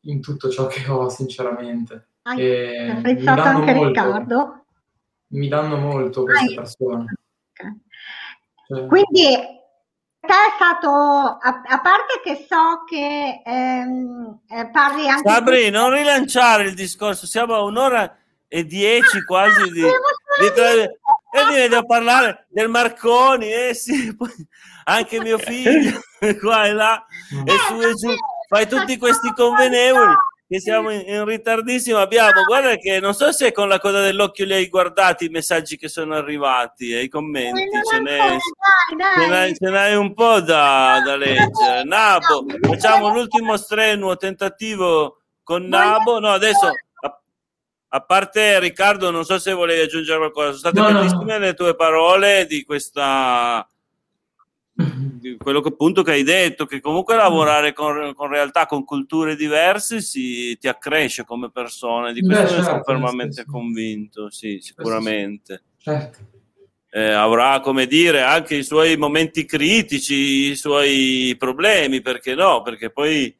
in 0.00 0.20
tutto 0.20 0.48
ciò 0.50 0.66
che 0.66 0.88
ho, 0.88 1.08
sinceramente. 1.08 2.08
Hai 2.22 2.90
apprezzato 2.90 3.42
anche 3.42 3.74
molto. 3.74 3.88
Riccardo? 3.88 4.64
Mi 5.28 5.48
danno 5.48 5.76
molto 5.76 6.22
queste 6.22 6.46
Hai. 6.46 6.54
persone. 6.54 7.14
Okay. 7.52 7.80
Cioè. 8.66 8.86
Quindi 8.86 9.36
te 10.20 10.32
è 10.32 10.54
stato, 10.56 10.88
a, 10.88 11.62
a, 11.66 11.80
parte 11.80 12.20
che 12.22 12.46
so 12.48 12.84
che 12.88 13.42
ehm, 13.44 14.40
eh, 14.48 14.70
parli 14.70 15.08
anche... 15.08 15.28
Sabri, 15.28 15.70
non 15.70 15.92
rilanciare 15.92 16.64
il 16.64 16.74
discorso, 16.74 17.26
siamo 17.26 17.54
a 17.54 17.62
un'ora 17.62 18.16
e 18.48 18.64
dieci 18.64 19.18
ah, 19.18 19.24
quasi 19.24 19.70
di... 19.70 19.82
di 19.82 20.52
tra... 20.54 20.72
E 21.36 21.44
mi 21.46 21.56
vedi 21.56 21.74
a 21.74 21.82
parlare 21.82 22.46
del 22.48 22.68
Marconi, 22.68 23.52
eh 23.52 23.74
sì, 23.74 24.14
poi 24.14 24.30
anche 24.84 25.20
mio 25.20 25.36
figlio, 25.38 25.98
qua 26.40 26.66
e 26.66 26.72
là, 26.72 27.04
e 27.44 27.52
su 27.66 27.80
e 27.80 27.94
giù, 27.94 28.14
fai 28.48 28.68
tutti 28.68 28.96
questi 28.96 29.32
convenevoli 29.34 30.14
che 30.46 30.60
siamo 30.60 30.90
in, 30.90 31.02
in, 31.04 31.24
ritardissimo. 31.24 31.98
Abbiamo, 31.98 32.44
guarda 32.46 32.76
che 32.76 33.00
non 33.00 33.14
so 33.14 33.32
se 33.32 33.50
con 33.50 33.66
la 33.66 33.80
coda 33.80 34.00
dell'occhio 34.00 34.44
li 34.44 34.52
hai 34.52 34.68
guardati 34.68 35.24
i 35.24 35.28
messaggi 35.28 35.76
che 35.76 35.88
sono 35.88 36.14
arrivati 36.14 36.92
e 36.92 37.02
i 37.02 37.08
commenti. 37.08 37.68
Ce 37.90 37.98
n'è, 37.98 38.36
ce, 39.18 39.26
n'hai, 39.26 39.54
ce 39.56 39.70
n'hai 39.70 39.96
un 39.96 40.14
po' 40.14 40.40
da, 40.40 41.02
da 41.04 41.16
leggere. 41.16 41.82
Nabo, 41.82 42.44
facciamo 42.60 43.12
l'ultimo 43.12 43.56
strenuo 43.56 44.16
tentativo 44.16 45.22
con 45.42 45.66
Nabo. 45.66 46.20
No, 46.20 46.30
adesso 46.30 46.70
a 47.94 48.00
parte 48.00 48.58
Riccardo, 48.58 49.12
non 49.12 49.24
so 49.24 49.38
se 49.38 49.52
volevi 49.52 49.82
aggiungere 49.82 50.18
qualcosa. 50.18 50.56
Sono 50.56 50.58
state 50.58 50.80
no, 50.80 50.98
bellissime 50.98 51.38
no. 51.38 51.44
le 51.44 51.54
tue 51.54 51.76
parole 51.76 52.44
di 52.46 52.64
questa 52.64 53.66
di 54.76 55.36
quello 55.36 55.60
che 55.60 55.68
appunto 55.68 56.02
che 56.02 56.10
hai 56.10 56.24
detto, 56.24 56.66
che 56.66 56.80
comunque 56.80 57.14
lavorare 57.14 57.72
con, 57.72 58.12
con 58.14 58.28
realtà, 58.28 58.66
con 58.66 58.84
culture 58.84 59.36
diverse 59.36 60.00
si, 60.00 60.58
ti 60.58 60.66
accresce 60.66 61.24
come 61.24 61.50
persona, 61.52 62.10
di 62.10 62.20
questo 62.20 62.42
Beh, 62.42 62.48
certo, 62.48 62.64
sono 62.64 62.82
fermamente 62.82 63.42
sì, 63.42 63.48
convinto, 63.48 64.30
sì, 64.30 64.58
sicuramente. 64.60 65.62
Certo. 65.78 66.18
Eh, 66.90 67.10
avrà, 67.10 67.60
come 67.60 67.86
dire, 67.86 68.22
anche 68.22 68.56
i 68.56 68.64
suoi 68.64 68.96
momenti 68.96 69.44
critici, 69.44 70.50
i 70.50 70.56
suoi 70.56 71.36
problemi, 71.38 72.00
perché 72.00 72.34
no? 72.34 72.62
Perché 72.62 72.90
poi, 72.90 73.32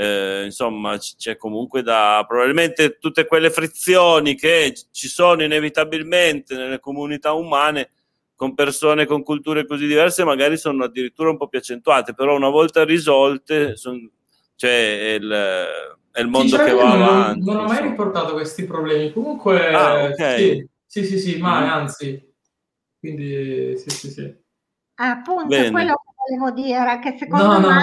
eh, 0.00 0.44
insomma, 0.46 0.96
c'è 0.96 1.36
comunque 1.36 1.82
da, 1.82 2.24
probabilmente 2.26 2.96
tutte 2.98 3.26
quelle 3.26 3.50
frizioni 3.50 4.34
che 4.34 4.72
ci 4.90 5.08
sono 5.08 5.42
inevitabilmente 5.42 6.56
nelle 6.56 6.80
comunità 6.80 7.34
umane, 7.34 7.90
con 8.34 8.54
persone 8.54 9.04
con 9.04 9.22
culture 9.22 9.66
così 9.66 9.86
diverse 9.86 10.24
magari 10.24 10.56
sono 10.56 10.84
addirittura 10.84 11.28
un 11.28 11.36
po' 11.36 11.48
più 11.48 11.58
accentuate, 11.58 12.14
però 12.14 12.34
una 12.34 12.48
volta 12.48 12.82
risolte 12.82 13.76
son, 13.76 14.10
cioè, 14.56 14.70
è, 14.70 15.12
il, 15.20 15.30
è 16.12 16.20
il 16.22 16.28
mondo 16.28 16.56
che 16.56 16.72
va 16.72 16.94
non, 16.94 17.02
avanti. 17.02 17.44
Non 17.44 17.56
ho 17.58 17.66
mai 17.66 17.82
riportato 17.82 18.32
questi 18.32 18.64
problemi, 18.64 19.12
comunque 19.12 19.70
ah, 19.70 20.04
okay. 20.04 20.66
sì, 20.86 21.04
sì, 21.04 21.04
sì, 21.04 21.18
sì, 21.18 21.38
ma 21.38 21.60
mm. 21.60 21.68
anzi, 21.68 22.34
quindi 22.98 23.76
sì, 23.76 23.90
sì, 23.90 24.10
sì. 24.10 24.34
Appunto, 24.94 25.48
Bene. 25.48 25.70
quello 25.70 25.92
che 25.92 26.38
volevo 26.38 26.50
dire, 26.52 26.98
che 27.02 27.16
secondo 27.18 27.44
no, 27.44 27.60
me 27.60 27.66
no. 27.66 27.80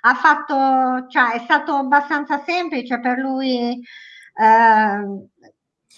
Ha 0.00 0.14
fatto, 0.14 1.08
cioè 1.08 1.32
è 1.32 1.38
stato 1.40 1.72
abbastanza 1.72 2.42
semplice 2.44 3.00
per 3.00 3.18
lui 3.18 3.72
eh, 3.72 5.28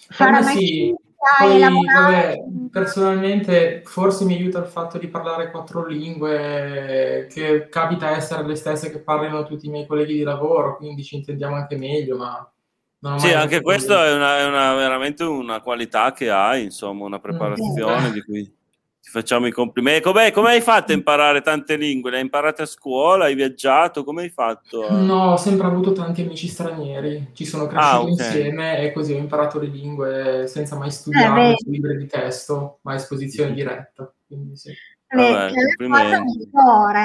fare 0.09 0.37
amicizia 0.37 0.95
poi, 1.39 1.61
vabbè, 1.61 2.43
personalmente 2.69 3.81
forse 3.85 4.25
mi 4.25 4.33
aiuta 4.33 4.59
il 4.59 4.65
fatto 4.65 4.97
di 4.97 5.07
parlare 5.07 5.51
quattro 5.51 5.85
lingue, 5.85 7.29
che 7.31 7.69
capita 7.69 8.09
essere 8.09 8.45
le 8.45 8.55
stesse 8.55 8.91
che 8.91 8.99
parlano 8.99 9.45
tutti 9.45 9.67
i 9.67 9.69
miei 9.69 9.87
colleghi 9.87 10.15
di 10.15 10.23
lavoro, 10.23 10.75
quindi 10.75 11.01
ci 11.01 11.15
intendiamo 11.15 11.55
anche 11.55 11.77
meglio, 11.77 12.17
ma... 12.17 13.17
Sì, 13.17 13.33
anche 13.33 13.61
questo 13.61 14.01
è, 14.01 14.13
una, 14.13 14.39
è 14.39 14.45
una, 14.45 14.75
veramente 14.75 15.23
una 15.23 15.61
qualità 15.61 16.11
che 16.11 16.29
hai, 16.29 16.63
insomma, 16.63 17.05
una 17.05 17.19
preparazione 17.19 18.09
mm. 18.09 18.11
di 18.11 18.21
cui 18.23 18.55
ti 19.03 19.09
facciamo 19.09 19.47
i 19.47 19.51
complimenti. 19.51 20.01
Com'è, 20.01 20.31
come 20.31 20.51
hai 20.51 20.61
fatto 20.61 20.93
a 20.93 20.95
imparare 20.95 21.41
tante 21.41 21.75
lingue? 21.75 22.09
Le 22.09 22.15
hai 22.15 22.21
imparate 22.23 22.61
a 22.61 22.65
scuola? 22.65 23.25
Hai 23.25 23.35
viaggiato? 23.35 24.05
Come 24.05 24.21
hai 24.21 24.29
fatto? 24.29 24.87
A... 24.87 24.95
No, 24.95 25.33
ho 25.33 25.37
sempre 25.37 25.67
avuto 25.67 25.91
tanti 25.91 26.21
amici 26.21 26.47
stranieri. 26.47 27.31
Ci 27.33 27.43
sono 27.43 27.67
cresciuto 27.67 27.95
ah, 27.95 27.99
okay. 27.99 28.11
insieme 28.11 28.79
e 28.79 28.93
così 28.93 29.11
ho 29.11 29.17
imparato 29.17 29.59
le 29.59 29.67
lingue 29.67 30.45
senza 30.47 30.77
mai 30.77 30.89
studiare 30.89 31.51
eh, 31.51 31.55
su 31.57 31.69
libri 31.69 31.97
di 31.97 32.07
testo, 32.07 32.79
ma 32.83 32.93
a 32.93 32.95
esposizione 32.95 33.51
mm. 33.51 33.55
diretta. 33.55 34.13
Quindi 34.25 34.55
sì. 34.55 34.71
Vabbè, 35.09 35.51
le 35.51 35.87
cose 35.89 36.21
migliore, 36.21 37.01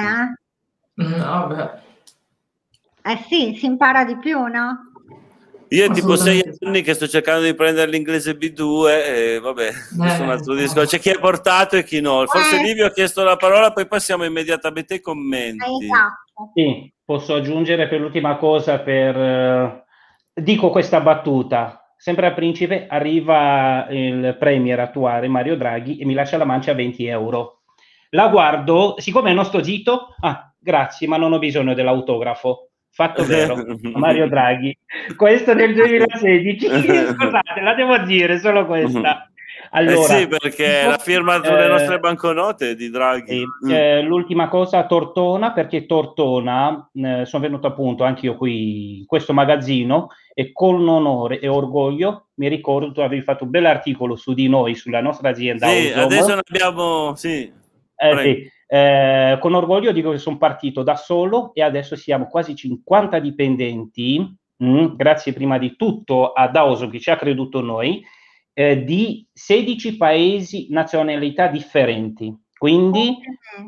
eh? 0.95 1.03
Mm, 1.03 1.19
vabbè. 1.19 1.81
Eh 3.01 3.25
sì, 3.27 3.55
si 3.57 3.65
impara 3.65 4.05
di 4.05 4.17
più, 4.19 4.45
no? 4.45 4.88
Io 5.71 5.85
è 5.85 5.91
tipo 5.91 6.15
sei 6.15 6.41
anni 6.65 6.81
che 6.81 6.95
sto 6.95 7.07
cercando 7.07 7.45
di 7.45 7.53
prendere 7.53 7.91
l'inglese 7.91 8.35
B2 8.35 8.87
e 8.87 9.39
vabbè, 9.39 9.67
eh, 9.67 9.97
questo 9.97 10.21
è 10.21 10.25
un 10.25 10.31
altro 10.31 10.55
discorso. 10.55 10.95
C'è 10.95 10.99
chi 10.99 11.09
è 11.09 11.19
portato 11.19 11.75
e 11.75 11.83
chi 11.83 12.01
no. 12.01 12.25
Forse 12.25 12.59
eh. 12.59 12.63
Livio 12.63 12.87
ha 12.87 12.91
chiesto 12.91 13.23
la 13.23 13.35
parola, 13.35 13.71
poi 13.71 13.87
passiamo 13.87 14.23
immediatamente 14.23 14.95
ai 14.95 15.01
commenti. 15.01 15.63
Esatto. 15.63 16.51
Sì, 16.55 16.91
posso 17.05 17.35
aggiungere 17.35 17.87
per 17.87 17.99
l'ultima 17.99 18.37
cosa, 18.37 18.79
per... 18.79 19.15
Uh, 19.15 20.41
dico 20.41 20.71
questa 20.71 21.01
battuta. 21.01 21.93
Sempre 21.95 22.27
a 22.27 22.33
Principe 22.33 22.87
arriva 22.87 23.85
il 23.89 24.37
premier 24.39 24.79
attuale 24.79 25.27
Mario 25.27 25.55
Draghi 25.55 25.97
e 25.97 26.05
mi 26.05 26.13
lascia 26.13 26.37
la 26.37 26.45
mancia 26.45 26.71
a 26.71 26.75
20 26.75 27.05
euro. 27.05 27.61
La 28.11 28.29
guardo, 28.29 28.95
siccome 28.97 29.33
non 29.33 29.45
sto 29.45 29.61
zitto, 29.61 30.15
ah, 30.21 30.51
grazie, 30.57 31.07
ma 31.07 31.17
non 31.17 31.33
ho 31.33 31.39
bisogno 31.39 31.75
dell'autografo 31.75 32.68
fatto 32.99 33.23
vero, 33.23 33.55
Mario 33.95 34.27
Draghi. 34.27 34.77
Questo 35.15 35.53
nel 35.53 35.73
2016, 35.73 36.67
scusate, 37.15 37.61
la 37.61 37.73
devo 37.73 37.97
dire, 37.99 38.39
solo 38.39 38.65
questa. 38.65 39.29
Allora, 39.71 40.17
eh 40.17 40.19
sì, 40.19 40.27
perché 40.27 40.83
la 40.85 40.97
firma 40.97 41.35
sulle 41.35 41.65
eh, 41.65 41.69
nostre 41.69 41.99
banconote 41.99 42.75
di 42.75 42.89
Draghi. 42.89 43.43
Mm. 43.65 43.71
Eh, 43.71 44.01
l'ultima 44.01 44.49
cosa, 44.49 44.85
Tortona, 44.85 45.53
perché 45.53 45.85
Tortona, 45.85 46.89
eh, 46.93 47.25
sono 47.25 47.43
venuto 47.43 47.67
appunto 47.67 48.03
anche 48.03 48.25
io 48.25 48.35
qui 48.35 48.99
in 48.99 49.05
questo 49.05 49.31
magazzino 49.31 50.09
e 50.33 50.51
con 50.51 50.85
onore 50.87 51.39
e 51.39 51.47
orgoglio 51.47 52.27
mi 52.35 52.47
ricordo 52.47 52.91
tu 52.91 53.01
avevi 53.01 53.21
fatto 53.21 53.43
un 53.43 53.51
bell'articolo 53.51 54.15
su 54.15 54.33
di 54.33 54.49
noi, 54.49 54.75
sulla 54.75 55.01
nostra 55.01 55.29
azienda. 55.29 55.67
Sì, 55.67 55.87
Ozom. 55.87 56.03
adesso 56.03 56.33
ne 56.33 56.41
abbiamo, 56.45 57.15
sì. 57.15 57.53
Eh, 57.95 58.17
sì. 58.17 58.51
Eh, 58.71 59.37
con 59.41 59.55
orgoglio 59.55 59.91
dico 59.91 60.11
che 60.11 60.19
sono 60.19 60.37
partito 60.37 60.83
da 60.83 60.95
solo 60.95 61.55
e 61.55 61.63
adesso 61.63 61.95
siamo 61.95 62.27
quasi 62.27 62.53
50 62.55 63.17
dipendenti, 63.17 64.19
mh, 64.57 64.69
mm, 64.69 64.95
grazie 64.95 65.33
prima 65.33 65.57
di 65.57 65.75
tutto 65.75 66.33
a 66.33 66.47
Daoso 66.49 66.87
che 66.87 66.99
ci 66.99 67.09
ha 67.09 67.15
creduto 67.15 67.61
noi, 67.61 68.05
eh, 68.53 68.83
di 68.83 69.27
16 69.33 69.97
paesi, 69.97 70.67
nazionalità 70.69 71.47
differenti. 71.47 72.31
Quindi 72.55 73.17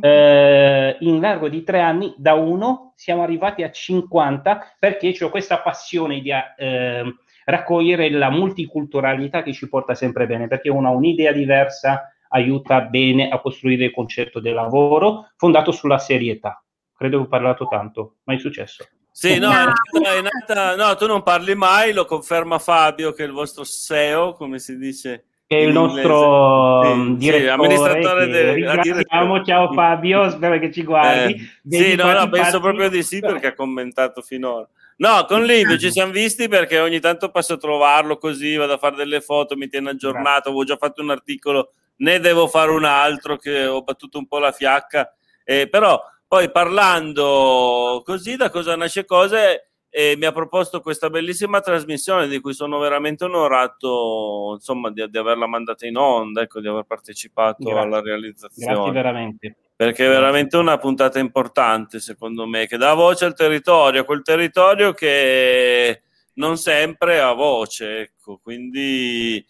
eh, 0.02 0.98
in 1.00 1.20
largo 1.20 1.50
di 1.50 1.64
tre 1.64 1.80
anni 1.80 2.14
da 2.18 2.34
uno 2.34 2.94
siamo 2.96 3.24
arrivati 3.24 3.64
a 3.64 3.72
50 3.72 4.76
perché 4.78 5.16
ho 5.20 5.30
questa 5.30 5.62
passione 5.62 6.20
di 6.20 6.30
eh, 6.30 7.16
raccogliere 7.46 8.12
la 8.12 8.30
multiculturalità 8.30 9.42
che 9.42 9.54
ci 9.54 9.68
porta 9.68 9.96
sempre 9.96 10.28
bene, 10.28 10.48
perché 10.48 10.70
uno 10.70 10.90
ha 10.90 10.92
un'idea 10.92 11.32
diversa, 11.32 12.14
aiuta 12.32 12.82
bene 12.82 13.30
a 13.30 13.40
costruire 13.40 13.86
il 13.86 13.92
concetto 13.92 14.40
del 14.40 14.54
lavoro 14.54 15.32
fondato 15.38 15.72
sulla 15.72 15.98
serietà. 15.98 16.64
Credo 16.96 17.18
che 17.18 17.24
ho 17.24 17.28
parlato 17.28 17.68
tanto, 17.68 18.18
ma 18.24 18.34
è 18.34 18.38
successo. 18.38 18.86
Sì, 19.12 19.38
no, 19.40 19.50
è 19.52 19.66
nata, 19.66 20.14
è 20.16 20.22
nata, 20.22 20.76
no, 20.76 20.96
tu 20.96 21.06
non 21.06 21.22
parli 21.22 21.54
mai, 21.56 21.92
lo 21.92 22.06
conferma 22.06 22.60
Fabio, 22.60 23.12
che 23.12 23.24
è 23.24 23.28
il 23.28 23.34
vostro 23.34 23.64
SEO, 23.64 24.34
come 24.34 24.60
si 24.60 24.78
dice. 24.78 25.26
Che 25.46 25.58
è 25.58 25.62
il 25.64 25.74
nostro 25.74 26.82
sì, 26.82 26.94
mm, 26.94 27.14
direttore. 27.16 27.44
Sì, 27.44 27.50
amministratore 27.50 28.28
del, 28.28 29.44
ciao 29.44 29.74
Fabio, 29.74 30.30
spero 30.32 30.60
che 30.60 30.72
ci 30.72 30.84
guardi. 30.84 31.34
Eh, 31.34 31.76
sì, 31.76 31.96
no, 31.96 32.14
no, 32.14 32.30
penso 32.30 32.62
proprio 32.62 32.88
di 32.88 33.04
sì 33.04 33.20
perché 33.20 33.48
ha 33.48 33.54
commentato 33.54 34.22
finora. 34.22 34.66
No, 34.98 35.26
con 35.28 35.44
Livio 35.44 35.78
ci 35.78 35.92
siamo 35.92 36.12
visti 36.14 36.48
perché 36.48 36.80
ogni 36.80 37.02
tanto 37.02 37.32
passo 37.32 37.54
a 37.54 37.58
trovarlo 37.58 38.18
così, 38.18 38.56
vado 38.56 38.74
a 38.74 38.78
fare 38.78 38.96
delle 38.96 39.20
foto, 39.20 39.58
mi 39.58 39.68
tiene 39.68 39.90
aggiornato, 39.90 40.50
avevo 40.50 40.64
già 40.64 40.78
fatto 40.78 41.02
un 41.02 41.10
articolo 41.10 41.72
ne 41.98 42.20
devo 42.20 42.48
fare 42.48 42.72
un 42.72 42.84
altro 42.84 43.38
che 43.38 43.66
ho 43.66 43.82
battuto 43.84 44.18
un 44.18 44.28
po' 44.28 44.40
la 44.40 44.52
fiacca, 44.52 45.14
eh, 45.44 45.68
però 45.70 46.02
poi 46.28 46.50
parlando 46.52 48.02
così 48.06 48.38
da 48.38 48.50
cosa 48.50 48.76
nasce 48.76 49.06
cose 49.06 49.72
eh, 49.94 50.16
mi 50.18 50.26
ha 50.26 50.32
proposto 50.32 50.80
questa 50.80 51.10
bellissima 51.10 51.60
trasmissione 51.60 52.30
di 52.30 52.40
cui 52.40 52.54
sono 52.54 52.80
veramente 52.80 53.26
onorato 53.26 54.54
insomma 54.54 54.90
di, 54.90 55.06
di 55.10 55.18
averla 55.18 55.48
mandata 55.48 55.86
in 55.86 55.98
onda, 55.98 56.42
ecco, 56.42 56.62
di 56.62 56.70
aver 56.70 56.86
partecipato 56.86 57.66
Grazie. 57.66 57.82
alla 57.82 58.02
realizzazione. 58.02 58.74
Grazie 58.74 58.92
veramente. 58.94 59.56
Perché 59.76 60.06
è 60.06 60.10
veramente 60.10 60.56
una 60.56 60.78
puntata 60.78 61.20
importante 61.20 62.00
secondo 62.00 62.48
me, 62.48 62.68
che 62.68 62.78
dà 62.78 62.94
voce 62.94 63.26
al 63.26 63.36
territorio, 63.36 64.06
quel 64.06 64.22
territorio 64.22 64.94
che 64.94 66.04
non 66.36 66.56
sempre 66.56 67.20
ha 67.20 67.34
voce, 67.34 68.00
ecco, 68.00 68.40
quindi 68.42 69.46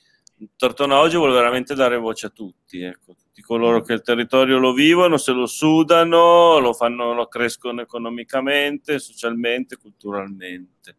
Tortona 0.55 0.99
oggi 0.99 1.17
vuole 1.17 1.33
veramente 1.33 1.75
dare 1.75 1.97
voce 1.97 2.27
a 2.27 2.29
tutti, 2.29 2.81
ecco, 2.81 3.15
tutti 3.15 3.41
coloro 3.41 3.81
che 3.81 3.93
il 3.93 4.01
territorio 4.01 4.57
lo 4.57 4.73
vivono, 4.73 5.17
se 5.17 5.31
lo 5.31 5.45
sudano, 5.45 6.57
lo 6.59 6.73
fanno, 6.73 7.13
lo 7.13 7.27
crescono 7.27 7.81
economicamente, 7.81 8.99
socialmente, 8.99 9.77
culturalmente. 9.77 10.95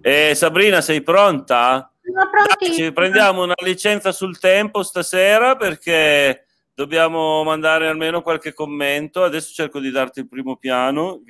Eh, 0.00 0.34
Sabrina, 0.34 0.80
sei 0.80 1.02
pronta? 1.02 1.92
Dai, 2.00 2.72
ci 2.72 2.92
prendiamo 2.92 3.42
una 3.42 3.54
licenza 3.62 4.12
sul 4.12 4.38
tempo 4.38 4.82
stasera 4.82 5.56
perché 5.56 6.46
dobbiamo 6.74 7.44
mandare 7.44 7.86
almeno 7.86 8.22
qualche 8.22 8.54
commento. 8.54 9.22
Adesso 9.22 9.52
cerco 9.52 9.78
di 9.78 9.90
darti 9.90 10.20
il 10.20 10.28
primo 10.28 10.56
piano. 10.56 11.22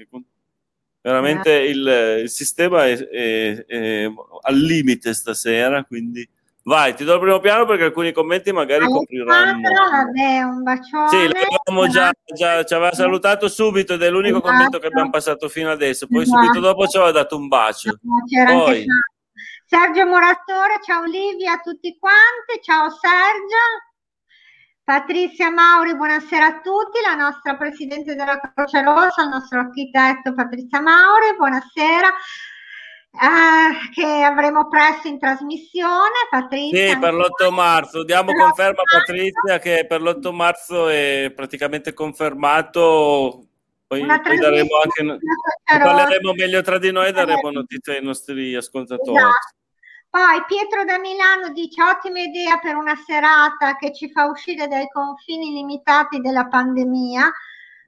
Veramente 1.03 1.51
il, 1.53 2.21
il 2.23 2.31
sistema 2.31 2.87
è, 2.87 2.97
è, 2.97 3.65
è, 3.65 4.13
al 4.43 4.57
limite 4.57 5.15
stasera, 5.15 5.85
quindi 5.85 6.29
vai, 6.65 6.95
ti 6.95 7.05
do 7.05 7.15
il 7.15 7.21
primo 7.21 7.39
piano 7.41 7.65
perché 7.65 7.85
alcuni 7.85 8.13
commenti 8.13 8.53
magari 8.53 8.87
copriranno. 8.87 9.69
Vabbè, 9.69 10.43
un 10.43 10.63
bacione. 10.63 11.09
Sì, 11.09 11.17
l'avevamo 11.17 11.89
già, 11.89 12.13
già, 12.35 12.65
ci 12.65 12.75
aveva 12.75 12.93
salutato 12.93 13.49
subito 13.49 13.95
ed 13.95 14.03
è 14.03 14.11
l'unico 14.11 14.39
esatto. 14.39 14.53
commento 14.53 14.79
che 14.79 14.87
abbiamo 14.87 15.11
passato 15.11 15.49
fino 15.49 15.71
adesso. 15.71 16.07
Poi 16.07 16.23
esatto. 16.23 16.43
subito 16.43 16.61
dopo 16.61 16.87
ci 16.87 16.97
aveva 16.97 17.13
dato 17.13 17.37
un 17.37 17.49
bacio. 17.49 17.99
Poi, 18.47 18.85
Sergio 19.67 20.05
Murattore, 20.07 20.81
ciao 20.85 21.05
Livia 21.05 21.53
a 21.53 21.61
tutti 21.61 21.97
quanti, 21.99 22.61
ciao 22.63 22.91
Sergio. 22.91 23.89
Patrizia 24.83 25.51
Mauri, 25.51 25.95
buonasera 25.95 26.47
a 26.47 26.61
tutti, 26.61 26.99
la 27.01 27.15
nostra 27.15 27.55
Presidente 27.57 28.17
della 28.17 28.41
Croce 28.41 28.83
Rossa, 28.83 29.23
il 29.23 29.29
nostro 29.29 29.61
architetto 29.61 30.35
Patrizia 30.35 30.81
Mauri, 30.81 31.37
buonasera. 31.37 32.09
Eh, 33.13 33.91
che 33.93 34.23
avremo 34.23 34.69
presto 34.69 35.09
in 35.09 35.19
trasmissione. 35.19 36.29
Patrizia. 36.31 36.93
Sì, 36.93 36.99
per 36.99 37.15
l'8 37.15 37.53
marzo. 37.53 38.05
Diamo 38.05 38.33
conferma 38.33 38.83
a 38.83 38.99
Patrizia 38.99 39.59
che 39.59 39.85
per 39.87 40.01
l'8 40.01 40.33
marzo 40.33 40.89
è 40.89 41.33
praticamente 41.35 41.93
confermato. 41.93 43.47
Poi, 43.87 44.07
poi 44.07 44.39
daremo 44.39 44.69
anche, 44.83 45.19
parleremo 45.65 46.33
meglio 46.33 46.63
tra 46.63 46.79
di 46.79 46.93
noi 46.93 47.09
e 47.09 47.13
daremo 47.13 47.51
notizie 47.51 47.97
ai 47.97 48.05
nostri 48.05 48.55
ascoltatori. 48.55 49.17
Esatto. 49.17 49.59
Poi 50.11 50.45
Pietro 50.47 50.85
da 50.85 50.99
Milano 50.99 51.53
dice 51.53 51.83
ottima 51.83 52.21
idea 52.21 52.59
per 52.59 52.75
una 52.75 52.97
serata 52.97 53.77
che 53.77 53.93
ci 53.93 54.11
fa 54.11 54.27
uscire 54.27 54.67
dai 54.67 54.89
confini 54.89 55.53
limitati 55.53 56.21
della 56.21 56.47
pandemia. 56.47 57.33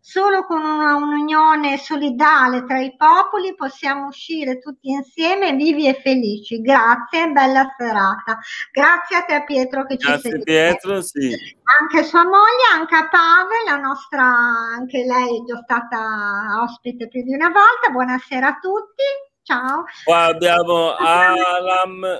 Solo 0.04 0.44
con 0.46 0.64
una 0.64 0.96
unione 0.96 1.78
solidale 1.78 2.64
tra 2.64 2.80
i 2.80 2.92
popoli 2.96 3.54
possiamo 3.54 4.08
uscire 4.08 4.58
tutti 4.58 4.90
insieme 4.90 5.52
vivi 5.52 5.86
e 5.86 5.94
felici. 5.94 6.60
Grazie, 6.60 7.30
bella 7.30 7.72
serata. 7.78 8.40
Grazie 8.72 9.16
a 9.18 9.22
te 9.22 9.44
Pietro 9.44 9.86
che 9.86 9.94
Grazie 9.94 10.16
ci 10.16 10.28
sei. 10.30 10.42
Pietro, 10.42 11.00
sì. 11.02 11.30
Anche 11.80 12.02
sua 12.02 12.24
moglie, 12.24 12.66
anche 12.72 12.96
a 12.96 13.08
Pave, 13.08 13.62
la 13.64 13.76
nostra, 13.76 14.24
anche 14.24 15.04
lei 15.04 15.40
è 15.40 15.44
già 15.46 15.60
stata 15.62 16.60
ospite 16.64 17.06
più 17.06 17.22
di 17.22 17.34
una 17.34 17.50
volta. 17.50 17.90
Buonasera 17.92 18.48
a 18.48 18.58
tutti. 18.60 19.04
Ciao. 19.44 19.84
Qua 20.02 20.24
abbiamo 20.24 20.96
Alam. 20.96 22.04
Eh, 22.04 22.18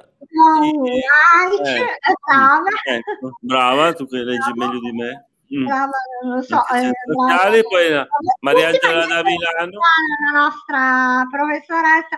eh. 1.69 2.95
Ecco, 2.95 3.39
brava, 3.41 3.93
tu 3.93 4.07
che 4.07 4.19
leggi 4.19 4.53
meglio 4.55 4.79
di 4.79 4.93
me. 4.93 5.27
Mm. 5.55 5.67
Brava, 5.67 5.99
non 6.23 6.37
lo 6.37 6.43
so. 6.43 6.65
Eh, 6.69 6.91
sociali, 7.13 7.63
poi 7.63 8.07
Maria 8.41 8.69
Angela 8.69 9.07
da 9.07 9.23
Milano. 9.23 9.79
La 10.33 10.41
nostra 10.41 11.27
professoressa 11.31 12.17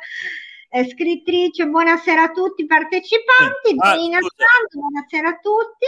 eh, 0.71 0.89
scrittrice, 0.89 1.67
buonasera 1.67 2.23
a 2.23 2.31
tutti 2.31 2.63
i 2.63 2.67
partecipanti. 2.67 3.75
Ah, 3.79 3.95
Sando, 3.95 4.29
buonasera 4.71 5.29
a 5.29 5.39
tutti. 5.39 5.87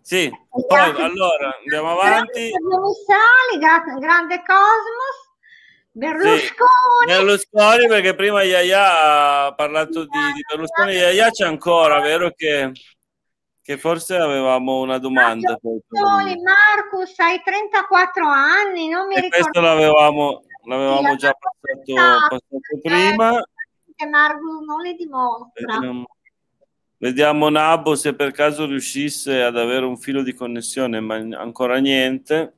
Sì, 0.00 0.30
poi 0.50 1.02
allora 1.02 1.56
andiamo 1.58 1.90
avanti. 1.92 2.50
Sali, 2.50 3.58
grande 4.00 4.42
Cosmos. 4.44 5.32
Berlusconi. 5.96 6.40
Sì, 7.00 7.06
Berlusconi 7.06 7.86
perché 7.86 8.14
prima 8.14 8.42
Yaya 8.42 9.46
ha 9.46 9.54
parlato 9.54 10.00
di, 10.00 10.32
di 10.34 10.44
Berlusconi, 10.48 10.92
Yaya 10.92 11.30
c'è 11.30 11.46
ancora, 11.46 12.00
vero 12.00 12.32
che, 12.34 12.72
che 13.64 13.78
forse 13.78 14.16
avevamo 14.16 14.80
una 14.80 14.98
domanda. 14.98 15.58
Marcus, 15.62 17.18
hai 17.18 17.40
34 17.42 18.26
anni, 18.26 18.88
non 18.88 19.06
mi 19.06 19.14
e 19.14 19.20
ricordo. 19.22 19.42
Questo 19.42 19.60
l'avevamo, 19.62 20.42
l'avevamo 20.64 21.12
sì, 21.12 21.16
già 21.16 21.32
passato, 21.32 22.28
passato 22.28 22.80
prima. 22.82 23.42
Che 23.96 24.06
Marcus 24.06 24.66
non 24.66 24.80
le 24.82 24.92
dimostra. 24.92 25.78
Vediamo, 25.78 26.04
vediamo 26.98 27.48
Nabo 27.48 27.94
se 27.94 28.14
per 28.14 28.32
caso 28.32 28.66
riuscisse 28.66 29.42
ad 29.42 29.56
avere 29.56 29.86
un 29.86 29.96
filo 29.96 30.22
di 30.22 30.34
connessione, 30.34 31.00
ma 31.00 31.14
ancora 31.14 31.78
niente. 31.78 32.56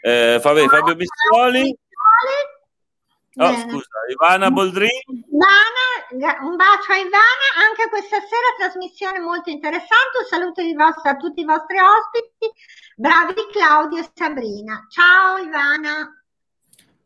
Eh, 0.00 0.38
Fabio, 0.40 0.68
Fabio 0.68 0.94
Bistroli. 0.94 1.76
Oh, 3.36 3.52
scusa, 3.52 3.98
Ivana 4.10 4.50
Boldrin. 4.50 4.88
Ivana, 5.08 6.38
un 6.42 6.56
bacio 6.56 6.92
a 6.92 6.96
Ivana, 6.96 7.66
anche 7.66 7.88
questa 7.88 8.18
sera 8.20 8.54
trasmissione 8.58 9.18
molto 9.18 9.50
interessante, 9.50 10.18
un 10.18 10.26
saluto 10.28 10.62
vostri, 10.76 11.10
a 11.10 11.16
tutti 11.16 11.40
i 11.40 11.44
vostri 11.44 11.76
ospiti, 11.78 12.52
bravi 12.94 13.34
Claudio 13.50 13.98
e 13.98 14.10
Sabrina. 14.14 14.86
Ciao 14.88 15.38
Ivana. 15.38 16.24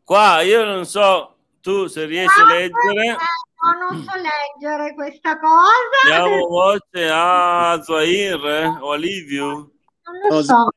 Qua 0.03 0.41
io 0.41 0.63
non 0.65 0.85
so 0.85 1.35
tu 1.61 1.87
se 1.87 2.05
riesci 2.05 2.39
ah, 2.39 2.45
a 2.45 2.47
leggere. 2.47 3.05
Eh, 3.05 3.17
no, 3.61 3.89
non 3.89 4.03
so 4.03 4.11
leggere 4.15 4.93
questa 4.93 5.39
cosa. 5.39 6.05
Diamo 6.05 6.47
voce 6.47 7.09
a 7.11 7.81
Zoair 7.81 8.45
eh, 8.45 8.67
o 8.67 8.91
a 8.91 8.97
Liviu. 8.97 9.47
Non 9.47 10.29
lo 10.29 10.43
so. 10.43 10.69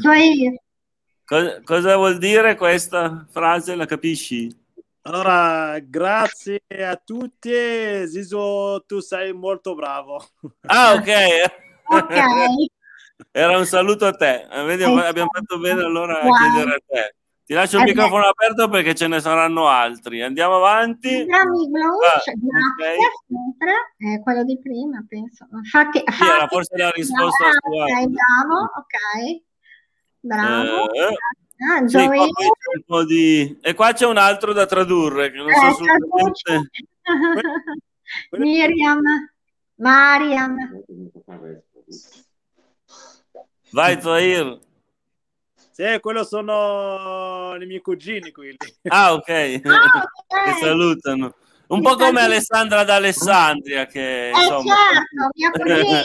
Zoair. 0.00 0.61
Cosa, 1.32 1.62
cosa 1.64 1.96
vuol 1.96 2.18
dire 2.18 2.56
questa 2.56 3.24
frase? 3.30 3.74
La 3.74 3.86
capisci? 3.86 4.54
Allora, 5.04 5.78
grazie 5.78 6.60
a 6.86 6.94
tutti. 7.02 8.06
Ziso, 8.06 8.84
tu 8.86 9.00
sei 9.00 9.32
molto 9.32 9.74
bravo. 9.74 10.22
Ah, 10.66 10.92
ok. 10.92 11.08
okay. 11.88 12.70
Era 13.32 13.56
un 13.56 13.64
saluto 13.64 14.04
a 14.04 14.12
te. 14.12 14.46
Vedi, 14.66 14.82
abbiamo 14.82 15.30
fatto 15.32 15.58
bene 15.58 15.82
allora 15.82 16.20
a 16.20 16.26
wow. 16.26 16.36
chiedere 16.36 16.74
a 16.74 16.80
te. 16.86 17.14
Ti 17.46 17.54
lascio 17.54 17.78
il 17.78 17.84
microfono 17.84 18.26
aperto 18.26 18.68
perché 18.68 18.94
ce 18.94 19.06
ne 19.06 19.18
saranno 19.18 19.68
altri. 19.68 20.20
Andiamo 20.20 20.56
avanti. 20.56 21.26
Ah, 21.30 21.44
okay. 21.44 22.96
sempre. 23.26 23.72
Eh, 23.96 24.20
quello 24.20 24.44
di 24.44 24.60
prima, 24.60 25.02
penso. 25.08 25.48
Infatti, 25.50 26.02
sì, 26.12 26.24
era 26.24 26.46
forse 26.46 26.76
la 26.76 26.90
risposta 26.90 27.46
ah, 27.46 27.52
sua. 27.52 27.84
Ok, 27.84 28.06
bravo, 28.08 28.70
ok. 28.76 29.50
Bravo. 30.22 30.92
Eh, 30.92 31.16
ah, 31.68 31.88
sì, 31.88 31.96
un 31.96 32.82
po' 32.86 33.04
di... 33.04 33.58
E 33.60 33.74
qua 33.74 33.92
c'è 33.92 34.06
un 34.06 34.16
altro 34.16 34.52
da 34.52 34.66
tradurre 34.66 35.30
che 35.30 35.36
non 35.36 35.50
eh, 35.50 35.54
so 35.54 35.66
assolutamente... 35.66 36.70
Miriam, 38.38 39.00
Mariam. 39.76 40.56
Vai 43.70 44.00
Zahir. 44.00 44.60
Sì, 45.72 45.98
quello 46.00 46.22
sono 46.24 47.56
i 47.58 47.66
miei 47.66 47.80
cugini 47.80 48.30
quelli. 48.30 48.58
Ah, 48.88 49.14
ok. 49.14 49.28
Ah, 49.64 50.04
okay. 50.28 50.52
Ti 50.52 50.60
salutano. 50.60 51.34
Un 51.68 51.78
Mi 51.78 51.84
po' 51.84 51.94
come 51.94 52.00
salutano. 52.00 52.26
Alessandra 52.26 52.84
d'Alessandria 52.84 53.86
che 53.86 54.28
eh, 54.28 54.30
insomma... 54.30 54.74
certo, 54.74 55.30
mia 55.34 55.50
cugina. 55.50 56.02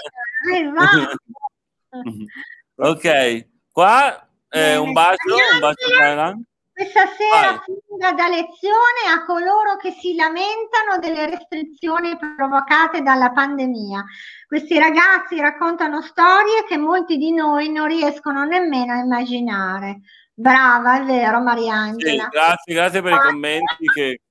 ok. 2.75 3.47
Qua 3.77 4.27
eh, 4.49 4.75
un 4.75 4.91
bacio, 4.91 5.35
un 5.53 5.59
bacio 5.59 5.87
Thailand. 5.95 6.43
Questa 6.73 7.03
sera 7.15 7.63
funga 7.63 8.11
da 8.13 8.27
lezione 8.27 9.05
a 9.13 9.23
coloro 9.23 9.77
che 9.79 9.91
si 9.91 10.15
lamentano 10.15 10.97
delle 10.99 11.29
restrizioni 11.29 12.17
provocate 12.17 13.03
dalla 13.03 13.29
pandemia. 13.29 14.03
Questi 14.47 14.79
ragazzi 14.79 15.39
raccontano 15.39 16.01
storie 16.01 16.65
che 16.67 16.75
molti 16.75 17.17
di 17.17 17.31
noi 17.31 17.69
non 17.69 17.85
riescono 17.85 18.45
nemmeno 18.45 18.93
a 18.93 18.97
immaginare. 18.97 19.99
Brava, 20.33 20.99
è 20.99 21.05
vero, 21.05 21.39
Mariangela. 21.39 22.23
Sì, 22.23 22.29
grazie, 22.31 22.73
grazie 22.73 23.01
per 23.03 23.13
i 23.13 23.19
commenti 23.19 23.85
che, 23.93 24.21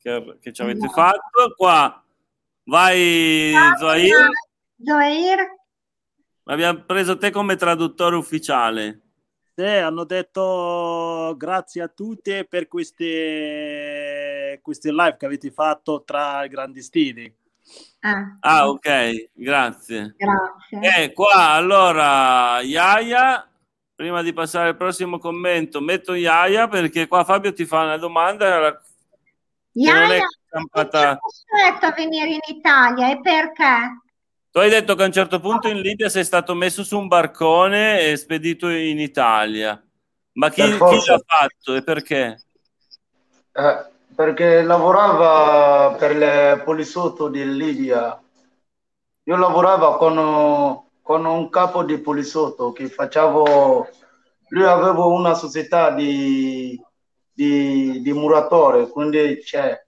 che, 0.00 0.38
che 0.40 0.52
ci 0.54 0.62
avete 0.62 0.88
fatto. 0.88 1.52
Qua 1.54 2.02
vai, 2.64 3.52
Zoair. 3.78 4.30
Zoair. 4.82 5.55
Abbiamo 6.48 6.84
preso 6.84 7.18
te 7.18 7.30
come 7.30 7.56
traduttore 7.56 8.14
ufficiale. 8.14 9.00
Sì, 9.54 9.64
hanno 9.64 10.04
detto 10.04 11.34
grazie 11.36 11.82
a 11.82 11.88
tutti 11.88 12.46
per 12.46 12.68
queste, 12.68 14.60
queste 14.62 14.92
live 14.92 15.16
che 15.16 15.26
avete 15.26 15.50
fatto 15.50 16.04
tra 16.04 16.44
i 16.44 16.48
grandi 16.48 16.82
stili. 16.82 17.34
Ah, 18.00 18.36
ah 18.40 18.68
ok, 18.68 19.30
grazie. 19.32 20.14
Grazie. 20.16 21.02
E 21.02 21.12
qua 21.12 21.50
allora, 21.50 22.60
Iaia, 22.60 23.48
prima 23.94 24.22
di 24.22 24.32
passare 24.32 24.68
al 24.68 24.76
prossimo 24.76 25.18
commento, 25.18 25.80
metto 25.80 26.14
Iaia 26.14 26.68
perché 26.68 27.08
qua 27.08 27.24
Fabio 27.24 27.52
ti 27.52 27.64
fa 27.64 27.82
una 27.82 27.96
domanda. 27.96 28.80
Iaia, 29.72 30.00
non 30.00 30.10
è 30.12 31.18
costretto 31.18 31.86
a 31.86 31.92
venire 31.92 32.28
in 32.28 32.40
Italia 32.46 33.10
e 33.10 33.20
perché? 33.20 34.04
Tu 34.56 34.62
hai 34.62 34.70
detto 34.70 34.94
che 34.94 35.02
a 35.02 35.04
un 35.04 35.12
certo 35.12 35.38
punto 35.38 35.68
in 35.68 35.82
Libia 35.82 36.08
sei 36.08 36.24
stato 36.24 36.54
messo 36.54 36.82
su 36.82 36.96
un 36.96 37.08
barcone 37.08 38.00
e 38.00 38.16
spedito 38.16 38.70
in 38.70 38.98
Italia. 38.98 39.78
Ma 40.32 40.48
chi, 40.48 40.62
chi 40.62 40.70
l'ha 41.06 41.20
fatto 41.26 41.74
e 41.74 41.82
perché? 41.82 42.42
Eh, 43.52 43.86
perché 44.14 44.62
lavorava 44.62 45.94
per 45.98 46.12
il 46.12 46.62
poliziotto 46.64 47.28
di 47.28 47.44
Libia. 47.54 48.18
Io 49.24 49.36
lavoravo 49.36 49.98
con, 49.98 50.84
con 51.02 51.26
un 51.26 51.50
capo 51.50 51.82
di 51.82 51.98
poliziotto 51.98 52.72
che 52.72 52.88
facevo, 52.88 53.88
lui 54.48 54.64
aveva 54.64 55.04
una 55.04 55.34
società 55.34 55.90
di, 55.90 56.82
di, 57.30 58.00
di 58.00 58.12
muratore, 58.14 58.88
quindi 58.88 59.36
c'è, 59.44 59.78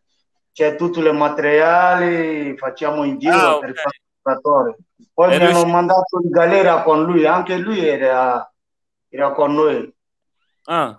c'è 0.53 0.77
tutti 0.77 0.99
i 1.01 1.11
materiali, 1.11 2.55
facciamo 2.59 3.05
in 3.05 3.19
giro 3.19 3.35
Ah, 3.35 3.57
per 3.57 3.71
ok. 3.71 3.77
fare 3.77 3.98
il 4.33 4.41
muratore. 4.41 4.77
Poi 5.13 5.37
mi 5.37 5.45
hanno 5.45 5.65
mandato 5.67 6.21
in 6.23 6.31
galera 6.31 6.83
con 6.83 7.05
lui, 7.05 7.27
anche 7.27 7.57
lui 7.57 7.87
era, 7.87 8.51
era 9.09 9.33
con 9.33 9.55
noi. 9.55 9.95
Ah. 10.65 10.99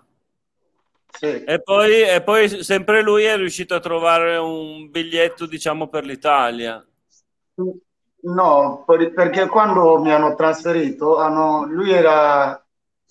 Sì. 1.12 1.44
E 1.44 1.62
poi, 1.62 2.02
e 2.02 2.22
poi 2.22 2.64
sempre 2.64 3.02
lui 3.02 3.24
è 3.24 3.36
riuscito 3.36 3.76
a 3.76 3.80
trovare 3.80 4.38
un 4.38 4.90
biglietto, 4.90 5.46
diciamo, 5.46 5.88
per 5.88 6.06
l'Italia. 6.06 6.86
No, 8.22 8.84
per- 8.86 9.14
perché 9.14 9.48
quando 9.48 10.00
mi 10.00 10.12
hanno 10.12 10.36
trasferito, 10.36 11.18
hanno, 11.18 11.66
lui 11.66 11.92
era, 11.92 12.62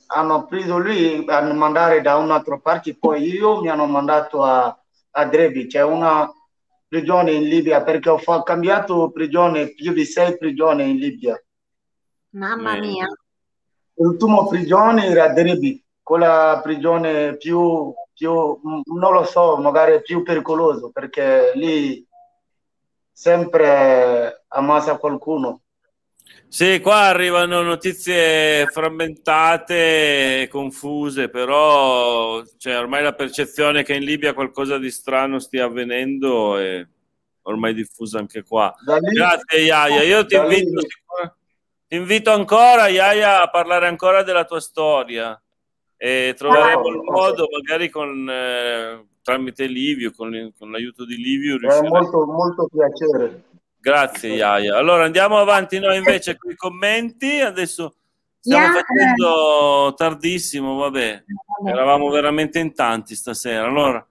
hanno 0.07 0.47
preso 0.47 0.79
lui 0.79 1.25
a 1.27 1.53
mandare 1.53 2.01
da 2.01 2.17
un 2.17 2.31
altro 2.31 2.61
parte, 2.61 2.97
poi 2.97 3.29
io 3.29 3.61
mi 3.61 3.69
hanno 3.69 3.87
mandato 3.87 4.43
a, 4.43 4.75
a 5.11 5.25
Drebi, 5.25 5.67
c'è 5.67 5.83
una 5.83 6.31
prigione 6.89 7.33
in 7.33 7.45
Libia, 7.45 7.83
perché 7.83 8.09
ho 8.09 8.19
fa- 8.19 8.43
cambiato 8.43 9.11
prigione, 9.11 9.75
più 9.75 9.93
di 9.93 10.05
sei 10.05 10.37
prigioni 10.37 10.89
in 10.91 10.97
Libia. 10.97 11.41
Mamma 12.31 12.79
mia. 12.79 13.07
L'ultimo 13.95 14.47
prigione 14.47 15.07
era 15.07 15.33
Drebi, 15.33 15.85
quella 16.03 16.61
prigione 16.63 17.37
più, 17.37 17.93
più, 18.15 18.33
mm, 18.33 18.81
non 18.99 19.13
lo 19.13 19.25
so, 19.25 19.57
magari 19.57 20.01
più 20.03 20.23
pericoloso, 20.23 20.91
perché 20.91 21.53
lì 21.55 22.07
sempre 23.13 24.45
ammazza 24.49 24.97
qualcuno. 24.97 25.63
Sì, 26.51 26.81
qua 26.81 27.03
arrivano 27.03 27.61
notizie 27.61 28.67
frammentate 28.67 30.43
e 30.43 30.49
confuse, 30.49 31.29
però 31.29 32.43
cioè, 32.57 32.79
ormai 32.79 33.03
la 33.03 33.13
percezione 33.13 33.83
che 33.83 33.95
in 33.95 34.03
Libia 34.03 34.33
qualcosa 34.33 34.79
di 34.79 34.91
strano 34.91 35.41
stia 35.41 35.67
avvenendo 35.67 36.57
è 36.57 36.87
ormai 37.43 37.75
diffusa 37.75 38.19
anche 38.19 38.43
qua. 38.45 38.75
Lì- 39.01 39.15
Grazie 39.15 39.61
Iaia, 39.61 40.03
io 40.03 40.25
ti 40.25 40.37
invito, 40.37 40.81
ti 41.87 41.97
invito 41.97 42.31
ancora 42.31 42.89
Iaia 42.89 43.43
a 43.43 43.51
parlare 43.51 43.87
ancora 43.87 44.23
della 44.23 44.45
tua 44.45 44.61
storia 44.61 45.41
e 45.99 46.35
troveremo 46.37 46.89
il 46.89 47.03
modo 47.03 47.47
magari 47.51 47.91
con, 47.91 48.27
eh, 48.31 49.07
tramite 49.29 49.67
Livio, 49.67 50.13
con, 50.13 50.55
con 50.59 50.71
l'aiuto 50.71 51.05
di 51.05 51.17
Livio, 51.17 51.59
È 51.61 51.83
molto, 51.83 52.25
molto 52.25 52.67
piacere. 52.73 53.43
Grazie 53.89 54.35
Iaia. 54.35 54.77
Allora 54.77 55.05
andiamo 55.05 55.39
avanti 55.39 55.79
noi 55.79 55.97
invece 55.97 56.37
con 56.37 56.51
i 56.51 56.55
commenti. 56.57 57.41
Adesso 57.41 57.95
stiamo 58.39 58.67
Ia- 58.67 58.73
facendo 58.73 59.95
tardissimo, 59.97 60.77
vabbè. 60.77 61.25
Eravamo 61.67 62.11
veramente 62.11 62.59
in 62.59 62.75
tanti 62.75 63.15
stasera. 63.15 63.65
Allora, 63.65 64.07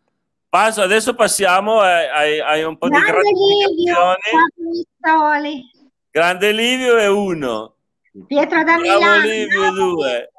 passo, 0.49 0.81
adesso 0.81 1.13
passiamo 1.13 1.79
ai, 1.79 2.07
ai- 2.07 2.39
ai 2.39 2.63
un 2.63 2.77
po' 2.77 2.89
di 2.89 2.97
Grande 2.97 3.21
Livio, 3.29 3.93
gratificazioni. 3.93 4.31
Quattro 4.31 4.71
Pistoli. 4.71 5.71
Grande 6.09 6.51
Livio 6.51 6.97
è 6.97 7.07
uno. 7.07 7.75
Pietro 8.25 8.63
da 8.63 8.77
Bravo 8.77 8.81
Milano. 8.81 9.25
Livio 9.25 9.71
due. 9.71 10.31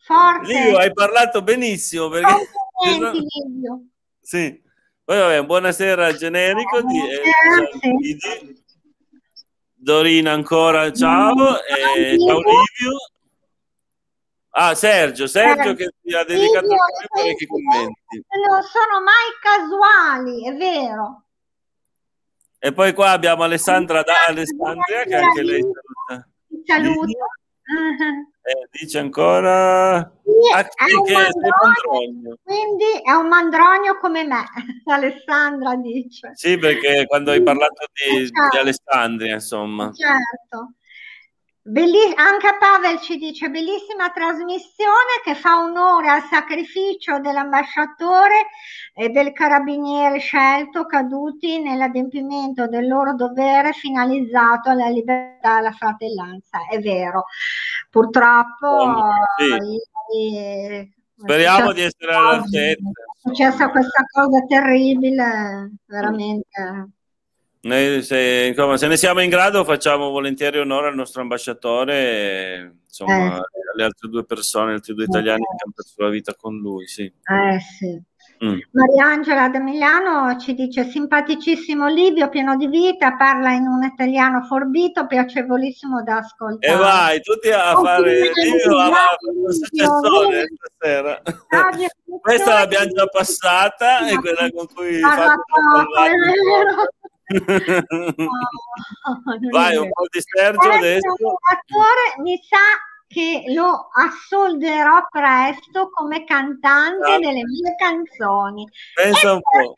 Forte. 0.00 0.52
Livio, 0.52 0.78
hai 0.78 0.92
parlato 0.92 1.42
benissimo 1.42 2.08
perché... 2.08 2.34
Complimenti, 2.72 3.26
Livio. 3.46 3.82
Sì. 4.20 4.60
Poi 5.04 5.18
vabbè, 5.18 5.44
buonasera 5.44 6.12
generico 6.14 6.82
di 6.82 6.98
eh. 6.98 8.59
Dorina 9.82 10.32
ancora, 10.32 10.92
ciao. 10.92 11.56
E 11.62 12.10
Livio. 12.10 12.26
ciao 12.26 12.36
Livio. 12.36 12.98
Ah, 14.50 14.74
Sergio, 14.74 15.26
Sergio 15.26 15.72
che 15.74 15.94
ti 16.02 16.12
ha 16.12 16.22
dedicato 16.22 16.66
anche 16.66 17.06
parecchi 17.08 17.46
questi 17.46 17.46
commenti. 17.46 18.24
Non 18.46 18.62
sono 18.62 19.00
mai 19.02 19.30
casuali, 19.40 20.46
è 20.46 20.54
vero. 20.54 21.24
E 22.58 22.72
poi 22.74 22.92
qua 22.92 23.12
abbiamo 23.12 23.42
Alessandra 23.42 24.02
da 24.02 24.26
Alessandria 24.28 25.04
che 25.04 25.14
anche 25.14 25.42
lei 25.42 25.62
saluta. 25.62 26.28
Saluto. 26.66 27.18
Eh, 28.42 28.68
dice 28.72 28.98
ancora 28.98 30.00
Sì, 30.24 30.30
ah, 30.54 30.60
è 30.62 30.68
sì, 30.88 30.94
un 30.94 31.04
che 31.04 31.12
sei 31.14 31.50
mandronio, 31.60 32.38
quindi 32.42 32.84
è 33.04 33.12
un 33.12 33.28
mandronio 33.28 33.98
come 33.98 34.24
me, 34.24 34.44
Alessandra 34.86 35.76
dice. 35.76 36.30
Sì, 36.34 36.56
perché 36.56 37.04
quando 37.06 37.32
hai 37.32 37.42
parlato 37.42 37.84
di, 37.92 38.26
Certo. 38.26 38.48
di 38.50 38.56
Alessandria, 38.58 39.34
insomma. 39.34 39.92
Certo. 39.92 40.72
Belli- 41.62 42.14
anche 42.14 42.56
Pavel 42.58 43.00
ci 43.00 43.18
dice 43.18 43.50
bellissima 43.50 44.08
trasmissione 44.10 45.20
che 45.22 45.34
fa 45.34 45.58
onore 45.62 46.08
al 46.08 46.22
sacrificio 46.22 47.18
dell'ambasciatore 47.20 48.48
e 48.94 49.10
del 49.10 49.32
carabiniere 49.32 50.18
scelto 50.20 50.86
caduti 50.86 51.60
nell'adempimento 51.60 52.66
del 52.66 52.88
loro 52.88 53.14
dovere 53.14 53.72
finalizzato 53.72 54.70
alla 54.70 54.88
libertà 54.88 55.56
e 55.56 55.58
alla 55.58 55.72
fratellanza. 55.72 56.60
È 56.66 56.78
vero, 56.78 57.24
purtroppo 57.90 58.94
sì. 59.36 60.16
ieri- 60.16 60.94
Speriamo 61.14 61.72
è 61.72 61.74
di 61.74 61.82
essere 61.82 62.14
all'altezza. 62.14 62.88
È 62.88 63.18
successa 63.18 63.68
questa 63.68 64.04
cosa 64.10 64.40
terribile, 64.48 65.72
veramente. 65.84 66.88
Noi 67.62 68.02
se, 68.02 68.46
insomma, 68.48 68.78
se 68.78 68.86
ne 68.86 68.96
siamo 68.96 69.20
in 69.20 69.28
grado 69.28 69.64
facciamo 69.64 70.08
volentieri 70.08 70.58
onore 70.58 70.88
al 70.88 70.94
nostro 70.94 71.20
ambasciatore 71.20 71.94
e 71.94 72.72
insomma, 72.84 73.36
Eh. 73.36 73.42
alle 73.74 73.84
altre 73.84 74.08
due 74.08 74.24
persone, 74.24 74.72
altri 74.72 74.94
due 74.94 75.04
italiani 75.04 75.42
che 75.42 75.62
hanno 75.64 75.72
perso 75.74 76.02
la 76.02 76.08
vita 76.08 76.34
con 76.34 76.56
lui. 76.56 76.86
Sì. 76.86 77.02
Eh 77.02 77.60
sì. 77.60 78.08
Mm. 78.42 78.58
Mariangela 78.70 79.50
da 79.50 79.60
Milano 79.60 80.38
ci 80.38 80.54
dice 80.54 80.84
simpaticissimo 80.84 81.88
Livio, 81.88 82.30
pieno 82.30 82.56
di 82.56 82.68
vita, 82.68 83.14
parla 83.14 83.52
in 83.52 83.66
un 83.66 83.82
italiano 83.82 84.42
forbito, 84.44 85.06
piacevolissimo 85.06 86.02
da 86.02 86.16
ascoltare. 86.18 86.72
E 86.72 86.76
vai, 86.78 87.20
tutti 87.20 87.50
a 87.50 87.74
fare 87.74 88.30
video 88.32 88.78
a 88.78 88.90
un 89.34 89.52
successone 89.52 90.46
stasera. 90.56 91.20
Questa 92.22 92.54
l'abbiamo 92.54 92.86
già 92.86 93.06
passata 93.08 94.08
e 94.08 94.16
quella 94.16 94.50
con 94.50 94.66
cui 94.74 95.00
Parla 95.00 95.34
poco, 95.34 96.04
è 96.04 96.10
vero. 96.10 96.88
Vai, 99.50 99.76
un 99.76 99.88
po' 99.90 100.06
di 100.10 100.20
Sergio 100.20 100.70
adesso. 100.70 101.08
Attore, 101.50 102.14
mi 102.22 102.40
sa 102.48 102.58
che 103.06 103.44
lo 103.54 103.88
assolderò 103.92 105.06
presto 105.10 105.90
come 105.90 106.24
cantante 106.24 107.12
Ah. 107.12 107.18
delle 107.18 107.42
mie 107.44 107.74
canzoni. 107.76 108.66
Pensa 108.94 109.28
E 109.28 109.32
un 109.32 109.40
po'. 109.40 109.58
no? 109.58 109.74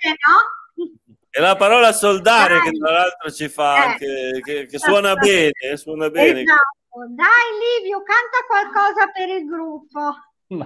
E 1.34 1.40
la 1.40 1.56
parola 1.56 1.92
soldare 1.92 2.58
Dai. 2.58 2.70
che 2.70 2.78
tra 2.78 2.90
l'altro 2.92 3.30
ci 3.30 3.48
fa 3.48 3.76
Eh. 3.76 3.80
anche, 3.88 4.40
che, 4.42 4.66
che 4.66 4.78
suona 4.78 5.14
bene, 5.16 5.76
suona 5.76 6.10
bene. 6.10 6.42
Esatto. 6.42 7.06
Dai 7.08 7.80
Livio, 7.80 8.02
canta 8.02 8.44
qualcosa 8.46 9.06
per 9.12 9.28
il 9.28 9.46
gruppo. 9.46 10.12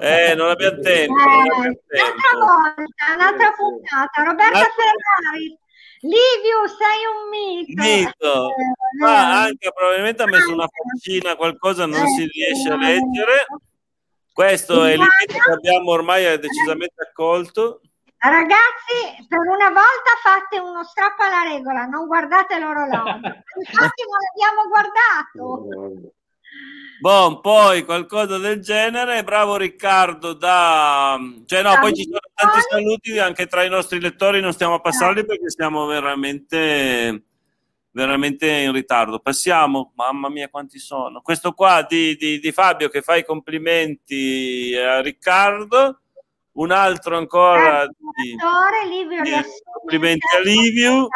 Eh, 0.01 0.35
non 0.35 0.49
abbiamo 0.51 0.81
tempo, 0.81 1.15
non 1.15 1.23
Eh, 1.23 1.39
abbiamo 1.39 1.61
un'altra 1.61 1.87
tempo. 1.87 2.39
volta, 2.47 3.15
un'altra 3.15 3.53
puntata. 3.57 4.23
Roberta 4.25 4.59
Un'altra- 4.59 4.75
Ferrari, 4.75 5.57
Livio, 6.01 6.67
sei 6.69 7.01
un 7.15 7.29
mito. 7.31 7.83
Mito. 7.83 8.49
Eh, 8.51 9.01
Ma 9.01 9.43
anche 9.43 9.73
probabilmente 9.73 10.23
ha 10.23 10.27
messo 10.27 10.53
una 10.53 10.69
faccina, 10.69 11.37
qualcosa 11.37 11.87
non 11.87 12.05
Eh, 12.05 12.09
si 12.09 12.27
riesce 12.27 12.69
a 12.69 12.77
leggere. 12.77 13.47
Questo 14.33 14.85
è 14.85 14.97
l'invito 14.97 15.39
che 15.45 15.53
abbiamo 15.53 15.91
ormai 15.93 16.39
decisamente 16.39 17.03
accolto. 17.03 17.81
Ragazzi, 18.19 19.25
per 19.29 19.39
una 19.39 19.69
volta 19.69 20.11
fate 20.23 20.59
uno 20.59 20.85
strappo 20.85 21.23
alla 21.23 21.43
regola, 21.43 21.85
non 21.85 22.07
guardate 22.07 22.59
l'orologio. 22.59 23.21
Infatti 23.61 24.03
non 24.05 24.19
l'abbiamo 24.21 24.69
guardato. 24.69 26.13
Bon, 27.01 27.41
poi 27.41 27.85
qualcosa 27.85 28.39
del 28.39 28.61
genere. 28.61 29.23
Bravo 29.23 29.57
Riccardo 29.57 30.33
da... 30.33 31.19
Cioè 31.45 31.63
no, 31.63 31.79
poi 31.79 31.95
ci 31.95 32.05
sono 32.05 32.19
tanti 32.35 32.59
saluti 32.69 33.19
anche 33.19 33.47
tra 33.47 33.63
i 33.65 33.69
nostri 33.69 34.01
lettori, 34.01 34.41
non 34.41 34.53
stiamo 34.53 34.75
a 34.75 34.81
passarli 34.81 35.25
perché 35.25 35.51
siamo 35.51 35.87
veramente 35.87 37.23
veramente 37.97 38.47
in 38.47 38.73
ritardo. 38.73 39.21
Passiamo, 39.21 39.93
mamma 39.95 40.29
mia 40.29 40.51
quanti 40.51 40.79
sono. 40.79 41.23
Questo 41.23 41.53
qua 41.53 41.85
di, 41.89 42.15
di- 42.17 42.39
di 42.39 42.53
Fabio 42.53 42.91
che 42.91 43.01
fa 43.01 43.17
i 43.17 43.25
complimenti 43.25 44.77
a 44.77 45.01
Riccardo, 45.01 46.01
un 46.53 46.71
altro 46.73 47.17
ancora 47.17 47.87
di, 47.87 48.37
Livio 48.91 49.23
di 49.23 49.33
complimenti 49.81 50.27
a 50.37 50.41
Livio. 50.41 51.09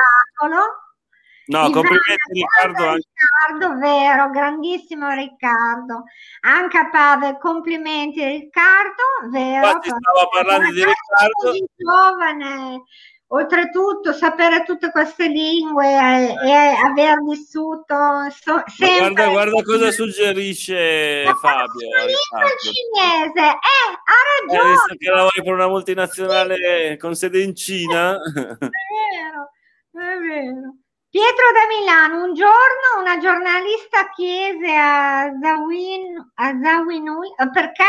No, 1.51 1.67
Di 1.67 1.73
complimenti 1.73 2.33
Riccardo 2.33 2.95
Riccardo, 2.95 3.79
vero, 3.81 4.31
grandissimo 4.31 5.11
Riccardo. 5.11 6.05
Anche 6.43 6.79
a 6.79 6.89
Pavel, 6.91 7.39
complimenti 7.39 8.25
Riccardo, 8.25 9.31
vero. 9.31 9.67
Infatti 9.67 9.89
stavo 9.89 10.29
parlando 10.31 10.71
di 10.71 10.85
Riccardo. 10.85 11.35
Così 11.43 11.65
giovane, 11.75 12.83
oltretutto 13.27 14.13
sapere 14.13 14.63
tutte 14.63 14.93
queste 14.93 15.27
lingue 15.27 15.89
e, 15.89 16.37
e 16.41 16.53
aver 16.53 17.21
vissuto 17.25 17.97
so, 18.31 18.63
sempre... 18.67 18.99
guarda, 18.99 19.29
guarda 19.31 19.63
cosa 19.65 19.91
suggerisce 19.91 21.25
Ma 21.27 21.35
Fabio. 21.35 21.89
Il 22.07 22.15
cinese, 22.61 23.41
eh, 23.41 23.91
ha 24.05 24.55
ragione. 24.55 24.75
Eh, 24.93 24.97
che 24.99 25.11
lavori 25.11 25.43
per 25.43 25.53
una 25.53 25.69
multinazionale 25.69 26.97
con 26.97 27.17
sede 27.17 27.43
in 27.43 27.57
Cina. 27.57 28.15
è 28.15 28.39
vero, 28.39 29.51
è 29.91 30.19
vero. 30.21 30.75
Pietro 31.11 31.45
da 31.53 31.67
Milano, 31.67 32.23
un 32.23 32.35
giorno 32.35 33.01
una 33.01 33.19
giornalista 33.19 34.11
chiese 34.11 34.73
a 34.73 35.29
Zawin, 35.43 36.33
a 36.35 36.57
Zawinul 36.63 37.35
perché 37.53 37.85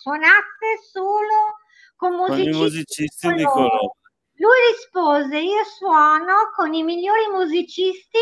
suonasse 0.00 0.82
solo 0.90 1.60
con 1.94 2.16
musicisti, 2.16 2.50
con 2.50 2.60
musicisti 2.60 3.32
di 3.34 3.44
colore. 3.44 3.92
Lui 4.38 4.56
rispose: 4.72 5.38
Io 5.38 5.62
suono 5.64 6.50
con 6.52 6.74
i 6.74 6.82
migliori 6.82 7.28
musicisti 7.30 8.18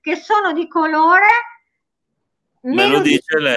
che 0.00 0.14
sono 0.14 0.52
di 0.52 0.68
colore. 0.68 1.26
Me 2.60 2.86
lo 2.86 3.00
dice 3.00 3.40
lei. 3.40 3.56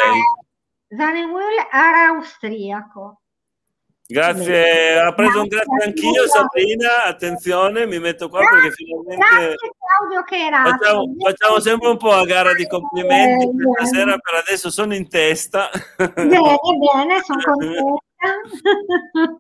Zanewil 0.87 1.67
era 1.71 2.07
austriaco. 2.07 3.18
Grazie, 4.11 4.99
ha 4.99 5.13
preso 5.13 5.41
un 5.41 5.47
grazie 5.47 5.83
anch'io 5.85 6.27
Sabrina, 6.27 7.03
attenzione, 7.05 7.85
mi 7.85 7.99
metto 7.99 8.27
qua 8.27 8.39
grazie, 8.39 8.57
perché 8.57 8.73
finalmente 8.73 9.25
grazie 9.25 9.69
Claudio 9.77 10.23
Cherati. 10.23 10.69
Facciamo, 10.71 11.15
facciamo, 11.23 11.59
sempre 11.59 11.89
un 11.89 11.97
po' 11.97 12.11
a 12.13 12.25
gara 12.25 12.53
di 12.55 12.65
complimenti, 12.65 13.45
eh, 13.45 13.63
questa 13.63 13.85
sera 13.85 14.17
per 14.17 14.33
adesso 14.33 14.71
sono 14.71 14.95
in 14.95 15.07
testa. 15.07 15.69
Bene, 15.95 16.31
bene, 16.31 17.21
sono 17.23 17.37
contenta. 17.53 18.01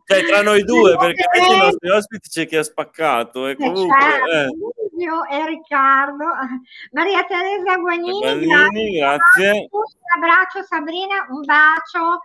cioè 0.05 0.23
tra 0.27 0.43
noi 0.43 0.63
due 0.63 0.95
perché 0.97 1.25
invece 1.33 1.53
i 1.53 1.57
nostri 1.57 1.89
ospiti 1.89 2.29
c'è 2.29 2.45
chi 2.45 2.55
ha 2.55 2.63
spaccato 2.63 3.47
e 3.47 3.55
comunque 3.55 3.97
certo, 3.99 4.31
eh. 4.31 5.35
E 5.35 5.45
Riccardo 5.47 6.25
Maria 6.91 7.23
Teresa 7.23 7.75
Guagnini, 7.75 8.19
Guagnini 8.19 8.97
grazie, 8.99 8.99
grazie. 8.99 9.67
un 9.71 9.81
abbraccio 10.15 10.63
Sabrina 10.63 11.25
un 11.29 11.41
bacio 11.41 12.19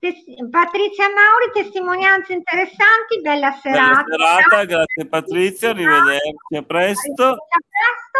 Patrizia 0.00 1.08
Mauri, 1.08 1.50
testimonianze 1.52 2.32
interessanti, 2.32 3.20
bella 3.20 3.50
serata. 3.60 4.04
Bella 4.04 4.36
serata, 4.36 4.64
grazie 4.64 5.06
Patrizia, 5.08 5.70
arrivederci, 5.70 6.56
a 6.56 6.62
presto. 6.62 7.24
A 7.24 7.34
presto. 7.34 8.18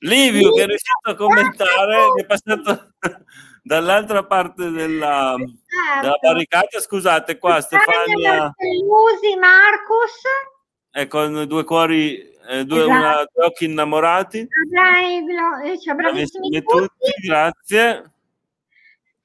Livio 0.00 0.52
che 0.52 0.62
è 0.62 0.66
riuscito 0.66 1.10
a 1.10 1.14
commentare, 1.16 1.96
è 2.16 2.26
passato 2.26 2.92
dall'altra 3.60 4.24
parte 4.24 4.70
della, 4.70 5.34
certo. 5.36 6.00
della 6.00 6.18
barricata, 6.20 6.78
scusate 6.78 7.38
qua 7.38 7.60
Stefania. 7.60 8.54
Lusi, 8.82 9.36
Marcus. 9.36 10.22
E 10.92 11.08
con 11.08 11.44
due 11.48 11.64
cuori, 11.64 12.18
eh, 12.48 12.64
due, 12.64 12.82
esatto. 12.82 12.90
una, 12.90 13.26
due 13.32 13.44
occhi 13.46 13.64
innamorati. 13.64 14.46
Bravissimi, 14.70 15.94
bravissimi 15.96 16.62
tutti, 16.62 17.10
grazie. 17.26 18.12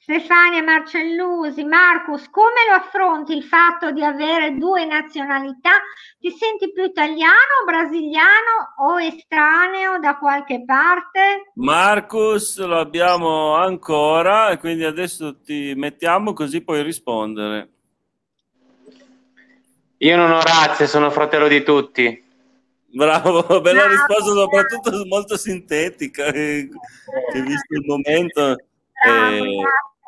Stefania 0.02 0.64
Marcellusi, 0.64 1.64
Marcus, 1.64 2.28
come 2.32 2.66
lo 2.68 2.74
affronti 2.74 3.38
il 3.38 3.44
fatto 3.44 3.92
di 3.92 4.04
avere 4.04 4.58
due 4.58 4.84
nazionalità? 4.84 5.74
Ti 6.18 6.32
senti 6.32 6.72
più 6.72 6.84
italiano, 6.84 7.62
brasiliano 7.68 8.74
o 8.80 9.00
estraneo 9.00 10.00
da 10.00 10.18
qualche 10.18 10.64
parte? 10.66 11.52
Marcus 11.54 12.58
lo 12.66 12.80
abbiamo 12.80 13.54
ancora 13.54 14.50
e 14.50 14.58
quindi 14.58 14.86
adesso 14.86 15.40
ti 15.40 15.74
mettiamo 15.76 16.34
così 16.34 16.64
puoi 16.64 16.82
rispondere. 16.82 17.70
Io 19.98 20.16
non 20.18 20.32
ho 20.32 20.42
razze, 20.42 20.88
sono 20.88 21.12
fratello 21.12 21.48
di 21.48 21.62
tutti. 21.62 22.24
Bravo, 22.88 23.44
bella 23.62 23.86
Bravo. 23.86 23.90
risposta, 23.90 24.32
soprattutto 24.32 25.06
molto 25.06 25.38
sintetica, 25.38 26.32
che, 26.32 26.70
che 27.32 27.42
visto 27.44 27.76
il 27.76 27.86
momento. 27.86 28.56
Bravo, 29.04 29.44
eh, 29.44 29.64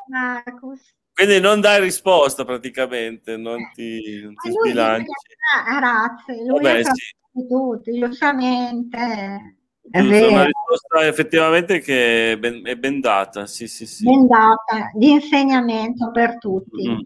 Marcus. 0.10 0.94
Quindi 1.14 1.40
non 1.40 1.62
dai 1.62 1.80
risposta 1.80 2.44
praticamente, 2.44 3.38
non 3.38 3.70
ti, 3.74 4.22
non 4.24 4.34
ti 4.36 4.50
sbilanci. 4.50 5.06
Ah, 5.56 5.78
grazie, 5.78 6.36
lui 6.44 6.62
Vabbè, 6.62 6.84
sì. 6.84 7.48
tutti, 7.48 8.00
giustamente. 8.00 9.58
È 9.92 10.00
una 10.00 10.46
risposta 10.46 11.06
effettivamente 11.06 11.80
che 11.80 12.32
è 12.32 12.38
ben, 12.38 12.66
è 12.66 12.76
ben 12.76 13.00
data, 13.00 13.46
sì, 13.46 13.68
sì, 13.68 13.86
sì. 13.86 14.06
Ben 14.06 14.26
data, 14.26 14.90
di 14.94 15.12
insegnamento 15.12 16.10
per 16.12 16.40
tutti. 16.40 16.90
Mm. 16.90 17.00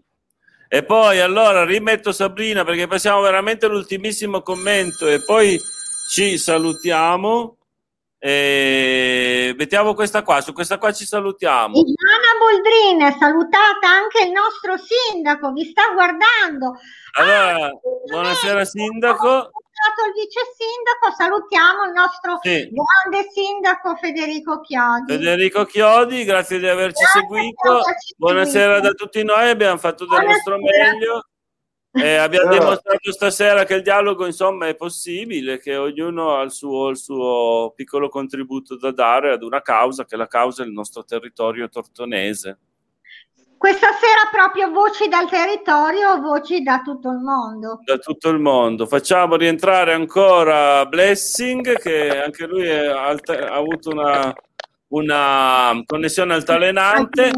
E 0.68 0.84
poi 0.84 1.20
allora 1.20 1.64
rimetto 1.64 2.12
Sabrina 2.12 2.64
perché 2.64 2.86
passiamo 2.86 3.20
veramente 3.20 3.66
all'ultimissimo 3.66 4.42
commento 4.42 5.06
e 5.06 5.22
poi 5.22 5.58
ci 6.10 6.38
salutiamo. 6.38 7.57
E 8.20 9.54
mettiamo 9.56 9.94
questa 9.94 10.22
qua, 10.22 10.40
su 10.40 10.52
questa 10.52 10.78
qua 10.78 10.92
ci 10.92 11.04
salutiamo. 11.04 11.76
Ivana 11.76 12.34
Boldrin, 12.40 13.16
salutata 13.16 13.88
anche 13.88 14.22
il 14.24 14.32
nostro 14.32 14.74
sindaco, 14.76 15.52
vi 15.52 15.64
sta 15.64 15.92
guardando. 15.92 16.80
Allora, 17.16 17.66
ah, 17.66 17.70
buonasera 18.10 18.64
sindaco. 18.64 19.50
Il 19.98 20.12
vice 20.12 20.40
sindaco, 20.56 21.14
salutiamo 21.16 21.84
il 21.84 21.92
nostro 21.92 22.38
sì. 22.42 22.68
grande 22.68 23.30
sindaco 23.30 23.94
Federico 23.94 24.60
Chiodi. 24.60 25.12
Federico 25.12 25.64
Chiodi, 25.64 26.24
grazie 26.24 26.58
di 26.58 26.66
averci 26.66 27.02
grazie 27.02 27.20
seguito. 27.20 27.82
Buonasera 28.16 28.80
da 28.80 28.90
tutti 28.90 29.22
noi, 29.22 29.50
abbiamo 29.50 29.78
fatto 29.78 30.04
del 30.06 30.18
buonasera. 30.18 30.32
nostro 30.32 30.58
meglio. 30.58 31.26
Eh, 32.00 32.16
abbiamo 32.16 32.50
dimostrato 32.50 33.12
stasera 33.12 33.64
che 33.64 33.74
il 33.74 33.82
dialogo 33.82 34.26
insomma 34.26 34.68
è 34.68 34.74
possibile, 34.74 35.58
che 35.58 35.76
ognuno 35.76 36.36
ha 36.36 36.42
il 36.42 36.52
suo, 36.52 36.88
il 36.88 36.96
suo, 36.96 37.72
piccolo 37.74 38.08
contributo 38.08 38.76
da 38.76 38.92
dare 38.92 39.32
ad 39.32 39.42
una 39.42 39.62
causa, 39.62 40.04
che 40.04 40.16
la 40.16 40.26
causa 40.26 40.62
è 40.62 40.66
il 40.66 40.72
nostro 40.72 41.04
territorio 41.04 41.68
tortonese. 41.68 42.58
Questa 43.58 43.88
sera 43.88 44.28
proprio 44.30 44.70
voci 44.70 45.08
dal 45.08 45.28
territorio, 45.28 46.20
voci 46.20 46.62
da 46.62 46.80
tutto 46.80 47.10
il 47.10 47.18
mondo. 47.18 47.80
Da 47.84 47.98
tutto 47.98 48.28
il 48.28 48.38
mondo. 48.38 48.86
Facciamo 48.86 49.34
rientrare 49.34 49.92
ancora 49.92 50.86
Blessing, 50.86 51.76
che 51.80 52.22
anche 52.22 52.46
lui 52.46 52.70
ha 52.70 53.08
avuto 53.50 53.90
una 53.90 54.32
una 54.88 55.82
connessione 55.84 56.34
altalenante 56.34 57.30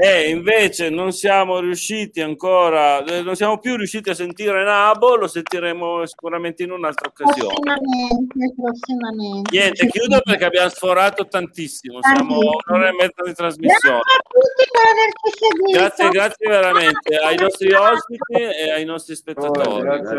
e 0.00 0.28
invece 0.28 0.90
non 0.90 1.12
siamo 1.12 1.58
riusciti 1.58 2.20
ancora, 2.20 3.02
eh, 3.04 3.22
non 3.22 3.36
siamo 3.36 3.58
più 3.58 3.76
riusciti 3.76 4.10
a 4.10 4.14
sentire 4.14 4.64
Nabo, 4.64 5.16
lo 5.16 5.26
sentiremo 5.26 6.04
sicuramente 6.06 6.62
in 6.62 6.72
un'altra 6.72 7.08
occasione. 7.08 7.54
Prossimamente, 7.54 8.54
prossimamente. 8.54 9.56
Niente, 9.56 9.86
chiudo 9.88 10.20
perché 10.22 10.44
abbiamo 10.44 10.68
sforato 10.68 11.26
tantissimo, 11.26 12.00
siamo 12.02 12.36
un'ora 12.36 12.88
e 12.88 12.92
mezza 12.92 13.22
di 13.24 13.32
trasmissione. 13.34 14.00
Grazie 14.00 14.18
a 14.18 14.22
tutti 14.28 14.68
per 14.70 14.86
averci 14.90 15.30
seguito. 15.38 15.78
Grazie, 15.78 16.08
grazie 16.10 16.48
veramente 16.48 17.16
ai 17.16 17.36
nostri 17.36 17.72
ospiti 17.72 18.42
e 18.42 18.70
ai 18.70 18.84
nostri 18.84 19.14
spettatori. 19.14 19.68
Oh, 19.68 19.80
grazie 19.80 20.18